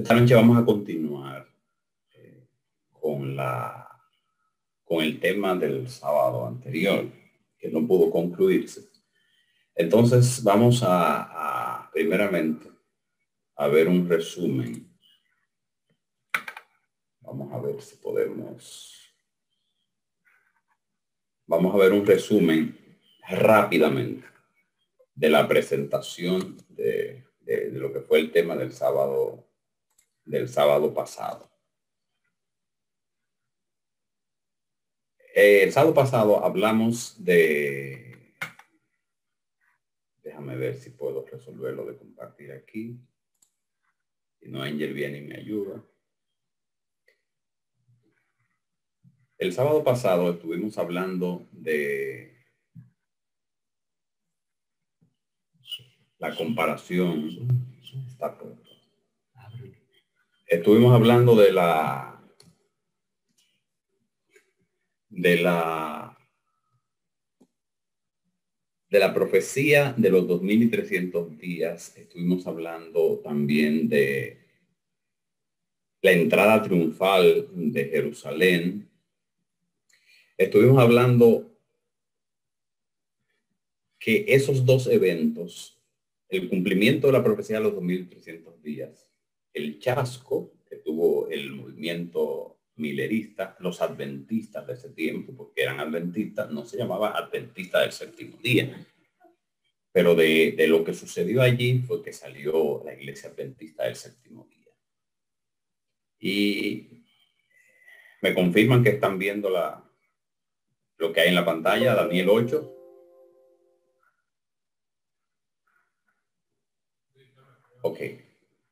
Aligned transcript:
Esta 0.00 0.14
noche 0.14 0.34
vamos 0.34 0.56
a 0.56 0.64
continuar 0.64 1.46
eh, 2.14 2.48
con 2.90 3.36
la 3.36 3.86
con 4.82 5.04
el 5.04 5.20
tema 5.20 5.54
del 5.54 5.90
sábado 5.90 6.46
anterior, 6.46 7.06
que 7.58 7.68
no 7.68 7.86
pudo 7.86 8.10
concluirse. 8.10 8.88
Entonces 9.74 10.42
vamos 10.42 10.82
a, 10.82 11.90
primeramente 11.92 12.66
a 13.56 13.68
ver 13.68 13.88
un 13.88 14.08
resumen. 14.08 14.90
Vamos 17.20 17.52
a 17.52 17.60
ver 17.60 17.82
si 17.82 17.96
podemos. 17.96 19.14
Vamos 21.46 21.74
a 21.74 21.78
ver 21.78 21.92
un 21.92 22.06
resumen 22.06 22.74
rápidamente 23.28 24.26
de 25.14 25.28
la 25.28 25.46
presentación 25.46 26.56
de, 26.70 27.26
de, 27.40 27.70
lo 27.72 27.92
que 27.92 28.00
fue 28.00 28.20
el 28.20 28.32
tema 28.32 28.56
del 28.56 28.72
sábado 28.72 29.49
del 30.30 30.48
sábado 30.48 30.94
pasado. 30.94 31.50
Eh, 35.34 35.64
el 35.64 35.72
sábado 35.72 35.92
pasado 35.92 36.44
hablamos 36.44 37.22
de 37.22 38.34
déjame 40.22 40.56
ver 40.56 40.76
si 40.76 40.90
puedo 40.90 41.26
resolverlo 41.26 41.84
de 41.84 41.98
compartir 41.98 42.52
aquí. 42.52 43.00
Si 44.38 44.48
no, 44.48 44.62
Angel 44.62 44.94
viene 44.94 45.18
y 45.18 45.22
me 45.22 45.36
ayuda. 45.36 45.84
El 49.36 49.52
sábado 49.52 49.82
pasado 49.82 50.30
estuvimos 50.30 50.78
hablando 50.78 51.48
de 51.50 52.36
la 56.18 56.36
comparación. 56.36 57.48
Estuvimos 60.50 60.92
hablando 60.92 61.36
de 61.36 61.52
la 61.52 62.20
de 65.08 65.36
la 65.36 66.18
de 68.88 68.98
la 68.98 69.14
profecía 69.14 69.94
de 69.96 70.10
los 70.10 70.26
2300 70.26 71.38
días. 71.38 71.96
Estuvimos 71.96 72.48
hablando 72.48 73.20
también 73.20 73.88
de 73.88 74.40
la 76.02 76.10
entrada 76.10 76.60
triunfal 76.64 77.46
de 77.52 77.84
Jerusalén. 77.84 78.90
Estuvimos 80.36 80.82
hablando 80.82 81.56
que 84.00 84.24
esos 84.26 84.66
dos 84.66 84.88
eventos 84.88 85.80
el 86.28 86.48
cumplimiento 86.48 87.06
de 87.06 87.12
la 87.12 87.22
profecía 87.22 87.58
de 87.58 87.62
los 87.62 87.74
2300 87.76 88.60
días, 88.64 89.09
el 89.52 89.78
chasco 89.78 90.52
que 90.68 90.76
tuvo 90.76 91.28
el 91.28 91.52
movimiento 91.52 92.60
milerista, 92.76 93.56
los 93.60 93.80
adventistas 93.82 94.66
de 94.66 94.72
ese 94.72 94.90
tiempo, 94.90 95.34
porque 95.36 95.62
eran 95.62 95.80
adventistas, 95.80 96.50
no 96.50 96.64
se 96.64 96.78
llamaba 96.78 97.16
adventista 97.16 97.80
del 97.80 97.92
séptimo 97.92 98.36
día. 98.38 98.86
Pero 99.92 100.14
de, 100.14 100.54
lo 100.68 100.84
que 100.84 100.94
sucedió 100.94 101.42
allí 101.42 101.80
fue 101.80 102.02
que 102.02 102.12
salió 102.12 102.82
la 102.84 102.94
iglesia 102.94 103.30
adventista 103.30 103.84
del 103.84 103.96
séptimo 103.96 104.46
día. 104.48 104.72
Y 106.20 107.04
me 108.22 108.34
confirman 108.34 108.84
que 108.84 108.90
están 108.90 109.18
viendo 109.18 109.50
la, 109.50 109.84
lo 110.96 111.12
que 111.12 111.20
hay 111.20 111.28
en 111.28 111.34
la 111.34 111.44
pantalla, 111.44 111.94
Daniel 111.94 112.28
8. 112.28 112.76
Ok, 117.82 117.98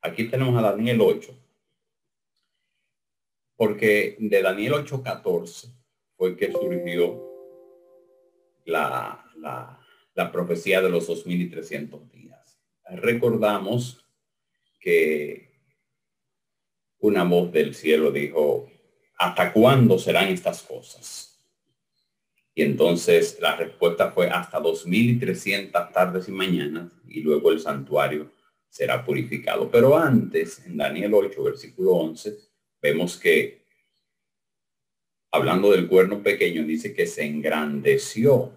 aquí 0.09 0.25
tenemos 0.25 0.57
a 0.57 0.71
Daniel 0.71 1.01
8. 1.01 1.35
Porque 3.57 4.17
de 4.19 4.43
Daniel 4.43 4.75
8.14 4.75 5.73
fue 6.17 6.37
que 6.37 6.53
surgió 6.53 7.25
la, 8.65 9.25
la, 9.37 9.81
la 10.15 10.33
profecía 10.33 10.81
de 10.81 10.91
los 10.91 11.07
2300 11.07 12.11
días. 12.13 12.59
Recordamos 12.85 14.05
que 14.81 15.49
una 17.01 17.25
voz 17.25 17.53
del 17.53 17.75
cielo 17.75 18.11
dijo, 18.11 18.71
¿hasta 19.17 19.53
cuándo 19.53 19.99
serán 19.99 20.29
estas 20.29 20.63
cosas? 20.63 21.29
Y 22.55 22.63
entonces 22.63 23.39
la 23.41 23.55
respuesta 23.57 24.11
fue 24.11 24.29
hasta 24.29 24.59
2300 24.59 25.93
tardes 25.93 26.29
y 26.29 26.33
mañanas 26.33 26.93
y 27.07 27.21
luego 27.21 27.53
el 27.53 27.61
santuario 27.61 28.33
será 28.69 29.05
purificado. 29.05 29.71
Pero 29.71 29.97
antes, 29.97 30.65
en 30.67 30.77
Daniel 30.77 31.15
8, 31.15 31.43
versículo 31.43 31.93
11, 31.93 32.37
vemos 32.81 33.17
que, 33.17 33.65
hablando 35.31 35.71
del 35.73 35.89
cuerno 35.89 36.23
pequeño, 36.23 36.65
dice 36.65 36.95
que 36.95 37.07
se 37.07 37.25
engrandeció 37.25 38.53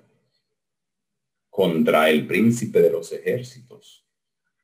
contra 1.50 2.10
el 2.10 2.28
príncipe 2.28 2.82
de 2.82 2.92
los 2.92 3.12
ejércitos 3.12 4.06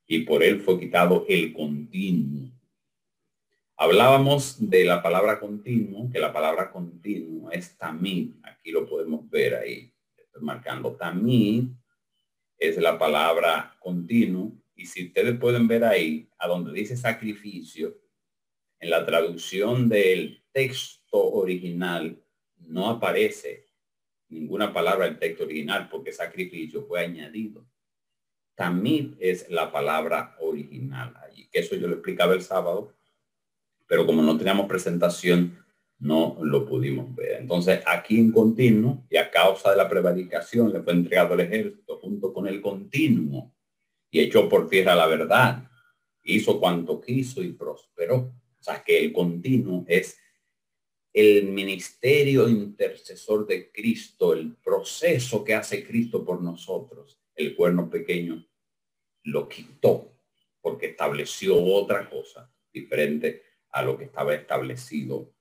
y 0.07 0.19
por 0.19 0.41
él 0.41 0.61
fue 0.61 0.79
quitado 0.79 1.25
el 1.27 1.53
continuo. 1.53 2.49
Hablábamos 3.75 4.69
de 4.69 4.85
la 4.85 5.03
palabra 5.03 5.39
continuo, 5.39 6.09
que 6.09 6.19
la 6.19 6.33
palabra 6.33 6.71
continuo 6.71 7.51
es 7.51 7.77
tamid. 7.77 8.31
Aquí 8.41 8.71
lo 8.71 8.87
podemos 8.87 9.29
ver 9.29 9.55
ahí. 9.55 9.93
Marcando 10.39 10.93
tamid. 10.93 11.65
Es 12.57 12.77
la 12.77 12.97
palabra 12.97 13.75
continuo 13.79 14.51
y 14.77 14.85
si 14.85 15.07
ustedes 15.07 15.37
pueden 15.39 15.67
ver 15.67 15.83
ahí, 15.83 16.29
a 16.37 16.47
donde 16.47 16.71
dice 16.71 16.95
sacrificio, 16.95 17.97
en 18.79 18.91
la 18.91 19.05
traducción 19.05 19.89
del 19.89 20.43
texto 20.51 21.17
original 21.17 22.23
no 22.59 22.89
aparece 22.89 23.65
ninguna 24.29 24.71
palabra 24.71 25.05
del 25.05 25.17
texto 25.17 25.45
original 25.45 25.89
porque 25.89 26.13
sacrificio 26.13 26.85
fue 26.85 26.99
añadido. 27.03 27.67
Tamid 28.53 29.15
es 29.19 29.49
la 29.49 29.71
palabra 29.71 30.35
original 30.39 31.15
allí, 31.23 31.47
que 31.51 31.59
eso 31.59 31.75
yo 31.75 31.87
lo 31.87 31.95
explicaba 31.95 32.33
el 32.33 32.41
sábado, 32.43 32.93
pero 33.87 34.05
como 34.05 34.21
no 34.21 34.37
teníamos 34.37 34.67
presentación, 34.67 35.57
no 35.99 36.37
lo 36.41 36.67
pudimos 36.67 37.15
ver. 37.15 37.41
Entonces, 37.41 37.81
aquí 37.87 38.19
en 38.19 38.31
continuo, 38.31 39.07
y 39.09 39.17
a 39.17 39.31
causa 39.31 39.71
de 39.71 39.77
la 39.77 39.89
prevaricación, 39.89 40.71
le 40.71 40.81
fue 40.81 40.93
entregado 40.93 41.33
el 41.33 41.39
ejército 41.39 41.97
junto 41.97 42.31
con 42.31 42.47
el 42.47 42.61
continuo 42.61 43.56
y 44.09 44.21
echó 44.21 44.47
por 44.47 44.69
tierra 44.69 44.95
la 44.95 45.07
verdad. 45.07 45.69
Hizo 46.23 46.59
cuanto 46.59 46.99
quiso 47.01 47.43
y 47.43 47.53
prosperó. 47.53 48.33
O 48.59 48.63
sea 48.63 48.83
que 48.83 48.99
el 48.99 49.13
continuo 49.13 49.85
es 49.87 50.17
el 51.13 51.45
ministerio 51.45 52.47
intercesor 52.47 53.47
de 53.47 53.71
Cristo, 53.71 54.33
el 54.33 54.55
proceso 54.55 55.43
que 55.43 55.53
hace 55.55 55.85
Cristo 55.85 56.23
por 56.23 56.41
nosotros. 56.41 57.19
El 57.35 57.55
cuerno 57.55 57.89
pequeño 57.89 58.45
lo 59.23 59.47
quitó 59.47 60.13
porque 60.61 60.87
estableció 60.87 61.63
otra 61.63 62.09
cosa 62.09 62.51
diferente 62.71 63.43
a 63.71 63.83
lo 63.83 63.97
que 63.97 64.05
estaba 64.05 64.35
establecido 64.35 65.33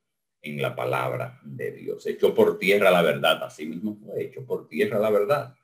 en 0.43 0.62
la 0.62 0.77
palabra 0.77 1.41
de 1.44 1.72
Dios. 1.72 2.06
Echó 2.06 2.34
por 2.34 2.59
tierra 2.59 2.91
la 2.91 3.03
verdad, 3.03 3.43
así 3.43 3.66
mismo 3.66 3.97
fue 3.97 4.25
hecho 4.25 4.44
por 4.44 4.69
tierra 4.69 4.98
la 4.98 5.10
verdad 5.10 5.56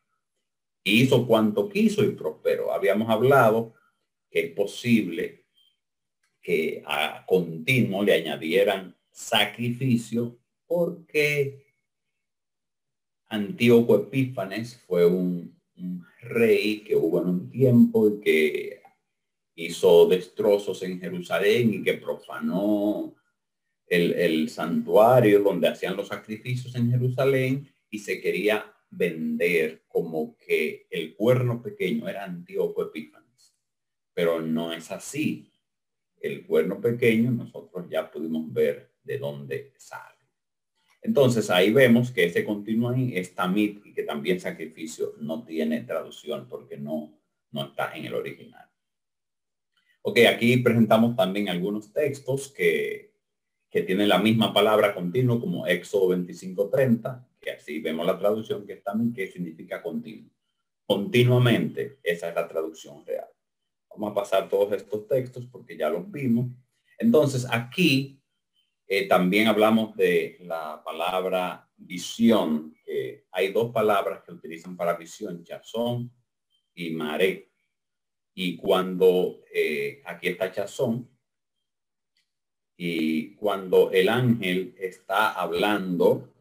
hizo 0.85 1.27
cuanto 1.27 1.69
quiso 1.69 2.05
y 2.05 2.11
prosperó. 2.11 2.73
Habíamos 2.73 3.09
hablado 3.09 3.75
que 4.31 4.47
es 4.47 4.53
posible 4.53 5.47
que 6.41 6.83
a 6.87 7.25
continuo 7.27 8.03
le 8.03 8.15
añadieran 8.15 8.97
sacrificio 9.11 10.39
porque 10.67 11.67
Antíoco 13.29 13.97
Epífanes 13.97 14.83
fue 14.87 15.07
un, 15.07 15.61
rey 16.21 16.85
que 16.85 16.95
hubo 16.95 17.21
en 17.21 17.29
un 17.29 17.51
tiempo 17.51 18.09
y 18.09 18.21
que 18.21 18.83
hizo 19.57 20.07
destrozos 20.07 20.81
en 20.85 21.01
Jerusalén 21.01 21.75
y 21.75 21.83
que 21.83 21.95
profanó 21.95 23.17
el 23.89 24.49
santuario 24.49 25.43
donde 25.43 25.67
hacían 25.67 25.97
los 25.97 26.09
sacrificios 26.09 26.77
en 26.77 26.93
Jerusalén 26.93 27.69
y 27.91 27.99
se 27.99 28.21
quería 28.21 28.72
vender 28.93 29.85
como 29.89 30.37
que 30.37 30.87
el 30.91 31.17
cuerno 31.17 31.63
pequeño 31.63 32.09
era 32.09 32.25
Antíoco 32.25 32.83
Epífanes, 32.83 33.57
pero 34.13 34.41
no 34.41 34.73
es 34.73 34.91
así. 34.91 35.51
El 36.21 36.47
cuerno 36.47 36.81
pequeño 36.81 37.31
nosotros 37.31 37.87
ya 37.89 38.11
pudimos 38.11 38.53
ver 38.53 38.93
de 39.03 39.19
dónde 39.19 39.73
sale. 39.79 40.19
Entonces 41.01 41.51
ahí 41.51 41.73
vemos 41.73 42.13
que 42.13 42.27
ese 42.27 42.45
continuo 42.45 42.93
es 42.93 43.35
tamit 43.35 43.85
y 43.85 43.93
que 43.93 44.05
también 44.05 44.39
sacrificio 44.39 45.15
no 45.19 45.43
tiene 45.43 45.81
traducción 45.81 46.47
porque 46.47 46.77
no, 46.77 47.19
no 47.51 47.65
está 47.65 47.97
en 47.97 48.05
el 48.05 48.15
original. 48.15 48.69
Ok, 50.03 50.19
aquí 50.29 50.59
presentamos 50.59 51.17
también 51.17 51.49
algunos 51.49 51.93
textos 51.93 52.49
que, 52.53 53.15
que 53.71 53.83
tienen 53.83 54.09
la 54.09 54.19
misma 54.19 54.53
palabra 54.53 54.95
continuo 54.95 55.41
como 55.41 55.67
Éxodo 55.67 56.15
25.30 56.15 57.32
así 57.63 57.79
vemos 57.79 58.05
la 58.05 58.19
traducción 58.19 58.67
que 58.67 58.77
también 58.77 59.15
que 59.15 59.31
significa 59.31 59.81
continuo. 59.81 60.31
Continuamente, 60.85 61.99
esa 62.03 62.29
es 62.29 62.35
la 62.35 62.49
traducción 62.49 63.07
real. 63.07 63.29
Vamos 63.91 64.11
a 64.11 64.15
pasar 64.15 64.49
todos 64.49 64.73
estos 64.73 65.07
textos 65.07 65.47
porque 65.47 65.77
ya 65.77 65.89
los 65.89 66.11
vimos. 66.11 66.51
Entonces, 66.99 67.47
aquí 67.49 68.21
eh, 68.89 69.07
también 69.07 69.47
hablamos 69.47 69.95
de 69.97 70.39
la 70.41 70.83
palabra 70.85 71.69
visión. 71.77 72.75
hay 73.31 73.53
dos 73.53 73.73
palabras 73.73 74.23
que 74.23 74.33
utilizan 74.33 74.77
para 74.77 74.97
visión, 74.97 75.45
chazón 75.45 76.11
y 76.75 76.91
maré. 76.91 77.51
Y 78.35 78.57
cuando 78.57 79.41
eh, 79.55 80.03
aquí 80.05 80.29
está 80.29 80.51
chazón, 80.51 81.09
y 82.77 83.35
cuando 83.37 83.93
el 83.93 84.09
ángel 84.09 84.75
está 84.77 85.31
hablando 85.33 86.32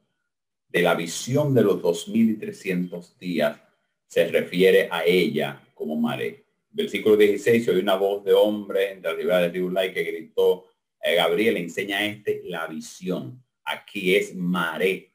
de 0.72 0.82
la 0.82 0.96
visión 0.96 1.54
de 1.54 1.64
los 1.64 1.82
2300 1.82 3.18
días, 3.20 3.60
se 4.08 4.28
refiere 4.28 4.88
a 4.92 5.06
ella 5.06 5.62
como 5.74 5.96
maré. 5.96 6.46
Versículo 6.70 7.18
16, 7.18 7.68
oí 7.70 7.80
una 7.80 7.96
voz 7.96 8.24
de 8.24 8.34
hombre 8.34 8.92
entre 8.92 9.12
la 9.12 9.18
ribera 9.18 9.40
de 9.40 9.50
Riulay 9.50 9.94
que 9.94 10.04
gritó, 10.04 10.68
eh, 11.04 11.16
Gabriel 11.16 11.58
enseña 11.58 11.98
a 11.98 12.06
este 12.06 12.42
la 12.46 12.68
visión. 12.68 13.44
Aquí 13.64 14.16
es 14.16 14.36
maré. 14.36 15.12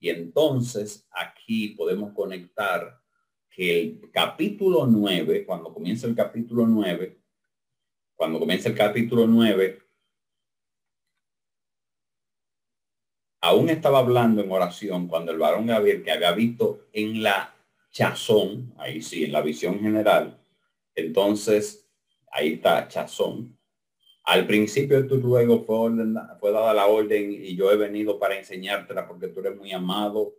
Y 0.00 0.08
entonces 0.08 1.06
aquí 1.10 1.68
podemos 1.70 2.12
conectar 2.12 3.00
que 3.48 3.80
el 3.80 4.10
capítulo 4.10 4.86
9, 4.86 5.44
cuando 5.44 5.72
comienza 5.72 6.06
el 6.06 6.16
capítulo 6.16 6.66
9, 6.66 7.18
cuando 8.16 8.38
comienza 8.40 8.68
el 8.68 8.74
capítulo 8.74 9.26
9, 9.26 9.81
aún 13.42 13.68
estaba 13.68 13.98
hablando 13.98 14.40
en 14.40 14.50
oración 14.50 15.08
cuando 15.08 15.32
el 15.32 15.38
varón 15.38 15.66
Gabriel, 15.66 16.02
que 16.02 16.12
había 16.12 16.32
visto 16.32 16.86
en 16.92 17.22
la 17.22 17.54
chazón, 17.90 18.72
ahí 18.78 19.02
sí, 19.02 19.24
en 19.24 19.32
la 19.32 19.42
visión 19.42 19.80
general, 19.80 20.38
entonces 20.94 21.90
ahí 22.30 22.54
está 22.54 22.88
chazón. 22.88 23.58
Al 24.24 24.46
principio 24.46 25.02
de 25.02 25.08
tu 25.08 25.20
ruego 25.20 25.64
fue, 25.64 25.90
fue 26.38 26.52
dada 26.52 26.72
la 26.72 26.86
orden 26.86 27.32
y 27.32 27.56
yo 27.56 27.72
he 27.72 27.76
venido 27.76 28.18
para 28.18 28.38
enseñártela 28.38 29.08
porque 29.08 29.28
tú 29.28 29.40
eres 29.40 29.56
muy 29.56 29.72
amado. 29.72 30.36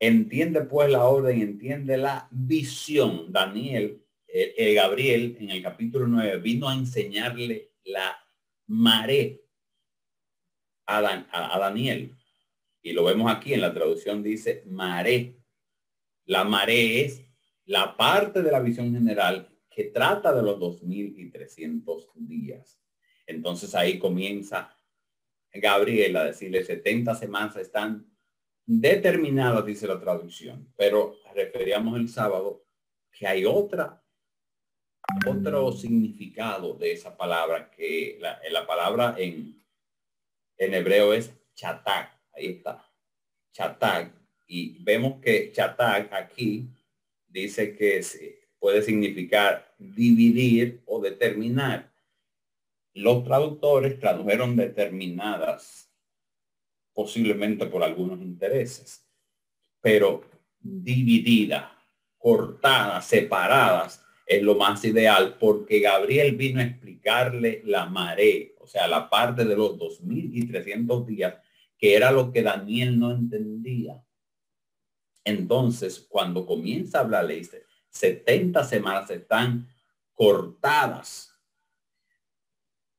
Entiende 0.00 0.62
pues 0.62 0.90
la 0.90 1.04
orden, 1.04 1.42
entiende 1.42 1.98
la 1.98 2.26
visión. 2.30 3.30
Daniel, 3.30 4.02
eh, 4.26 4.72
Gabriel 4.74 5.36
en 5.38 5.50
el 5.50 5.62
capítulo 5.62 6.06
9 6.06 6.38
vino 6.38 6.68
a 6.68 6.74
enseñarle 6.74 7.72
la 7.84 8.16
mare 8.66 9.45
a, 10.86 11.58
Daniel. 11.58 12.14
Y 12.82 12.92
lo 12.92 13.04
vemos 13.04 13.30
aquí 13.30 13.54
en 13.54 13.60
la 13.60 13.74
traducción 13.74 14.22
dice 14.22 14.62
mare. 14.66 15.36
La 16.24 16.44
mare 16.44 17.04
es 17.04 17.22
la 17.64 17.96
parte 17.96 18.42
de 18.42 18.52
la 18.52 18.60
visión 18.60 18.92
general 18.92 19.48
que 19.68 19.84
trata 19.84 20.32
de 20.32 20.42
los 20.42 20.58
2300 20.58 22.10
días. 22.14 22.80
Entonces 23.26 23.74
ahí 23.74 23.98
comienza 23.98 24.74
Gabriel 25.52 26.16
a 26.16 26.24
decirle 26.24 26.64
70 26.64 27.14
semanas 27.14 27.56
están 27.56 28.06
determinadas, 28.64 29.64
dice 29.64 29.86
la 29.86 30.00
traducción, 30.00 30.72
pero 30.76 31.16
referíamos 31.34 31.98
el 31.98 32.08
sábado 32.08 32.64
que 33.10 33.26
hay 33.26 33.44
otra 33.44 34.02
otro 35.24 35.70
significado 35.70 36.74
de 36.74 36.92
esa 36.92 37.16
palabra 37.16 37.70
que 37.70 38.18
la 38.20 38.66
palabra 38.66 39.14
en 39.18 39.65
en 40.58 40.74
hebreo 40.74 41.12
es 41.12 41.32
chatak. 41.54 42.18
Ahí 42.34 42.46
está. 42.46 42.84
Chatak. 43.52 44.12
Y 44.46 44.82
vemos 44.82 45.20
que 45.20 45.52
chatak 45.52 46.12
aquí 46.12 46.68
dice 47.28 47.76
que 47.76 48.02
puede 48.58 48.82
significar 48.82 49.74
dividir 49.78 50.82
o 50.86 51.00
determinar. 51.00 51.92
Los 52.94 53.24
traductores 53.24 54.00
tradujeron 54.00 54.56
determinadas, 54.56 55.92
posiblemente 56.94 57.66
por 57.66 57.82
algunos 57.82 58.20
intereses, 58.22 59.06
pero 59.82 60.24
dividida, 60.58 61.76
cortadas, 62.16 63.06
separadas, 63.06 64.02
es 64.26 64.42
lo 64.42 64.54
más 64.56 64.84
ideal 64.84 65.36
porque 65.38 65.80
Gabriel 65.80 66.34
vino 66.36 66.60
a 66.60 66.64
explicarle 66.64 67.62
la 67.64 67.86
marea, 67.86 68.46
o 68.66 68.68
sea, 68.68 68.88
la 68.88 69.08
parte 69.08 69.44
de 69.44 69.54
los 69.54 69.78
2.300 69.78 71.06
días, 71.06 71.34
que 71.78 71.94
era 71.94 72.10
lo 72.10 72.32
que 72.32 72.42
Daniel 72.42 72.98
no 72.98 73.12
entendía. 73.12 74.02
Entonces, 75.24 76.04
cuando 76.08 76.44
comienza 76.44 76.98
a 76.98 77.02
hablar, 77.02 77.26
le 77.26 77.36
dice, 77.36 77.64
70 77.90 78.64
semanas 78.64 79.08
están 79.10 79.68
cortadas 80.12 81.32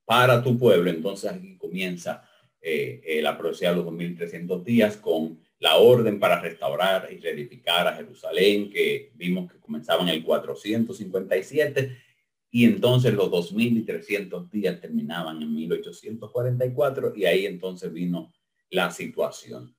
para 0.06 0.42
tu 0.42 0.58
pueblo. 0.58 0.90
Entonces 0.90 1.30
aquí 1.30 1.58
comienza 1.58 2.24
eh, 2.62 3.02
eh, 3.04 3.22
la 3.22 3.38
profecía 3.38 3.72
de 3.72 3.75
los 3.75 3.86
2.300 3.88 4.64
días 4.64 4.96
con 4.96 5.38
la 5.60 5.75
orden 5.75 6.18
para 6.18 6.40
restaurar 6.40 7.10
y 7.12 7.18
reedificar 7.18 7.88
a 7.88 7.96
Jerusalén, 7.96 8.69
que 8.69 9.12
vimos 9.16 9.52
que 9.52 9.60
comenzaba 9.60 10.04
en 10.04 10.10
el 10.10 10.24
457 10.24 12.06
y 12.49 12.65
entonces 12.65 13.13
los 13.13 13.29
2.300 13.29 14.49
días 14.49 14.79
terminaban 14.79 15.41
en 15.41 15.53
1844 15.53 17.13
y 17.15 17.25
ahí 17.25 17.45
entonces 17.45 17.91
vino 17.91 18.33
la 18.69 18.91
situación. 18.91 19.75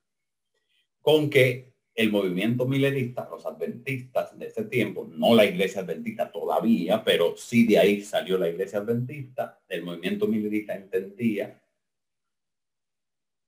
Con 1.01 1.29
que 1.29 1.73
el 1.95 2.11
movimiento 2.11 2.65
milerista, 2.65 3.27
los 3.29 3.45
adventistas 3.45 4.37
de 4.37 4.47
ese 4.47 4.63
tiempo, 4.65 5.09
no 5.11 5.35
la 5.35 5.45
iglesia 5.45 5.81
adventista 5.81 6.31
todavía, 6.31 7.03
pero 7.03 7.35
sí 7.35 7.65
de 7.65 7.79
ahí 7.79 8.01
salió 8.01 8.37
la 8.37 8.49
iglesia 8.49 8.79
adventista, 8.79 9.59
el 9.67 9.83
movimiento 9.83 10.27
milerista 10.27 10.75
entendía 10.75 11.61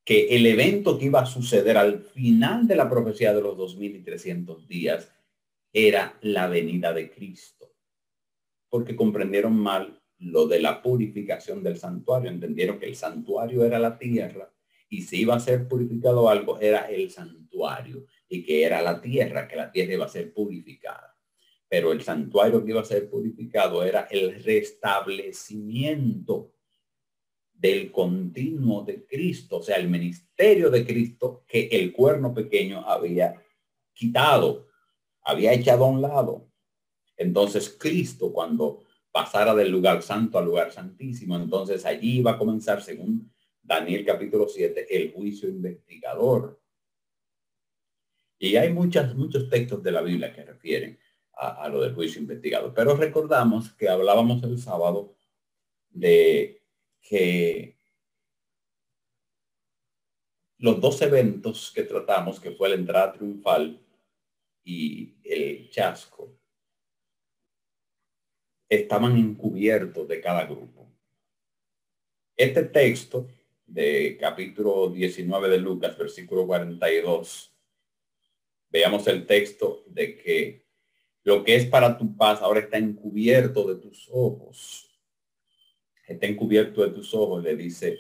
que 0.04 0.36
el 0.36 0.46
evento 0.48 0.98
que 0.98 1.06
iba 1.06 1.22
a 1.22 1.26
suceder 1.26 1.78
al 1.78 2.02
final 2.02 2.68
de 2.68 2.76
la 2.76 2.90
profecía 2.90 3.34
de 3.34 3.42
los 3.42 3.56
2300 3.56 4.68
días 4.68 5.10
era 5.72 6.18
la 6.22 6.48
venida 6.48 6.92
de 6.92 7.10
Cristo. 7.10 7.71
Porque 8.72 8.96
comprendieron 8.96 9.56
mal 9.56 10.02
lo 10.18 10.48
de 10.48 10.60
la 10.60 10.82
purificación 10.82 11.62
del 11.62 11.78
santuario. 11.78 12.32
Entendieron 12.32 12.80
que 12.80 12.88
el 12.88 12.96
santuario 12.96 13.64
era 13.64 13.78
la 13.78 14.00
tierra 14.00 14.52
y 14.92 15.02
si 15.04 15.22
iba 15.22 15.36
a 15.36 15.40
ser 15.40 15.70
purificado 15.70 16.28
algo 16.28 16.60
era 16.60 16.92
el 16.92 17.10
santuario 17.10 18.06
y 18.28 18.44
que 18.44 18.66
era 18.66 18.82
la 18.82 19.02
tierra, 19.02 19.48
que 19.48 19.56
la 19.56 19.72
tierra 19.72 19.94
iba 19.94 20.06
a 20.06 20.10
ser 20.10 20.34
purificada. 20.34 21.18
Pero 21.70 21.94
el 21.94 22.02
santuario 22.02 22.64
que 22.64 22.72
iba 22.72 22.82
a 22.82 22.86
ser 22.86 23.10
purificado 23.10 23.86
era 23.86 24.02
el 24.12 24.44
restablecimiento 24.44 26.54
del 27.54 27.90
continuo 27.90 28.84
de 28.84 29.06
Cristo, 29.06 29.60
o 29.60 29.64
sea, 29.64 29.78
el 29.78 29.88
ministerio 29.88 30.70
de 30.70 30.86
Cristo 30.86 31.46
que 31.48 31.70
el 31.72 31.94
cuerno 31.94 32.34
pequeño 32.34 32.86
había 32.86 33.42
quitado, 33.94 34.68
había 35.22 35.54
echado 35.54 35.86
a 35.86 35.90
un 35.90 36.02
lado. 36.02 36.51
Entonces 37.22 37.78
Cristo 37.80 38.34
cuando 38.34 38.84
pasara 39.12 39.54
del 39.54 39.70
lugar 39.70 40.02
santo 40.02 40.40
al 40.40 40.46
lugar 40.46 40.72
santísimo, 40.72 41.36
entonces 41.36 41.86
allí 41.86 42.18
iba 42.18 42.32
a 42.32 42.38
comenzar, 42.38 42.82
según 42.82 43.32
Daniel 43.62 44.04
capítulo 44.04 44.48
7, 44.48 44.88
el 44.90 45.14
juicio 45.14 45.48
investigador. 45.48 46.60
Y 48.40 48.56
hay 48.56 48.74
muchas, 48.74 49.14
muchos 49.14 49.48
textos 49.50 49.84
de 49.84 49.92
la 49.92 50.02
Biblia 50.02 50.34
que 50.34 50.44
refieren 50.44 50.98
a, 51.34 51.64
a 51.64 51.70
lo 51.70 51.82
del 51.82 51.94
juicio 51.94 52.20
investigador. 52.20 52.74
Pero 52.74 52.96
recordamos 52.96 53.72
que 53.74 53.88
hablábamos 53.88 54.42
el 54.42 54.58
sábado 54.58 55.16
de 55.92 56.64
que 57.02 57.78
los 60.58 60.82
dos 60.82 61.00
eventos 61.04 61.72
que 61.72 61.84
tratamos, 61.84 62.40
que 62.40 62.52
fue 62.52 62.70
la 62.70 62.76
entrada 62.76 63.14
triunfal 63.14 63.80
y 64.64 65.14
el 65.24 65.70
chasco, 65.70 66.41
estaban 68.78 69.18
encubiertos 69.18 70.08
de 70.08 70.22
cada 70.22 70.46
grupo. 70.46 70.88
Este 72.36 72.64
texto 72.64 73.28
de 73.68 74.18
capítulo 74.20 74.90
19 74.90 75.50
de 75.50 75.58
Lucas, 75.60 75.98
versículo 75.98 76.48
42, 76.48 77.54
veamos 78.70 79.08
el 79.08 79.26
texto 79.26 79.84
de 79.88 80.18
que 80.18 80.66
lo 81.24 81.44
que 81.44 81.56
es 81.56 81.66
para 81.66 81.98
tu 81.98 82.18
paz 82.18 82.42
ahora 82.42 82.62
está 82.62 82.78
encubierto 82.78 83.68
de 83.68 83.80
tus 83.80 84.10
ojos 84.12 84.92
está 86.12 86.28
encubierto 86.28 86.84
de 86.84 86.92
tus 86.92 87.14
ojos, 87.14 87.44
le 87.44 87.56
dice, 87.56 87.98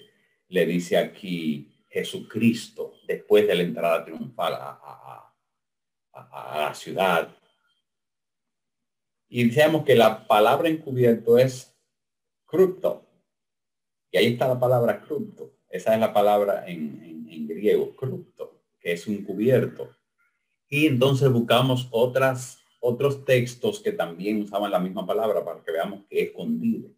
le 0.49 0.65
dice 0.65 0.97
aquí 0.97 1.71
Jesucristo 1.89 2.95
después 3.07 3.47
de 3.47 3.55
la 3.55 3.63
entrada 3.63 4.05
triunfal 4.05 4.53
a, 4.53 5.33
la 6.13 6.73
ciudad. 6.73 7.35
Y 9.33 9.45
decíamos 9.45 9.85
que 9.85 9.95
la 9.95 10.27
palabra 10.27 10.67
encubierto 10.67 11.37
es 11.37 11.73
cripto. 12.45 13.07
Y 14.11 14.17
ahí 14.17 14.33
está 14.33 14.45
la 14.45 14.59
palabra 14.59 15.01
cripto. 15.01 15.53
Esa 15.69 15.93
es 15.93 16.01
la 16.01 16.11
palabra 16.11 16.67
en, 16.67 17.25
en, 17.29 17.47
griego, 17.47 17.95
cripto, 17.95 18.61
que 18.77 18.91
es 18.91 19.07
un 19.07 19.23
cubierto. 19.23 19.95
Y 20.67 20.85
entonces 20.87 21.31
buscamos 21.31 21.87
otras, 21.91 22.59
otros 22.81 23.23
textos 23.23 23.79
que 23.79 23.93
también 23.93 24.41
usaban 24.41 24.69
la 24.69 24.81
misma 24.81 25.07
palabra 25.07 25.45
para 25.45 25.63
que 25.63 25.71
veamos 25.71 26.03
que 26.09 26.23
es 26.23 26.27
escondido. 26.27 26.89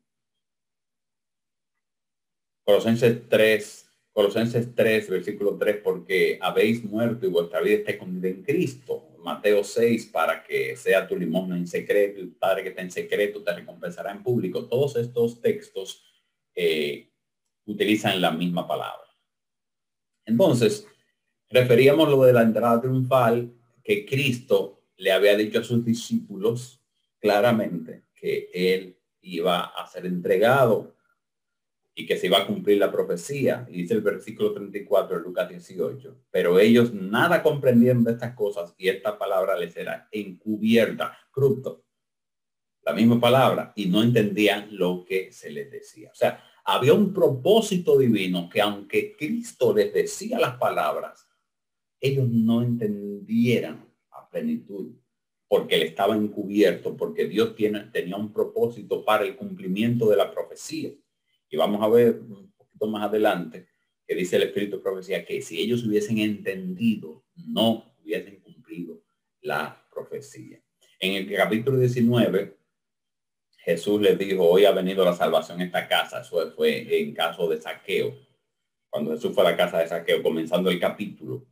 Colosenses 2.63 3.30
3, 3.30 3.90
Colosenses 4.12 4.74
3, 4.74 5.08
versículo 5.08 5.56
3, 5.56 5.82
porque 5.84 6.40
habéis 6.42 6.84
muerto 6.84 7.28
y 7.28 7.30
vuestra 7.30 7.62
vida 7.62 7.75
está 7.75 7.92
escondida 7.92 8.30
en 8.30 8.42
Cristo. 8.42 9.12
Mateo 9.24 9.63
6, 9.63 10.08
para 10.08 10.44
que 10.44 10.75
sea 10.75 11.08
tu 11.08 11.15
limosna 11.15 11.58
en 11.58 11.68
secreto, 11.68 12.20
el 12.20 12.32
Padre 12.32 12.63
que 12.63 12.70
está 12.70 12.82
en 12.82 12.92
secreto 12.92 13.42
te 13.42 13.53
recompensará 13.53 14.12
en 14.12 14.22
público. 14.22 14.68
Todos 14.68 14.96
estos 14.98 15.42
textos 15.42 16.03
eh, 16.53 17.10
utilizan 17.65 18.22
la 18.22 18.32
misma 18.32 18.68
palabra. 18.68 19.08
Entonces, 20.25 20.88
referíamos 21.50 22.10
lo 22.10 22.24
de 22.24 22.34
la 22.34 22.44
entrada 22.44 22.82
triunfal 22.82 23.53
que 23.84 24.06
Cristo 24.06 24.84
le 24.98 25.12
había 25.12 25.36
dicho 25.36 25.60
a 25.60 25.63
sus 25.63 25.84
discípulos 25.84 26.80
claramente 27.20 28.03
que 28.13 28.50
él 28.53 28.98
iba 29.22 29.63
a 29.63 29.88
ser 29.88 30.06
entregado 30.06 30.96
y 31.96 32.06
que 32.06 32.18
se 32.18 32.28
iba 32.28 32.40
a 32.40 32.48
cumplir 32.48 32.80
la 32.80 32.92
profecía. 32.92 33.66
Y 33.70 33.84
dice 33.84 33.94
el 33.94 34.02
versículo 34.02 34.54
34 34.54 35.18
de 35.18 35.24
Lucas 35.24 35.50
18. 35.50 36.26
Pero 36.32 36.60
ellos 36.60 36.94
nada 36.94 37.44
comprendieron 37.44 38.04
de 38.04 38.14
estas 38.14 38.34
cosas 38.34 38.74
y 38.78 38.90
esta 38.90 39.18
palabra 39.18 39.58
les 39.58 39.76
era 39.78 40.08
encubierta, 40.12 41.18
cruto. 41.32 41.86
La 42.82 42.94
misma 42.94 43.20
palabra 43.20 43.72
y 43.76 43.86
no 43.86 44.04
entendían 44.04 44.68
lo 44.72 45.06
que 45.06 45.32
se 45.32 45.52
les 45.52 45.72
decía. 45.72 46.10
O 46.12 46.16
sea, 46.16 46.44
había 46.66 46.94
un 46.94 47.14
propósito 47.14 47.98
divino 47.98 48.50
que 48.50 48.62
aunque 48.62 49.16
Cristo 49.16 49.74
les 49.74 49.94
decía 49.94 50.40
las 50.40 50.58
palabras, 50.58 51.28
ellos 52.00 52.28
no 52.28 52.62
entendieran 52.62 53.90
a 54.12 54.30
plenitud 54.30 54.94
porque 55.48 55.78
le 55.78 55.86
estaba 55.86 56.16
encubierto, 56.16 56.98
porque 56.98 57.28
Dios 57.28 57.56
tiene, 57.56 57.82
tenía 57.94 58.18
un 58.18 58.34
propósito 58.34 59.06
para 59.06 59.24
el 59.24 59.36
cumplimiento 59.36 60.10
de 60.10 60.18
la 60.18 60.32
profecía. 60.32 60.92
Y 61.54 61.56
vamos 61.56 61.84
a 61.84 61.88
ver 61.88 62.20
un 62.20 62.52
poquito 62.58 62.88
más 62.88 63.04
adelante 63.04 63.68
que 64.08 64.16
dice 64.16 64.38
el 64.38 64.44
Espíritu 64.44 64.82
Profecía 64.82 65.24
que 65.24 65.40
si 65.40 65.60
ellos 65.60 65.86
hubiesen 65.86 66.18
entendido, 66.18 67.26
no 67.36 67.94
hubiesen 68.02 68.40
cumplido 68.40 69.04
la 69.42 69.86
profecía. 69.94 70.60
En 71.00 71.14
el 71.14 71.32
capítulo 71.32 71.78
19, 71.78 72.58
Jesús 73.58 74.02
les 74.02 74.18
dijo, 74.18 74.50
hoy 74.50 74.66
ha 74.66 74.72
venido 74.72 75.06
la 75.06 75.14
salvación 75.14 75.62
en 75.62 75.68
esta 75.68 75.88
casa. 75.88 76.22
Eso 76.22 76.52
fue 76.56 77.00
en 77.00 77.14
caso 77.14 77.48
de 77.48 77.62
saqueo. 77.62 78.16
Cuando 78.90 79.12
Jesús 79.12 79.36
fue 79.36 79.46
a 79.46 79.52
la 79.52 79.58
casa 79.58 79.78
de 79.78 79.88
saqueo, 79.88 80.24
comenzando 80.24 80.72
el 80.72 80.80
capítulo. 80.80 81.46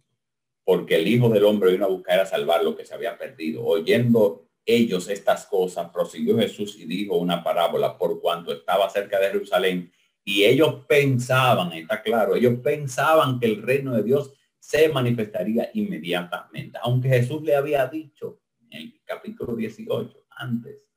Porque 0.63 0.95
el 0.95 1.07
Hijo 1.07 1.29
del 1.29 1.43
Hombre 1.43 1.73
vino 1.73 1.85
a 1.85 1.89
buscar 1.89 2.19
a 2.19 2.25
salvar 2.25 2.63
lo 2.63 2.75
que 2.75 2.87
se 2.87 2.95
había 2.95 3.19
perdido. 3.19 3.63
Oyendo 3.63 4.49
ellos 4.65 5.09
estas 5.09 5.45
cosas, 5.45 5.89
prosiguió 5.91 6.37
Jesús 6.37 6.77
y 6.77 6.85
dijo 6.85 7.17
una 7.17 7.43
parábola 7.43 7.97
por 7.97 8.21
cuanto 8.21 8.53
estaba 8.53 8.89
cerca 8.89 9.19
de 9.19 9.27
Jerusalén. 9.27 9.91
Y 10.23 10.43
ellos 10.43 10.85
pensaban, 10.87 11.73
está 11.73 12.01
claro, 12.01 12.35
ellos 12.35 12.59
pensaban 12.63 13.39
que 13.39 13.47
el 13.47 13.61
reino 13.61 13.93
de 13.93 14.03
Dios 14.03 14.33
se 14.59 14.89
manifestaría 14.89 15.71
inmediatamente. 15.73 16.77
Aunque 16.83 17.09
Jesús 17.09 17.41
le 17.41 17.55
había 17.55 17.87
dicho 17.87 18.41
en 18.69 18.81
el 18.81 19.01
capítulo 19.03 19.55
18 19.55 20.25
antes 20.29 20.91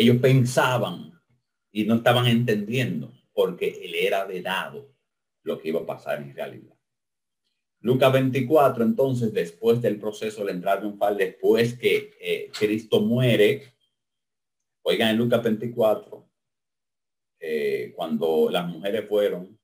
ellos 0.00 0.16
pensaban 0.16 1.20
y 1.70 1.84
no 1.84 1.96
estaban 1.96 2.26
entendiendo 2.26 3.12
porque 3.34 3.82
él 3.84 3.94
era 3.94 4.24
vedado 4.24 4.96
lo 5.42 5.58
que 5.58 5.68
iba 5.68 5.80
a 5.80 5.86
pasar 5.86 6.22
en 6.22 6.34
realidad. 6.34 6.74
Lucas 7.82 8.12
24, 8.12 8.84
entonces, 8.84 9.32
después 9.32 9.80
del 9.80 9.98
proceso 9.98 10.44
de 10.44 10.52
entrar 10.52 10.80
triunfal, 10.80 11.16
después 11.16 11.78
que 11.78 12.14
eh, 12.20 12.50
Cristo 12.58 13.00
muere, 13.00 13.72
oigan 14.82 15.10
en 15.10 15.16
Lucas 15.16 15.42
24, 15.42 16.28
eh, 17.40 17.92
cuando 17.96 18.50
las 18.50 18.66
mujeres 18.66 19.08
fueron, 19.08 19.58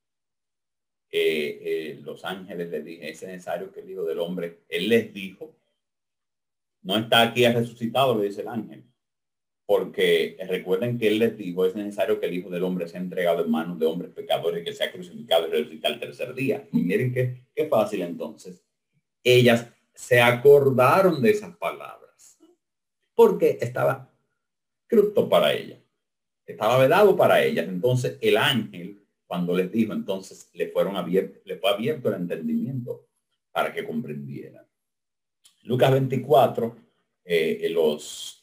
eh, 1.11 2.01
los 2.03 2.25
ángeles 2.25 2.71
les 2.71 2.85
dije, 2.85 3.11
es 3.11 3.23
necesario 3.23 3.71
que 3.71 3.81
el 3.81 3.91
Hijo 3.91 4.05
del 4.05 4.19
Hombre, 4.19 4.63
Él 4.69 4.89
les 4.89 5.13
dijo, 5.13 5.55
no 6.83 6.97
está 6.97 7.23
aquí 7.23 7.45
ha 7.45 7.53
resucitado, 7.53 8.19
le 8.19 8.29
dice 8.29 8.41
el 8.41 8.49
ángel, 8.49 8.85
porque 9.67 10.37
recuerden 10.49 10.97
que 10.97 11.09
él 11.09 11.19
les 11.19 11.37
dijo, 11.37 11.67
es 11.67 11.75
necesario 11.75 12.21
que 12.21 12.27
el 12.27 12.35
Hijo 12.35 12.49
del 12.49 12.63
Hombre 12.63 12.87
sea 12.87 13.01
entregado 13.01 13.45
en 13.45 13.51
manos 13.51 13.79
de 13.81 13.87
hombres 13.87 14.13
pecadores, 14.13 14.65
que 14.65 14.73
sea 14.73 14.93
crucificado 14.93 15.49
y 15.49 15.51
resucitado 15.51 15.95
el 15.95 16.01
tercer 16.01 16.35
día. 16.35 16.69
Y 16.73 16.79
miren 16.79 17.13
qué, 17.13 17.43
qué 17.53 17.67
fácil 17.67 18.03
entonces. 18.03 18.63
Ellas 19.25 19.67
se 19.93 20.21
acordaron 20.21 21.21
de 21.21 21.31
esas 21.31 21.57
palabras, 21.57 22.39
porque 23.15 23.59
estaba 23.61 24.09
cruto 24.87 25.29
para 25.29 25.53
ella, 25.53 25.83
estaba 26.47 26.79
vedado 26.79 27.17
para 27.17 27.43
ellas. 27.43 27.67
Entonces 27.67 28.19
el 28.21 28.37
ángel, 28.37 29.03
cuando 29.27 29.57
les 29.57 29.73
dijo, 29.73 29.93
entonces 29.93 30.49
le 30.53 30.69
fueron 30.69 30.97
abiertos, 30.97 31.43
le 31.45 31.57
fue 31.57 31.71
abierto 31.71 32.09
el 32.09 32.21
entendimiento 32.21 33.09
para 33.51 33.73
que 33.73 33.85
comprendieran. 33.85 34.65
Lucas 35.63 35.91
24, 35.91 36.77
eh, 37.25 37.69
los 37.71 38.36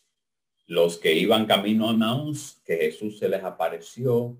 los 0.67 0.97
que 0.97 1.13
iban 1.13 1.45
camino 1.45 1.89
a 1.89 1.93
Maús, 1.93 2.61
que 2.63 2.77
Jesús 2.77 3.19
se 3.19 3.29
les 3.29 3.43
apareció, 3.43 4.37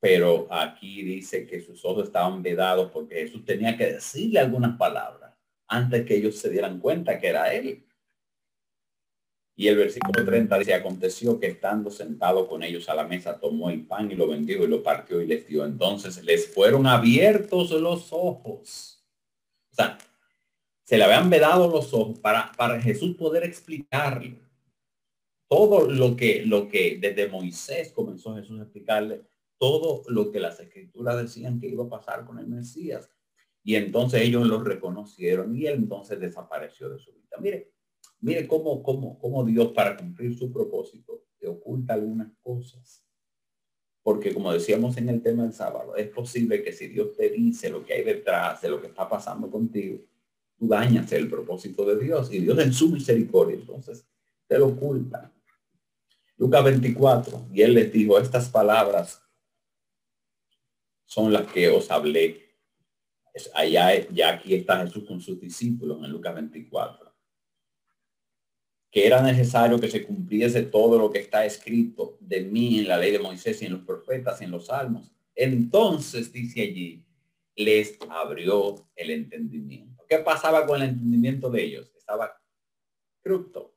pero 0.00 0.46
aquí 0.50 1.02
dice 1.02 1.46
que 1.46 1.60
sus 1.60 1.84
ojos 1.84 2.04
estaban 2.04 2.42
vedados 2.42 2.90
porque 2.90 3.16
Jesús 3.16 3.44
tenía 3.44 3.76
que 3.76 3.92
decirle 3.92 4.40
algunas 4.40 4.76
palabras 4.78 5.34
antes 5.68 6.06
que 6.06 6.16
ellos 6.16 6.36
se 6.36 6.50
dieran 6.50 6.80
cuenta 6.80 7.18
que 7.18 7.28
era 7.28 7.52
él. 7.52 7.86
Y 9.54 9.68
el 9.68 9.76
versículo 9.76 10.24
30 10.24 10.58
dice, 10.58 10.72
aconteció 10.72 11.38
que 11.38 11.48
estando 11.48 11.90
sentado 11.90 12.48
con 12.48 12.62
ellos 12.62 12.88
a 12.88 12.94
la 12.94 13.04
mesa, 13.06 13.38
tomó 13.38 13.68
el 13.68 13.86
pan 13.86 14.10
y 14.10 14.14
lo 14.14 14.26
vendió 14.26 14.64
y 14.64 14.66
lo 14.66 14.82
partió 14.82 15.20
y 15.20 15.26
les 15.26 15.46
dio. 15.46 15.66
Entonces 15.66 16.24
les 16.24 16.52
fueron 16.52 16.86
abiertos 16.86 17.70
los 17.72 18.10
ojos. 18.10 19.04
O 19.70 19.74
sea, 19.74 19.98
se 20.84 20.96
le 20.96 21.04
habían 21.04 21.28
vedado 21.28 21.70
los 21.70 21.92
ojos 21.92 22.18
para, 22.20 22.50
para 22.52 22.80
Jesús 22.80 23.14
poder 23.16 23.44
explicarle 23.44 24.49
todo 25.50 25.90
lo 25.90 26.14
que, 26.14 26.46
lo 26.46 26.68
que 26.68 26.96
desde 27.00 27.28
Moisés 27.28 27.90
comenzó 27.90 28.36
Jesús 28.36 28.60
a 28.60 28.62
explicarle, 28.62 29.22
todo 29.58 30.04
lo 30.06 30.30
que 30.30 30.38
las 30.38 30.60
escrituras 30.60 31.20
decían 31.20 31.58
que 31.58 31.66
iba 31.66 31.84
a 31.84 31.88
pasar 31.88 32.24
con 32.24 32.38
el 32.38 32.46
Mesías. 32.46 33.10
Y 33.64 33.74
entonces 33.74 34.22
ellos 34.22 34.46
lo 34.46 34.62
reconocieron 34.62 35.56
y 35.56 35.66
él 35.66 35.74
entonces 35.74 36.20
desapareció 36.20 36.88
de 36.88 37.00
su 37.00 37.12
vida. 37.12 37.36
Mire, 37.40 37.72
mire 38.20 38.46
cómo, 38.46 38.80
cómo, 38.80 39.18
cómo 39.18 39.44
Dios 39.44 39.72
para 39.72 39.96
cumplir 39.96 40.38
su 40.38 40.52
propósito 40.52 41.24
te 41.36 41.48
oculta 41.48 41.94
algunas 41.94 42.30
cosas. 42.40 43.04
Porque 44.04 44.32
como 44.32 44.52
decíamos 44.52 44.96
en 44.98 45.08
el 45.08 45.20
tema 45.20 45.42
del 45.42 45.52
sábado, 45.52 45.96
es 45.96 46.06
posible 46.10 46.62
que 46.62 46.72
si 46.72 46.86
Dios 46.86 47.16
te 47.16 47.28
dice 47.28 47.70
lo 47.70 47.84
que 47.84 47.94
hay 47.94 48.04
detrás 48.04 48.62
de 48.62 48.68
lo 48.68 48.80
que 48.80 48.86
está 48.86 49.08
pasando 49.08 49.50
contigo, 49.50 49.98
tú 50.56 50.68
dañas 50.68 51.10
el 51.10 51.28
propósito 51.28 51.84
de 51.84 51.98
Dios 51.98 52.32
y 52.32 52.38
Dios 52.38 52.56
en 52.60 52.72
su 52.72 52.88
misericordia 52.88 53.56
entonces 53.56 54.06
te 54.46 54.56
lo 54.56 54.68
oculta. 54.68 55.32
Lucas 56.40 56.64
24, 56.64 57.48
y 57.52 57.60
él 57.60 57.74
les 57.74 57.92
dijo, 57.92 58.18
estas 58.18 58.48
palabras 58.48 59.22
son 61.04 61.34
las 61.34 61.46
que 61.52 61.68
os 61.68 61.90
hablé. 61.90 62.56
Allá, 63.52 64.08
ya 64.08 64.30
aquí 64.30 64.54
está 64.54 64.78
Jesús 64.86 65.04
con 65.06 65.20
sus 65.20 65.38
discípulos 65.38 66.02
en 66.02 66.10
Lucas 66.10 66.34
24. 66.34 67.14
Que 68.90 69.06
era 69.06 69.20
necesario 69.20 69.78
que 69.78 69.90
se 69.90 70.02
cumpliese 70.02 70.62
todo 70.62 70.98
lo 70.98 71.10
que 71.10 71.18
está 71.18 71.44
escrito 71.44 72.16
de 72.20 72.40
mí 72.40 72.78
en 72.78 72.88
la 72.88 72.96
ley 72.96 73.12
de 73.12 73.18
Moisés 73.18 73.60
y 73.60 73.66
en 73.66 73.72
los 73.72 73.82
profetas 73.82 74.40
y 74.40 74.44
en 74.44 74.52
los 74.52 74.64
salmos. 74.64 75.12
Entonces, 75.34 76.32
dice 76.32 76.62
allí, 76.62 77.04
les 77.54 77.98
abrió 78.08 78.88
el 78.96 79.10
entendimiento. 79.10 80.06
¿Qué 80.08 80.16
pasaba 80.16 80.66
con 80.66 80.80
el 80.80 80.88
entendimiento 80.88 81.50
de 81.50 81.64
ellos? 81.64 81.92
Estaba 81.94 82.34
cruto 83.20 83.69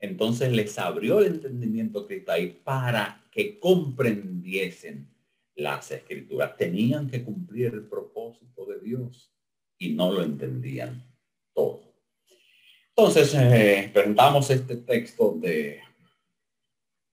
entonces 0.00 0.50
les 0.52 0.78
abrió 0.78 1.20
el 1.20 1.26
entendimiento 1.26 2.06
Cristo 2.06 2.32
para 2.64 3.24
que 3.30 3.58
comprendiesen 3.58 5.08
las 5.54 5.90
escrituras. 5.90 6.56
Tenían 6.56 7.08
que 7.08 7.22
cumplir 7.22 7.74
el 7.74 7.86
propósito 7.86 8.64
de 8.66 8.80
Dios 8.80 9.32
y 9.78 9.90
no 9.92 10.10
lo 10.10 10.22
entendían 10.22 11.04
todo. 11.54 11.82
Entonces 12.88 13.34
eh, 13.34 13.90
presentamos 13.92 14.50
este 14.50 14.76
texto 14.76 15.36
de 15.40 15.80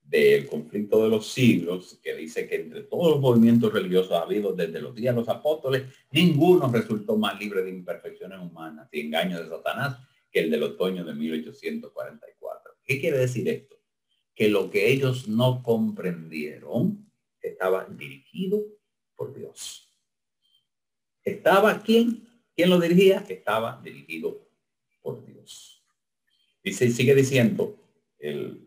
del 0.08 0.46
conflicto 0.46 1.02
de 1.02 1.10
los 1.10 1.30
siglos, 1.30 1.98
que 2.02 2.14
dice 2.14 2.48
que 2.48 2.56
entre 2.56 2.82
todos 2.84 3.10
los 3.10 3.20
movimientos 3.20 3.70
religiosos 3.70 4.12
habidos 4.12 4.56
desde 4.56 4.80
los 4.80 4.94
días 4.94 5.14
de 5.14 5.20
los 5.20 5.28
apóstoles, 5.28 5.82
ninguno 6.10 6.72
resultó 6.72 7.18
más 7.18 7.38
libre 7.38 7.62
de 7.62 7.70
imperfecciones 7.70 8.40
humanas 8.40 8.88
y 8.90 9.00
engaños 9.00 9.40
de 9.40 9.48
Satanás 9.50 9.98
que 10.30 10.40
el 10.40 10.50
del 10.50 10.62
otoño 10.62 11.04
de 11.04 11.14
1844. 11.14 12.47
¿Qué 12.88 12.98
quiere 12.98 13.18
decir 13.18 13.46
esto? 13.50 13.76
Que 14.34 14.48
lo 14.48 14.70
que 14.70 14.90
ellos 14.90 15.28
no 15.28 15.62
comprendieron 15.62 17.12
estaba 17.42 17.84
dirigido 17.84 18.64
por 19.14 19.34
Dios. 19.34 19.94
¿Estaba 21.22 21.82
quién? 21.82 22.26
¿Quién 22.56 22.70
lo 22.70 22.80
dirigía? 22.80 23.22
Estaba 23.28 23.78
dirigido 23.84 24.48
por 25.02 25.22
Dios. 25.26 25.84
Dice, 26.64 26.90
sigue 26.90 27.14
diciendo 27.14 27.76
el, 28.18 28.64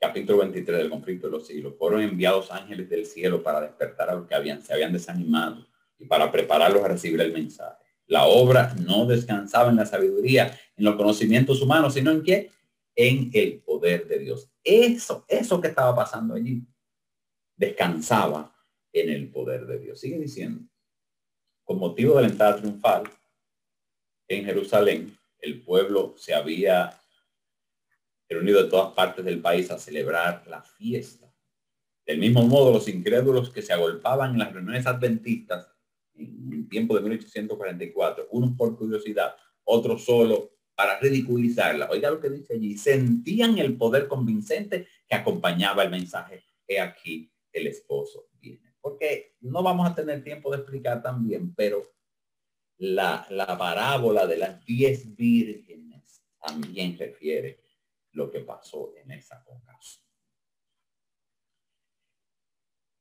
capítulo 0.00 0.38
23 0.38 0.78
del 0.78 0.90
conflicto 0.90 1.26
de 1.26 1.32
los 1.32 1.46
siglos. 1.46 1.74
Fueron 1.78 2.00
enviados 2.00 2.50
ángeles 2.50 2.88
del 2.88 3.04
cielo 3.04 3.42
para 3.42 3.60
despertar 3.60 4.08
a 4.08 4.14
los 4.14 4.26
que 4.26 4.34
habían, 4.34 4.62
se 4.62 4.72
habían 4.72 4.92
desanimado 4.92 5.66
y 5.98 6.06
para 6.06 6.32
prepararlos 6.32 6.82
a 6.82 6.88
recibir 6.88 7.20
el 7.20 7.32
mensaje. 7.32 7.84
La 8.06 8.24
obra 8.24 8.74
no 8.86 9.06
descansaba 9.06 9.68
en 9.68 9.76
la 9.76 9.84
sabiduría, 9.84 10.58
en 10.76 10.84
los 10.84 10.96
conocimientos 10.96 11.60
humanos, 11.60 11.92
sino 11.92 12.10
en 12.10 12.22
qué? 12.22 12.52
En 13.00 13.30
el 13.32 13.60
poder 13.60 14.08
de 14.08 14.18
Dios. 14.18 14.50
Eso, 14.64 15.24
eso 15.28 15.60
que 15.60 15.68
estaba 15.68 15.94
pasando 15.94 16.34
allí, 16.34 16.66
descansaba 17.56 18.52
en 18.92 19.10
el 19.10 19.30
poder 19.30 19.66
de 19.66 19.78
Dios. 19.78 20.00
Sigue 20.00 20.18
diciendo, 20.18 20.68
con 21.62 21.78
motivo 21.78 22.16
de 22.16 22.22
la 22.22 22.28
entrada 22.28 22.56
triunfal 22.56 23.04
en 24.26 24.44
Jerusalén, 24.44 25.16
el 25.38 25.62
pueblo 25.62 26.14
se 26.16 26.34
había 26.34 27.00
reunido 28.28 28.64
de 28.64 28.68
todas 28.68 28.92
partes 28.94 29.24
del 29.24 29.40
país 29.40 29.70
a 29.70 29.78
celebrar 29.78 30.44
la 30.48 30.62
fiesta. 30.62 31.32
Del 32.04 32.18
mismo 32.18 32.42
modo, 32.42 32.72
los 32.72 32.88
incrédulos 32.88 33.50
que 33.50 33.62
se 33.62 33.72
agolpaban 33.72 34.32
en 34.32 34.38
las 34.40 34.52
reuniones 34.52 34.86
adventistas 34.86 35.68
en 36.14 36.52
el 36.52 36.68
tiempo 36.68 36.96
de 36.96 37.02
1844, 37.02 38.28
unos 38.32 38.56
por 38.56 38.76
curiosidad, 38.76 39.36
otros 39.62 40.04
solo 40.04 40.57
para 40.78 41.00
ridiculizarla. 41.00 41.88
Oiga 41.90 42.08
lo 42.08 42.20
que 42.20 42.30
dice 42.30 42.54
allí, 42.54 42.78
sentían 42.78 43.58
el 43.58 43.76
poder 43.76 44.06
convincente 44.06 44.86
que 45.08 45.16
acompañaba 45.16 45.82
el 45.82 45.90
mensaje. 45.90 46.44
He 46.68 46.78
aquí 46.78 47.32
el 47.52 47.66
esposo 47.66 48.28
viene. 48.40 48.76
Porque 48.80 49.34
no 49.40 49.64
vamos 49.64 49.90
a 49.90 49.94
tener 49.96 50.22
tiempo 50.22 50.52
de 50.52 50.58
explicar 50.58 51.02
también, 51.02 51.52
pero 51.52 51.82
la, 52.76 53.26
la 53.30 53.58
parábola 53.58 54.24
de 54.28 54.36
las 54.36 54.64
diez 54.64 55.16
vírgenes 55.16 56.22
también 56.40 56.96
refiere 56.96 57.58
lo 58.12 58.30
que 58.30 58.38
pasó 58.38 58.94
en 58.94 59.10
esa 59.10 59.44
ocasión. 59.48 60.07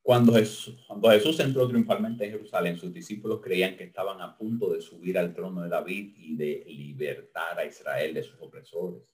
Cuando 0.08 0.32
Jesús, 0.32 0.74
cuando 0.88 1.10
Jesús 1.10 1.38
entró 1.42 1.68
triunfalmente 1.68 2.24
en 2.24 2.32
Jerusalén, 2.32 2.78
sus 2.78 2.94
discípulos 2.94 3.42
creían 3.44 3.76
que 3.76 3.84
estaban 3.84 4.22
a 4.22 4.38
punto 4.38 4.72
de 4.72 4.80
subir 4.80 5.18
al 5.18 5.34
trono 5.34 5.64
de 5.64 5.68
David 5.68 6.14
y 6.16 6.34
de 6.38 6.64
libertar 6.66 7.60
a 7.60 7.66
Israel 7.66 8.14
de 8.14 8.24
sus 8.24 8.42
opresores. 8.42 9.14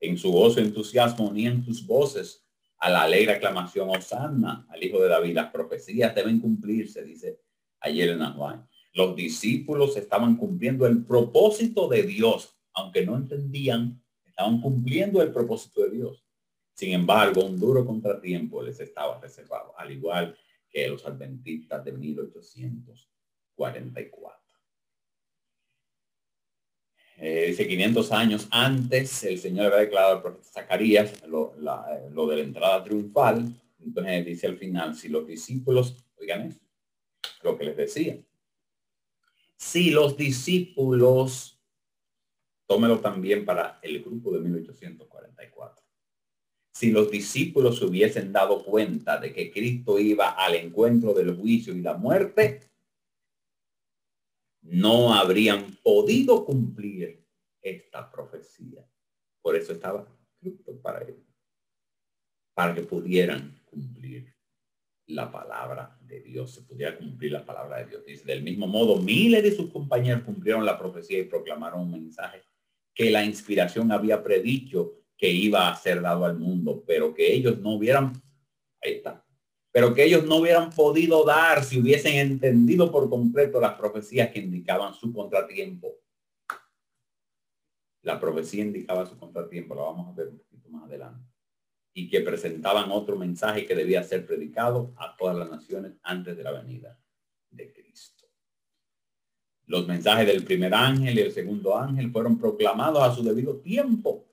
En 0.00 0.18
su 0.18 0.32
gozo 0.32 0.58
y 0.58 0.64
entusiasmo 0.64 1.28
unían 1.28 1.64
sus 1.64 1.86
voces 1.86 2.44
a 2.78 2.90
la 2.90 3.02
alegre 3.02 3.34
aclamación 3.34 3.88
Osanna 3.90 4.66
al 4.68 4.82
hijo 4.82 5.00
de 5.00 5.10
David. 5.10 5.36
Las 5.36 5.52
profecías 5.52 6.12
deben 6.12 6.40
cumplirse, 6.40 7.04
dice 7.04 7.38
ayer 7.78 8.08
en 8.08 8.32
Juan. 8.32 8.68
Los 8.94 9.14
discípulos 9.14 9.96
estaban 9.96 10.34
cumpliendo 10.34 10.88
el 10.88 11.04
propósito 11.04 11.86
de 11.86 12.02
Dios, 12.02 12.58
aunque 12.72 13.06
no 13.06 13.14
entendían, 13.14 14.02
estaban 14.24 14.60
cumpliendo 14.60 15.22
el 15.22 15.30
propósito 15.30 15.82
de 15.82 15.90
Dios. 15.90 16.24
Sin 16.82 16.94
embargo, 16.94 17.44
un 17.44 17.60
duro 17.60 17.86
contratiempo 17.86 18.60
les 18.60 18.80
estaba 18.80 19.20
reservado, 19.20 19.72
al 19.78 19.92
igual 19.92 20.36
que 20.68 20.88
los 20.88 21.06
adventistas 21.06 21.84
de 21.84 21.92
1844. 21.92 24.60
Eh, 27.18 27.44
dice 27.50 27.68
500 27.68 28.10
años 28.10 28.48
antes, 28.50 29.22
el 29.22 29.38
Señor 29.38 29.66
había 29.66 29.84
declarado 29.84 30.16
al 30.16 30.22
profeta 30.22 30.48
Zacarías 30.54 31.24
lo, 31.28 31.54
de 31.54 32.36
la 32.36 32.42
entrada 32.42 32.82
triunfal. 32.82 33.54
Entonces 33.78 34.26
dice 34.26 34.48
al 34.48 34.58
final, 34.58 34.96
si 34.96 35.08
los 35.08 35.24
discípulos, 35.24 36.04
oigan 36.16 36.48
eso, 36.48 36.58
lo 37.44 37.56
que 37.56 37.66
les 37.66 37.76
decía, 37.76 38.18
si 39.54 39.92
los 39.92 40.16
discípulos, 40.16 41.62
tómelo 42.66 42.98
también 42.98 43.44
para 43.44 43.78
el 43.82 44.02
grupo 44.02 44.32
de 44.32 44.40
1844 44.40 45.81
si 46.72 46.90
los 46.90 47.10
discípulos 47.10 47.78
se 47.78 47.84
hubiesen 47.84 48.32
dado 48.32 48.64
cuenta 48.64 49.18
de 49.18 49.32
que 49.32 49.52
Cristo 49.52 49.98
iba 49.98 50.30
al 50.30 50.54
encuentro 50.54 51.12
del 51.12 51.36
juicio 51.36 51.74
y 51.74 51.82
la 51.82 51.94
muerte, 51.94 52.70
no 54.62 55.12
habrían 55.14 55.76
podido 55.82 56.44
cumplir 56.46 57.22
esta 57.60 58.10
profecía. 58.10 58.84
Por 59.42 59.54
eso 59.54 59.72
estaba 59.72 60.06
Cristo 60.40 60.80
para 60.80 61.02
ellos, 61.02 61.20
para 62.54 62.74
que 62.74 62.82
pudieran 62.82 63.60
cumplir 63.66 64.34
la 65.06 65.30
palabra 65.30 65.98
de 66.00 66.20
Dios, 66.20 66.52
se 66.52 66.62
pudiera 66.62 66.96
cumplir 66.96 67.32
la 67.32 67.44
palabra 67.44 67.78
de 67.78 67.86
Dios. 67.86 68.04
Dice, 68.06 68.24
del 68.24 68.42
mismo 68.42 68.66
modo, 68.66 68.96
miles 68.96 69.42
de 69.42 69.54
sus 69.54 69.70
compañeros 69.70 70.22
cumplieron 70.22 70.64
la 70.64 70.78
profecía 70.78 71.18
y 71.18 71.24
proclamaron 71.24 71.80
un 71.80 71.90
mensaje 71.90 72.42
que 72.94 73.10
la 73.10 73.24
inspiración 73.24 73.92
había 73.92 74.22
predicho 74.22 75.01
que 75.22 75.30
iba 75.30 75.68
a 75.68 75.76
ser 75.76 76.02
dado 76.02 76.24
al 76.24 76.36
mundo, 76.36 76.82
pero 76.84 77.14
que 77.14 77.32
ellos 77.32 77.60
no 77.60 77.74
hubieran, 77.74 78.12
ahí 78.82 78.94
está, 78.94 79.24
pero 79.70 79.94
que 79.94 80.02
ellos 80.02 80.26
no 80.26 80.38
hubieran 80.38 80.70
podido 80.70 81.24
dar 81.24 81.62
si 81.62 81.78
hubiesen 81.78 82.14
entendido 82.14 82.90
por 82.90 83.08
completo 83.08 83.60
las 83.60 83.74
profecías 83.74 84.32
que 84.32 84.40
indicaban 84.40 84.94
su 84.94 85.12
contratiempo. 85.12 85.94
La 88.02 88.18
profecía 88.18 88.64
indicaba 88.64 89.06
su 89.06 89.16
contratiempo, 89.16 89.76
lo 89.76 89.82
vamos 89.82 90.08
a 90.08 90.12
ver 90.12 90.26
un 90.26 90.38
poquito 90.40 90.68
más 90.70 90.86
adelante. 90.86 91.24
Y 91.94 92.10
que 92.10 92.22
presentaban 92.22 92.90
otro 92.90 93.16
mensaje 93.16 93.64
que 93.64 93.76
debía 93.76 94.02
ser 94.02 94.26
predicado 94.26 94.92
a 94.96 95.14
todas 95.16 95.36
las 95.36 95.48
naciones 95.48 95.92
antes 96.02 96.36
de 96.36 96.42
la 96.42 96.50
venida 96.50 96.98
de 97.48 97.72
Cristo. 97.72 98.26
Los 99.66 99.86
mensajes 99.86 100.26
del 100.26 100.42
primer 100.42 100.74
ángel 100.74 101.16
y 101.16 101.22
el 101.22 101.30
segundo 101.30 101.78
ángel 101.78 102.10
fueron 102.10 102.40
proclamados 102.40 103.04
a 103.04 103.14
su 103.14 103.22
debido 103.22 103.60
tiempo 103.60 104.31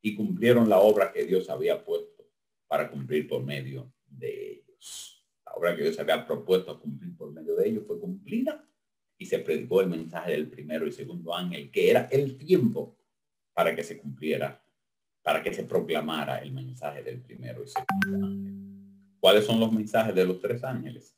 y 0.00 0.14
cumplieron 0.14 0.68
la 0.68 0.78
obra 0.78 1.12
que 1.12 1.24
Dios 1.24 1.50
había 1.50 1.82
puesto 1.84 2.28
para 2.66 2.90
cumplir 2.90 3.26
por 3.26 3.42
medio 3.42 3.92
de 4.06 4.52
ellos. 4.52 5.24
La 5.44 5.52
obra 5.52 5.76
que 5.76 5.82
Dios 5.82 5.98
había 5.98 6.26
propuesto 6.26 6.80
cumplir 6.80 7.16
por 7.16 7.32
medio 7.32 7.56
de 7.56 7.68
ellos 7.68 7.84
fue 7.86 7.98
cumplida 7.98 8.64
y 9.16 9.26
se 9.26 9.40
predicó 9.40 9.80
el 9.80 9.88
mensaje 9.88 10.32
del 10.32 10.48
primero 10.48 10.86
y 10.86 10.92
segundo 10.92 11.34
ángel, 11.34 11.70
que 11.70 11.90
era 11.90 12.08
el 12.12 12.36
tiempo 12.36 12.96
para 13.52 13.74
que 13.74 13.82
se 13.82 13.98
cumpliera, 13.98 14.62
para 15.22 15.42
que 15.42 15.52
se 15.52 15.64
proclamara 15.64 16.38
el 16.38 16.52
mensaje 16.52 17.02
del 17.02 17.20
primero 17.20 17.64
y 17.64 17.68
segundo 17.68 18.26
ángel. 18.26 18.54
¿Cuáles 19.18 19.44
son 19.44 19.58
los 19.58 19.72
mensajes 19.72 20.14
de 20.14 20.24
los 20.24 20.40
tres 20.40 20.62
ángeles? 20.62 21.16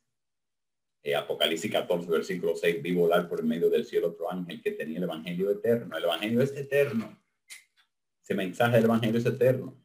Eh, 1.02 1.14
Apocalipsis 1.14 1.70
14, 1.70 2.08
versículo 2.08 2.56
6, 2.56 2.82
vi 2.82 2.94
volar 2.94 3.28
por 3.28 3.40
el 3.40 3.46
medio 3.46 3.68
del 3.68 3.84
cielo 3.84 4.08
otro 4.08 4.30
ángel 4.30 4.62
que 4.62 4.72
tenía 4.72 4.98
el 4.98 5.04
evangelio 5.04 5.50
eterno. 5.50 5.96
El 5.96 6.04
evangelio 6.04 6.40
es 6.40 6.54
eterno 6.56 7.19
mensaje 8.34 8.76
del 8.76 8.84
Evangelio 8.84 9.18
es 9.18 9.26
eterno 9.26 9.76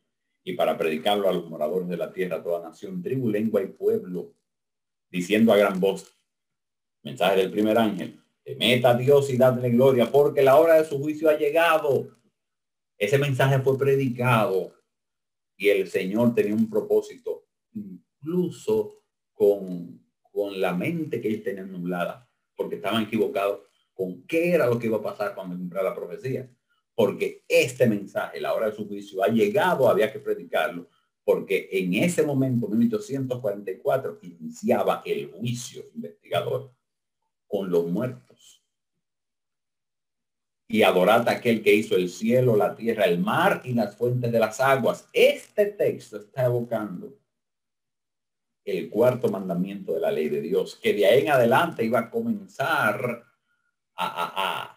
y 0.44 0.54
para 0.54 0.78
predicarlo 0.78 1.28
a 1.28 1.34
los 1.34 1.50
moradores 1.50 1.88
de 1.88 1.98
la 1.98 2.14
tierra, 2.14 2.44
toda 2.44 2.62
nación, 2.62 3.02
tribu, 3.02 3.30
lengua 3.30 3.64
y 3.64 3.68
pueblo, 3.68 4.34
diciendo 5.10 5.52
a 5.52 5.58
gran 5.58 5.80
voz, 5.80 6.16
mensaje 7.02 7.38
del 7.38 7.52
primer 7.52 7.78
ángel, 7.78 8.22
meta 8.58 8.92
a 8.92 8.98
Dios 8.98 9.30
y 9.32 9.38
dadle 9.38 9.72
gloria, 9.72 10.12
porque 10.12 10.44
la 10.44 10.58
hora 10.58 10.76
de 10.76 10.86
su 10.86 11.00
juicio 11.00 11.30
ha 11.30 11.38
llegado. 11.38 12.16
Ese 12.98 13.18
mensaje 13.18 13.60
fue 13.60 13.78
predicado 13.78 14.74
y 15.58 15.70
el 15.70 15.88
Señor 15.88 16.36
tenía 16.36 16.54
un 16.54 16.70
propósito, 16.70 17.48
incluso 17.74 19.04
con, 19.34 20.00
con 20.32 20.62
la 20.62 20.74
mente 20.74 21.20
que 21.20 21.28
él 21.28 21.42
tenía 21.42 21.64
nublada, 21.64 22.30
porque 22.56 22.76
estaban 22.76 23.04
equivocados 23.04 23.62
con 23.96 24.28
qué 24.28 24.52
era 24.52 24.68
lo 24.68 24.78
que 24.78 24.88
iba 24.88 24.98
a 24.98 25.04
pasar 25.04 25.34
cuando 25.34 25.58
cumpliera 25.58 25.90
la 25.90 25.96
profecía 25.96 26.48
porque 26.96 27.44
este 27.50 27.88
mensaje, 27.88 28.40
la 28.40 28.54
hora 28.54 28.68
de 28.68 28.76
su 28.76 28.88
juicio, 28.88 29.22
ha 29.22 29.28
llegado, 29.28 29.90
había 29.90 30.12
que 30.12 30.20
predicarlo, 30.20 30.88
porque 31.26 31.68
en 31.72 31.94
ese 31.96 32.24
momento, 32.24 32.68
1844, 32.68 34.20
iniciaba 34.22 35.02
el 35.06 35.32
juicio 35.32 35.84
investigador 35.94 36.72
con 37.48 37.70
los 37.70 37.86
muertos. 37.88 38.64
Y 40.68 40.84
adorad 40.84 41.28
a 41.28 41.34
aquel 41.34 41.62
que 41.62 41.76
hizo 41.76 41.96
el 41.96 42.10
cielo, 42.10 42.56
la 42.56 42.76
tierra, 42.76 43.06
el 43.06 43.20
mar 43.20 43.62
y 43.66 43.74
las 43.74 43.96
fuentes 43.96 44.32
de 44.32 44.40
las 44.40 44.60
aguas. 44.60 45.08
Este 45.14 45.68
texto 45.68 46.18
está 46.18 46.46
evocando 46.46 47.14
el 48.64 48.90
cuarto 48.90 49.30
mandamiento 49.30 49.94
de 49.94 50.00
la 50.00 50.12
ley 50.12 50.30
de 50.30 50.42
Dios, 50.42 50.76
que 50.76 50.94
de 50.94 51.06
ahí 51.06 51.22
en 51.22 51.30
adelante 51.30 51.84
iba 51.86 52.00
a 52.00 52.10
comenzar 52.10 53.24
a, 53.96 54.74
a 54.74 54.75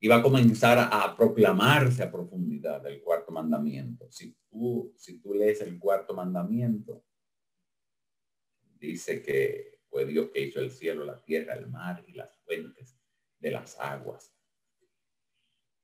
iba 0.00 0.16
a 0.16 0.22
comenzar 0.22 0.78
a 0.90 1.14
proclamarse 1.14 2.02
a 2.02 2.10
profundidad 2.10 2.84
el 2.86 3.02
cuarto 3.02 3.32
mandamiento. 3.32 4.10
Si 4.10 4.34
tú, 4.50 4.92
si 4.96 5.18
tú 5.18 5.34
lees 5.34 5.60
el 5.60 5.78
cuarto 5.78 6.14
mandamiento, 6.14 7.04
dice 8.78 9.22
que 9.22 9.78
fue 9.90 10.06
Dios 10.06 10.30
que 10.32 10.40
hizo 10.40 10.60
el 10.60 10.70
cielo, 10.70 11.04
la 11.04 11.22
tierra, 11.22 11.54
el 11.54 11.68
mar 11.68 12.02
y 12.06 12.12
las 12.12 12.34
fuentes 12.38 12.96
de 13.38 13.50
las 13.50 13.78
aguas. 13.78 14.32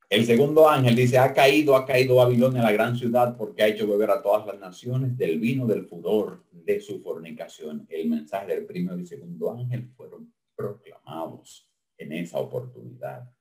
El 0.08 0.24
segundo 0.24 0.68
ángel 0.68 0.94
dice, 0.94 1.18
ha 1.18 1.34
caído, 1.34 1.76
ha 1.76 1.84
caído 1.84 2.16
Babilonia, 2.16 2.62
la 2.62 2.72
gran 2.72 2.96
ciudad, 2.96 3.36
porque 3.36 3.64
ha 3.64 3.66
hecho 3.66 3.88
beber 3.88 4.10
a 4.12 4.22
todas 4.22 4.46
las 4.46 4.58
naciones 4.58 5.18
del 5.18 5.40
vino 5.40 5.66
del 5.66 5.84
furor 5.84 6.44
de 6.52 6.80
su 6.80 7.02
fornicación. 7.02 7.86
El 7.90 8.08
mensaje 8.08 8.54
del 8.54 8.66
primero 8.66 8.98
y 8.98 9.06
segundo 9.06 9.52
ángel 9.52 9.90
fueron 9.96 10.32
proclamados 10.54 11.68
en 11.98 12.12
esa 12.12 12.38
oportunidad 12.38 13.35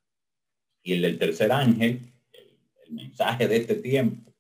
y 0.86 0.94
el 0.94 1.02
del 1.02 1.18
tercer 1.18 1.52
ángel, 1.52 2.00
el, 2.32 2.94
mensaje 2.94 3.48
de 3.48 3.58
este 3.58 3.76
tiempo, 3.76 4.32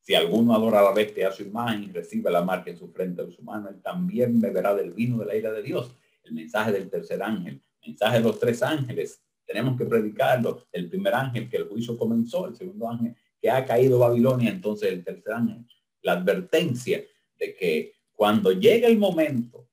Si 0.00 0.14
alguno 0.14 0.54
adora 0.54 0.82
la 0.82 0.92
bestia 0.92 1.28
a 1.28 1.32
su 1.32 1.42
imagen 1.42 1.84
y 1.84 1.92
recibe 1.92 2.30
la 2.30 2.42
marca 2.42 2.70
en 2.70 2.78
su 2.78 2.88
frente 2.88 3.24
de 3.24 3.32
su 3.32 3.42
mano, 3.42 3.68
él 3.68 3.80
también 3.82 4.40
beberá 4.40 4.74
del 4.74 4.92
vino 4.92 5.18
de 5.18 5.26
la 5.26 5.36
ira 5.36 5.52
de 5.52 5.62
Dios. 5.62 5.94
El 6.24 6.32
mensaje 6.32 6.72
del 6.72 6.90
tercer 6.90 7.22
ángel, 7.22 7.60
mensaje 7.86 8.18
de 8.18 8.24
los 8.24 8.38
tres 8.38 8.62
ángeles, 8.62 9.22
tenemos 9.46 9.78
que 9.78 9.84
predicarlo. 9.84 10.66
El 10.72 10.88
primer 10.88 11.14
ángel 11.14 11.48
que 11.48 11.58
el 11.58 11.68
juicio 11.68 11.96
comenzó, 11.98 12.46
el 12.46 12.56
segundo 12.56 12.88
ángel 12.88 13.14
que 13.40 13.50
ha 13.50 13.64
caído 13.64 13.98
Babilonia, 13.98 14.50
entonces 14.50 14.90
el 14.90 15.04
tercer 15.04 15.34
ángel, 15.34 15.66
la 16.02 16.12
advertencia 16.12 17.04
de 17.38 17.54
que 17.54 17.92
cuando 18.14 18.52
llega 18.52 18.88
el 18.88 18.98
momento 18.98 19.68